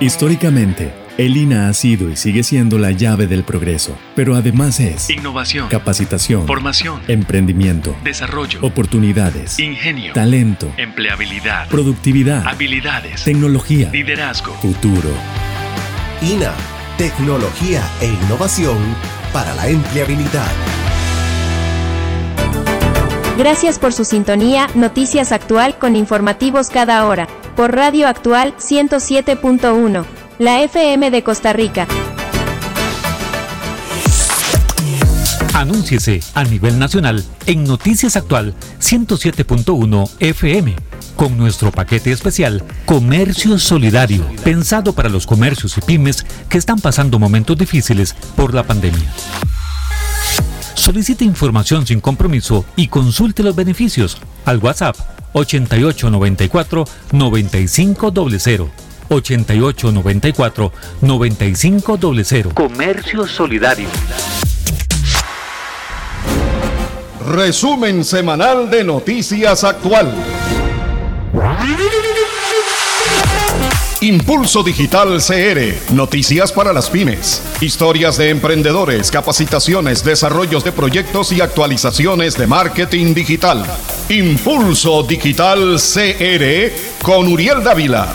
Históricamente, 0.00 0.90
el 1.18 1.36
INA 1.36 1.68
ha 1.68 1.74
sido 1.74 2.08
y 2.08 2.16
sigue 2.16 2.42
siendo 2.44 2.78
la 2.78 2.92
llave 2.92 3.26
del 3.26 3.42
progreso, 3.44 3.94
pero 4.16 4.36
además 4.36 4.80
es 4.80 5.10
Innovación. 5.10 5.68
capacitación, 5.68 6.46
Formación. 6.46 7.02
emprendimiento, 7.08 7.94
Desarrollo. 8.02 8.60
oportunidades, 8.62 9.58
Ingenio. 9.58 10.14
talento, 10.14 10.72
Empleabilidad. 10.78 11.68
productividad, 11.68 12.46
Habilidades. 12.46 13.22
tecnología, 13.24 13.90
Liderazgo. 13.92 14.54
futuro. 14.62 15.10
INA, 16.22 16.54
tecnología 17.00 17.82
e 18.02 18.08
innovación 18.08 18.76
para 19.32 19.54
la 19.54 19.68
empleabilidad. 19.68 20.52
Gracias 23.38 23.78
por 23.78 23.94
su 23.94 24.04
sintonía, 24.04 24.66
Noticias 24.74 25.32
Actual 25.32 25.78
con 25.78 25.96
informativos 25.96 26.68
cada 26.68 27.06
hora, 27.06 27.26
por 27.56 27.74
Radio 27.74 28.06
Actual 28.06 28.54
107.1, 28.58 30.04
la 30.38 30.60
FM 30.60 31.10
de 31.10 31.22
Costa 31.22 31.54
Rica. 31.54 31.86
Anúnciese 35.54 36.20
a 36.34 36.44
nivel 36.44 36.78
nacional 36.78 37.24
en 37.46 37.64
Noticias 37.64 38.14
Actual 38.14 38.54
107.1 38.78 40.10
FM 40.20 40.89
con 41.20 41.36
nuestro 41.36 41.70
paquete 41.70 42.12
especial 42.12 42.64
Comercio 42.86 43.58
Solidario, 43.58 44.26
pensado 44.42 44.94
para 44.94 45.10
los 45.10 45.26
comercios 45.26 45.76
y 45.76 45.82
pymes 45.82 46.24
que 46.48 46.56
están 46.56 46.78
pasando 46.78 47.18
momentos 47.18 47.58
difíciles 47.58 48.14
por 48.36 48.54
la 48.54 48.62
pandemia. 48.62 49.12
Solicite 50.72 51.26
información 51.26 51.86
sin 51.86 52.00
compromiso 52.00 52.64
y 52.74 52.88
consulte 52.88 53.42
los 53.42 53.54
beneficios 53.54 54.16
al 54.46 54.60
WhatsApp 54.60 54.96
8894 55.34 56.86
9500. 57.12 58.70
8894 59.10 60.72
9500. 61.02 62.54
Comercio 62.54 63.26
Solidario. 63.26 63.90
Resumen 67.26 68.06
semanal 68.06 68.70
de 68.70 68.84
Noticias 68.84 69.64
Actual. 69.64 70.14
Impulso 74.02 74.62
Digital 74.62 75.20
CR, 75.20 75.92
noticias 75.92 76.52
para 76.52 76.72
las 76.72 76.88
pymes, 76.88 77.42
historias 77.60 78.16
de 78.16 78.30
emprendedores, 78.30 79.10
capacitaciones, 79.10 80.02
desarrollos 80.02 80.64
de 80.64 80.72
proyectos 80.72 81.32
y 81.32 81.40
actualizaciones 81.40 82.38
de 82.38 82.46
marketing 82.46 83.14
digital. 83.14 83.66
Impulso 84.08 85.02
Digital 85.02 85.76
CR 85.76 86.72
con 87.02 87.28
Uriel 87.28 87.62
Dávila. 87.62 88.08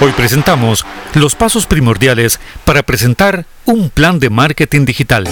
Hoy 0.00 0.12
presentamos 0.12 0.84
los 1.14 1.34
pasos 1.36 1.66
primordiales 1.66 2.40
para 2.64 2.82
presentar 2.82 3.44
un 3.66 3.90
plan 3.90 4.18
de 4.18 4.30
marketing 4.30 4.86
digital. 4.86 5.28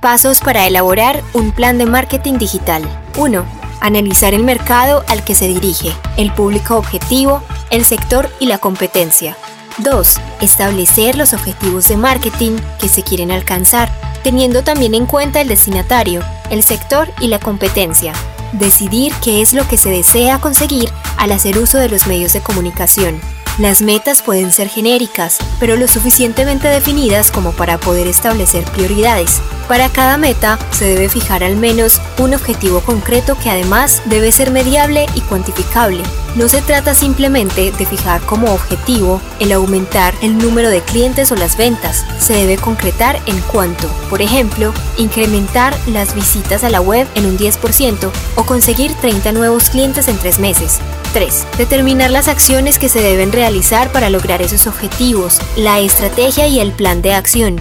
Pasos 0.00 0.38
para 0.38 0.64
elaborar 0.64 1.24
un 1.32 1.50
plan 1.50 1.76
de 1.76 1.84
marketing 1.84 2.34
digital. 2.38 2.84
1. 3.16 3.44
Analizar 3.80 4.32
el 4.32 4.44
mercado 4.44 5.04
al 5.08 5.24
que 5.24 5.34
se 5.34 5.48
dirige, 5.48 5.92
el 6.16 6.32
público 6.32 6.76
objetivo, 6.76 7.42
el 7.70 7.84
sector 7.84 8.30
y 8.38 8.46
la 8.46 8.58
competencia. 8.58 9.36
2. 9.78 10.20
Establecer 10.40 11.16
los 11.16 11.32
objetivos 11.32 11.88
de 11.88 11.96
marketing 11.96 12.58
que 12.80 12.88
se 12.88 13.02
quieren 13.02 13.32
alcanzar, 13.32 13.90
teniendo 14.22 14.62
también 14.62 14.94
en 14.94 15.06
cuenta 15.06 15.40
el 15.40 15.48
destinatario, 15.48 16.22
el 16.50 16.62
sector 16.62 17.12
y 17.20 17.26
la 17.26 17.40
competencia. 17.40 18.12
Decidir 18.52 19.12
qué 19.22 19.42
es 19.42 19.52
lo 19.52 19.66
que 19.66 19.76
se 19.76 19.90
desea 19.90 20.38
conseguir 20.38 20.90
al 21.16 21.32
hacer 21.32 21.58
uso 21.58 21.76
de 21.78 21.88
los 21.88 22.06
medios 22.06 22.32
de 22.32 22.40
comunicación. 22.40 23.20
Las 23.58 23.82
metas 23.82 24.22
pueden 24.22 24.52
ser 24.52 24.68
genéricas, 24.68 25.38
pero 25.58 25.74
lo 25.74 25.88
suficientemente 25.88 26.68
definidas 26.68 27.32
como 27.32 27.50
para 27.50 27.76
poder 27.76 28.06
establecer 28.06 28.62
prioridades. 28.66 29.40
Para 29.66 29.88
cada 29.88 30.16
meta 30.16 30.60
se 30.70 30.84
debe 30.84 31.08
fijar 31.08 31.42
al 31.42 31.56
menos 31.56 32.00
un 32.18 32.34
objetivo 32.34 32.80
concreto 32.80 33.36
que 33.36 33.50
además 33.50 34.00
debe 34.04 34.30
ser 34.30 34.52
mediable 34.52 35.06
y 35.16 35.22
cuantificable. 35.22 36.04
No 36.36 36.48
se 36.48 36.62
trata 36.62 36.94
simplemente 36.94 37.72
de 37.72 37.84
fijar 37.84 38.20
como 38.20 38.54
objetivo 38.54 39.20
el 39.40 39.50
aumentar 39.50 40.14
el 40.22 40.38
número 40.38 40.70
de 40.70 40.80
clientes 40.80 41.32
o 41.32 41.34
las 41.34 41.56
ventas, 41.56 42.06
se 42.20 42.34
debe 42.34 42.58
concretar 42.58 43.20
en 43.26 43.40
cuanto, 43.40 43.88
por 44.08 44.22
ejemplo, 44.22 44.72
incrementar 44.98 45.76
las 45.88 46.14
visitas 46.14 46.62
a 46.62 46.70
la 46.70 46.80
web 46.80 47.08
en 47.16 47.26
un 47.26 47.36
10% 47.36 48.10
o 48.36 48.46
conseguir 48.46 48.94
30 48.94 49.32
nuevos 49.32 49.68
clientes 49.68 50.06
en 50.06 50.16
tres 50.16 50.38
meses. 50.38 50.78
3. 51.12 51.46
Determinar 51.56 52.10
las 52.10 52.28
acciones 52.28 52.78
que 52.78 52.88
se 52.88 53.00
deben 53.00 53.32
realizar 53.32 53.90
para 53.92 54.10
lograr 54.10 54.42
esos 54.42 54.66
objetivos, 54.66 55.40
la 55.56 55.80
estrategia 55.80 56.46
y 56.46 56.60
el 56.60 56.72
plan 56.72 57.02
de 57.02 57.14
acción. 57.14 57.56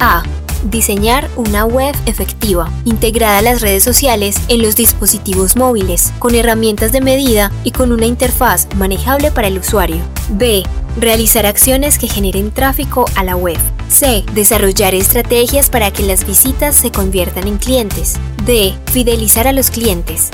A. 0.00 0.22
Diseñar 0.64 1.30
una 1.36 1.64
web 1.64 1.94
efectiva, 2.06 2.68
integrada 2.84 3.38
a 3.38 3.42
las 3.42 3.60
redes 3.60 3.84
sociales 3.84 4.36
en 4.48 4.60
los 4.60 4.74
dispositivos 4.74 5.56
móviles, 5.56 6.12
con 6.18 6.34
herramientas 6.34 6.90
de 6.90 7.00
medida 7.00 7.52
y 7.62 7.70
con 7.70 7.92
una 7.92 8.06
interfaz 8.06 8.66
manejable 8.74 9.30
para 9.30 9.46
el 9.46 9.58
usuario. 9.58 10.00
B. 10.30 10.64
Realizar 11.00 11.46
acciones 11.46 11.96
que 11.96 12.08
generen 12.08 12.50
tráfico 12.50 13.04
a 13.14 13.22
la 13.22 13.36
web. 13.36 13.58
C. 13.88 14.24
Desarrollar 14.34 14.94
estrategias 14.94 15.70
para 15.70 15.92
que 15.92 16.02
las 16.02 16.26
visitas 16.26 16.74
se 16.74 16.90
conviertan 16.90 17.46
en 17.46 17.58
clientes. 17.58 18.16
D. 18.44 18.74
Fidelizar 18.92 19.46
a 19.46 19.52
los 19.52 19.70
clientes. 19.70 20.30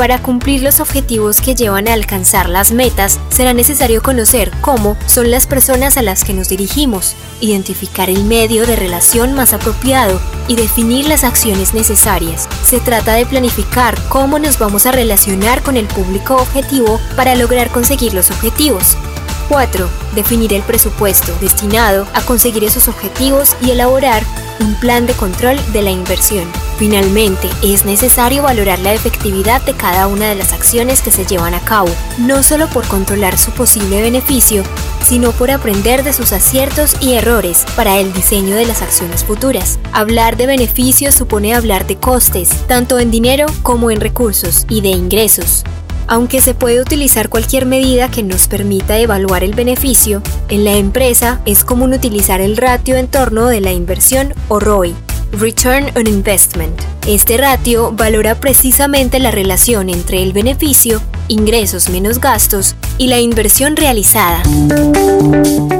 Para 0.00 0.22
cumplir 0.22 0.62
los 0.62 0.80
objetivos 0.80 1.42
que 1.42 1.54
llevan 1.54 1.86
a 1.86 1.92
alcanzar 1.92 2.48
las 2.48 2.72
metas, 2.72 3.20
será 3.28 3.52
necesario 3.52 4.02
conocer 4.02 4.50
cómo 4.62 4.96
son 5.04 5.30
las 5.30 5.46
personas 5.46 5.98
a 5.98 6.02
las 6.02 6.24
que 6.24 6.32
nos 6.32 6.48
dirigimos, 6.48 7.14
identificar 7.42 8.08
el 8.08 8.24
medio 8.24 8.66
de 8.66 8.76
relación 8.76 9.34
más 9.34 9.52
apropiado 9.52 10.18
y 10.48 10.56
definir 10.56 11.06
las 11.06 11.22
acciones 11.22 11.74
necesarias. 11.74 12.48
Se 12.64 12.80
trata 12.80 13.12
de 13.12 13.26
planificar 13.26 13.94
cómo 14.08 14.38
nos 14.38 14.58
vamos 14.58 14.86
a 14.86 14.92
relacionar 14.92 15.62
con 15.62 15.76
el 15.76 15.84
público 15.84 16.36
objetivo 16.36 16.98
para 17.14 17.34
lograr 17.34 17.68
conseguir 17.68 18.14
los 18.14 18.30
objetivos. 18.30 18.96
4. 19.50 19.90
Definir 20.14 20.54
el 20.54 20.62
presupuesto 20.62 21.34
destinado 21.40 22.06
a 22.14 22.22
conseguir 22.22 22.62
esos 22.62 22.86
objetivos 22.86 23.56
y 23.60 23.72
elaborar 23.72 24.22
un 24.60 24.74
plan 24.76 25.06
de 25.06 25.12
control 25.14 25.58
de 25.72 25.82
la 25.82 25.90
inversión. 25.90 26.44
Finalmente, 26.78 27.50
es 27.62 27.84
necesario 27.84 28.44
valorar 28.44 28.78
la 28.78 28.94
efectividad 28.94 29.60
de 29.62 29.74
cada 29.74 30.06
una 30.06 30.28
de 30.28 30.36
las 30.36 30.52
acciones 30.52 31.02
que 31.02 31.10
se 31.10 31.26
llevan 31.26 31.54
a 31.54 31.60
cabo, 31.60 31.88
no 32.18 32.42
solo 32.44 32.68
por 32.68 32.86
controlar 32.86 33.36
su 33.36 33.50
posible 33.50 34.00
beneficio, 34.02 34.62
sino 35.02 35.32
por 35.32 35.50
aprender 35.50 36.04
de 36.04 36.12
sus 36.12 36.32
aciertos 36.32 36.96
y 37.00 37.14
errores 37.14 37.66
para 37.74 37.98
el 37.98 38.12
diseño 38.12 38.54
de 38.54 38.66
las 38.66 38.82
acciones 38.82 39.24
futuras. 39.24 39.80
Hablar 39.92 40.36
de 40.36 40.46
beneficios 40.46 41.14
supone 41.14 41.54
hablar 41.54 41.88
de 41.88 41.96
costes, 41.96 42.50
tanto 42.68 43.00
en 43.00 43.10
dinero 43.10 43.46
como 43.62 43.90
en 43.90 44.00
recursos 44.00 44.64
y 44.68 44.80
de 44.80 44.90
ingresos. 44.90 45.64
Aunque 46.10 46.40
se 46.40 46.54
puede 46.54 46.80
utilizar 46.80 47.28
cualquier 47.28 47.66
medida 47.66 48.10
que 48.10 48.24
nos 48.24 48.48
permita 48.48 48.98
evaluar 48.98 49.44
el 49.44 49.54
beneficio, 49.54 50.24
en 50.48 50.64
la 50.64 50.72
empresa 50.72 51.40
es 51.46 51.62
común 51.62 51.92
utilizar 51.92 52.40
el 52.40 52.56
ratio 52.56 52.96
en 52.96 53.06
torno 53.06 53.46
de 53.46 53.60
la 53.60 53.70
inversión 53.70 54.34
o 54.48 54.58
ROI, 54.58 54.92
Return 55.30 55.84
on 55.96 56.08
Investment. 56.08 56.76
Este 57.06 57.36
ratio 57.36 57.92
valora 57.92 58.34
precisamente 58.40 59.20
la 59.20 59.30
relación 59.30 59.88
entre 59.88 60.20
el 60.24 60.32
beneficio, 60.32 61.00
ingresos 61.28 61.88
menos 61.88 62.20
gastos, 62.20 62.74
y 62.98 63.06
la 63.06 63.20
inversión 63.20 63.76
realizada. 63.76 64.42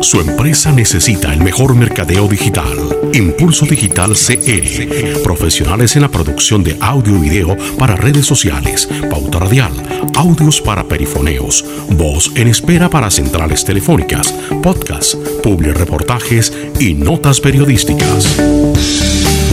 Su 0.01 0.21
empresa 0.21 0.73
necesita 0.73 1.35
el 1.35 1.43
mejor 1.43 1.75
mercadeo 1.75 2.27
digital. 2.29 2.79
Impulso 3.13 3.67
Digital 3.67 4.13
CR. 4.15 5.23
Profesionales 5.23 5.97
en 5.97 6.03
la 6.03 6.09
producción 6.09 6.63
de 6.65 6.79
audio 6.81 7.17
y 7.17 7.29
video 7.29 7.57
para 7.79 7.97
redes 7.97 8.25
sociales, 8.25 8.89
pauta 9.11 9.41
radial, 9.41 9.73
audios 10.17 10.61
para 10.61 10.85
perifoneos, 10.85 11.65
voz 11.91 12.31
en 12.35 12.49
espera 12.49 12.89
para 12.89 13.11
centrales 13.11 13.65
telefónicas, 13.65 14.33
podcasts, 14.63 15.17
reportajes 15.45 16.53
y 16.79 16.95
notas 16.95 17.41
periodísticas. 17.41 18.37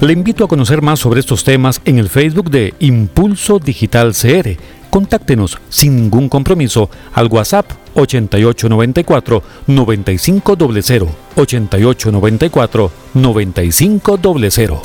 Le 0.01 0.13
invito 0.13 0.45
a 0.45 0.49
conocer 0.49 0.83
más 0.83 0.99
sobre 0.99 1.21
estos 1.21 1.45
temas 1.45 1.81
en 1.85 1.99
el 1.99 2.09
Facebook 2.09 2.51
de 2.51 2.75
Impulso 2.81 3.59
Digital 3.59 4.13
CR 4.15 4.57
Contáctenos 4.91 5.57
sin 5.69 5.95
ningún 5.97 6.29
compromiso 6.29 6.91
al 7.15 7.29
WhatsApp 7.29 7.71
8894 7.95 9.43
9500 9.69 11.09
8894 11.37 12.93
9500. 13.15 14.81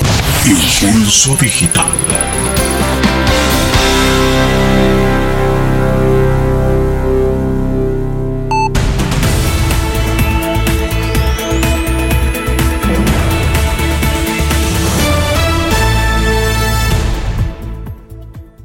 Impulso 0.46 1.36
Digital. 1.40 2.25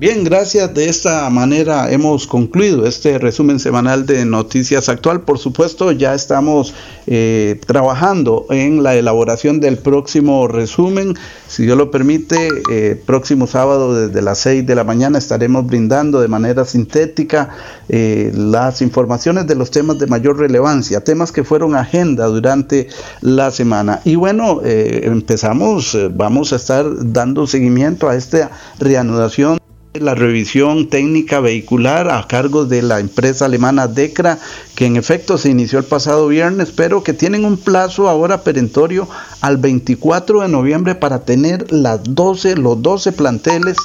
Bien, 0.01 0.23
gracias. 0.23 0.73
De 0.73 0.89
esta 0.89 1.29
manera 1.29 1.91
hemos 1.91 2.25
concluido 2.25 2.87
este 2.87 3.19
resumen 3.19 3.59
semanal 3.59 4.07
de 4.07 4.25
Noticias 4.25 4.89
Actual. 4.89 5.21
Por 5.21 5.37
supuesto, 5.37 5.91
ya 5.91 6.15
estamos 6.15 6.73
eh, 7.05 7.61
trabajando 7.67 8.47
en 8.49 8.81
la 8.81 8.95
elaboración 8.95 9.59
del 9.59 9.77
próximo 9.77 10.47
resumen. 10.47 11.13
Si 11.47 11.65
Dios 11.65 11.77
lo 11.77 11.91
permite, 11.91 12.49
eh, 12.71 12.99
próximo 13.05 13.45
sábado 13.45 14.07
desde 14.07 14.23
las 14.23 14.39
6 14.39 14.65
de 14.65 14.73
la 14.73 14.83
mañana 14.83 15.19
estaremos 15.19 15.67
brindando 15.67 16.19
de 16.19 16.27
manera 16.27 16.65
sintética 16.65 17.49
eh, 17.87 18.31
las 18.35 18.81
informaciones 18.81 19.45
de 19.45 19.53
los 19.53 19.69
temas 19.69 19.99
de 19.99 20.07
mayor 20.07 20.39
relevancia, 20.39 21.03
temas 21.03 21.31
que 21.31 21.43
fueron 21.43 21.75
agenda 21.75 22.25
durante 22.25 22.87
la 23.21 23.51
semana. 23.51 24.01
Y 24.03 24.15
bueno, 24.15 24.61
empezamos, 24.63 25.95
vamos 26.15 26.53
a 26.53 26.55
estar 26.55 26.87
dando 27.13 27.45
seguimiento 27.45 28.09
a 28.09 28.15
esta 28.15 28.49
reanudación 28.79 29.61
la 29.93 30.15
revisión 30.15 30.87
técnica 30.87 31.41
vehicular 31.41 32.09
a 32.09 32.25
cargo 32.25 32.65
de 32.65 32.81
la 32.81 32.99
empresa 32.99 33.45
alemana 33.45 33.87
DECRA, 33.87 34.39
que 34.73 34.85
en 34.85 34.95
efecto 34.95 35.37
se 35.37 35.49
inició 35.49 35.79
el 35.79 35.85
pasado 35.85 36.29
viernes, 36.29 36.71
pero 36.71 37.03
que 37.03 37.13
tienen 37.13 37.43
un 37.43 37.57
plazo 37.57 38.07
ahora 38.07 38.41
perentorio 38.43 39.09
al 39.41 39.57
24 39.57 40.41
de 40.41 40.47
noviembre 40.47 40.95
para 40.95 41.25
tener 41.25 41.71
las 41.73 41.99
12, 42.03 42.55
los 42.55 42.81
12 42.81 43.11
planteles 43.11 43.75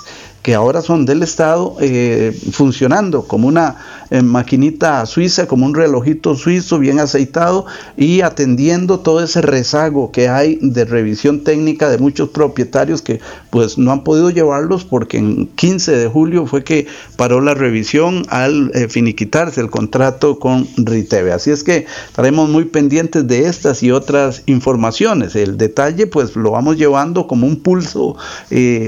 que 0.46 0.54
ahora 0.54 0.80
son 0.80 1.06
del 1.06 1.24
Estado, 1.24 1.76
eh, 1.80 2.32
funcionando 2.52 3.24
como 3.24 3.48
una 3.48 3.78
eh, 4.10 4.22
maquinita 4.22 5.04
suiza, 5.04 5.48
como 5.48 5.66
un 5.66 5.74
relojito 5.74 6.36
suizo 6.36 6.78
bien 6.78 7.00
aceitado 7.00 7.66
y 7.96 8.20
atendiendo 8.20 9.00
todo 9.00 9.24
ese 9.24 9.42
rezago 9.42 10.12
que 10.12 10.28
hay 10.28 10.60
de 10.62 10.84
revisión 10.84 11.42
técnica 11.42 11.88
de 11.88 11.98
muchos 11.98 12.28
propietarios 12.28 13.02
que 13.02 13.18
pues 13.50 13.76
no 13.76 13.90
han 13.90 14.04
podido 14.04 14.30
llevarlos 14.30 14.84
porque 14.84 15.18
en 15.18 15.48
15 15.48 15.96
de 15.96 16.06
julio 16.06 16.46
fue 16.46 16.62
que 16.62 16.86
paró 17.16 17.40
la 17.40 17.54
revisión 17.54 18.24
al 18.28 18.70
eh, 18.72 18.86
finiquitarse 18.88 19.60
el 19.60 19.70
contrato 19.70 20.38
con 20.38 20.68
Riteve. 20.76 21.32
Así 21.32 21.50
es 21.50 21.64
que 21.64 21.86
estaremos 22.06 22.48
muy 22.48 22.66
pendientes 22.66 23.26
de 23.26 23.46
estas 23.46 23.82
y 23.82 23.90
otras 23.90 24.44
informaciones. 24.46 25.34
El 25.34 25.56
detalle 25.58 26.06
pues 26.06 26.36
lo 26.36 26.52
vamos 26.52 26.76
llevando 26.76 27.26
como 27.26 27.48
un 27.48 27.56
pulso 27.56 28.16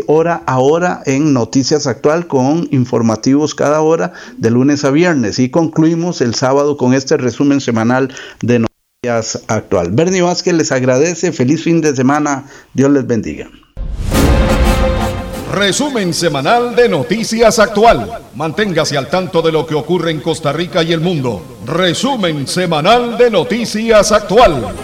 hora 0.06 0.42
a 0.46 0.58
hora 0.60 1.02
en 1.04 1.32
Noticias 1.38 1.86
Actual 1.86 2.26
con 2.26 2.66
informativos 2.72 3.54
cada 3.54 3.80
hora 3.80 4.12
de 4.38 4.50
lunes 4.50 4.84
a 4.84 4.90
viernes 4.90 5.38
y 5.38 5.50
concluimos 5.50 6.20
el 6.20 6.34
sábado 6.34 6.76
con 6.76 6.94
este 6.94 7.16
resumen 7.16 7.60
semanal 7.60 8.12
de 8.42 8.58
Noticias 8.58 9.44
Actual. 9.46 9.92
Bernie 9.92 10.22
Vázquez 10.22 10.54
les 10.54 10.72
agradece, 10.72 11.30
feliz 11.30 11.62
fin 11.62 11.80
de 11.80 11.94
semana, 11.94 12.46
Dios 12.74 12.90
les 12.90 13.06
bendiga. 13.06 13.48
Resumen 15.52 16.12
semanal 16.12 16.74
de 16.74 16.88
Noticias 16.88 17.60
Actual. 17.60 18.10
Manténgase 18.34 18.98
al 18.98 19.08
tanto 19.08 19.40
de 19.40 19.52
lo 19.52 19.64
que 19.64 19.76
ocurre 19.76 20.10
en 20.10 20.20
Costa 20.20 20.52
Rica 20.52 20.82
y 20.82 20.92
el 20.92 21.00
mundo. 21.00 21.40
Resumen 21.66 22.48
semanal 22.48 23.16
de 23.16 23.30
Noticias 23.30 24.10
Actual. 24.10 24.74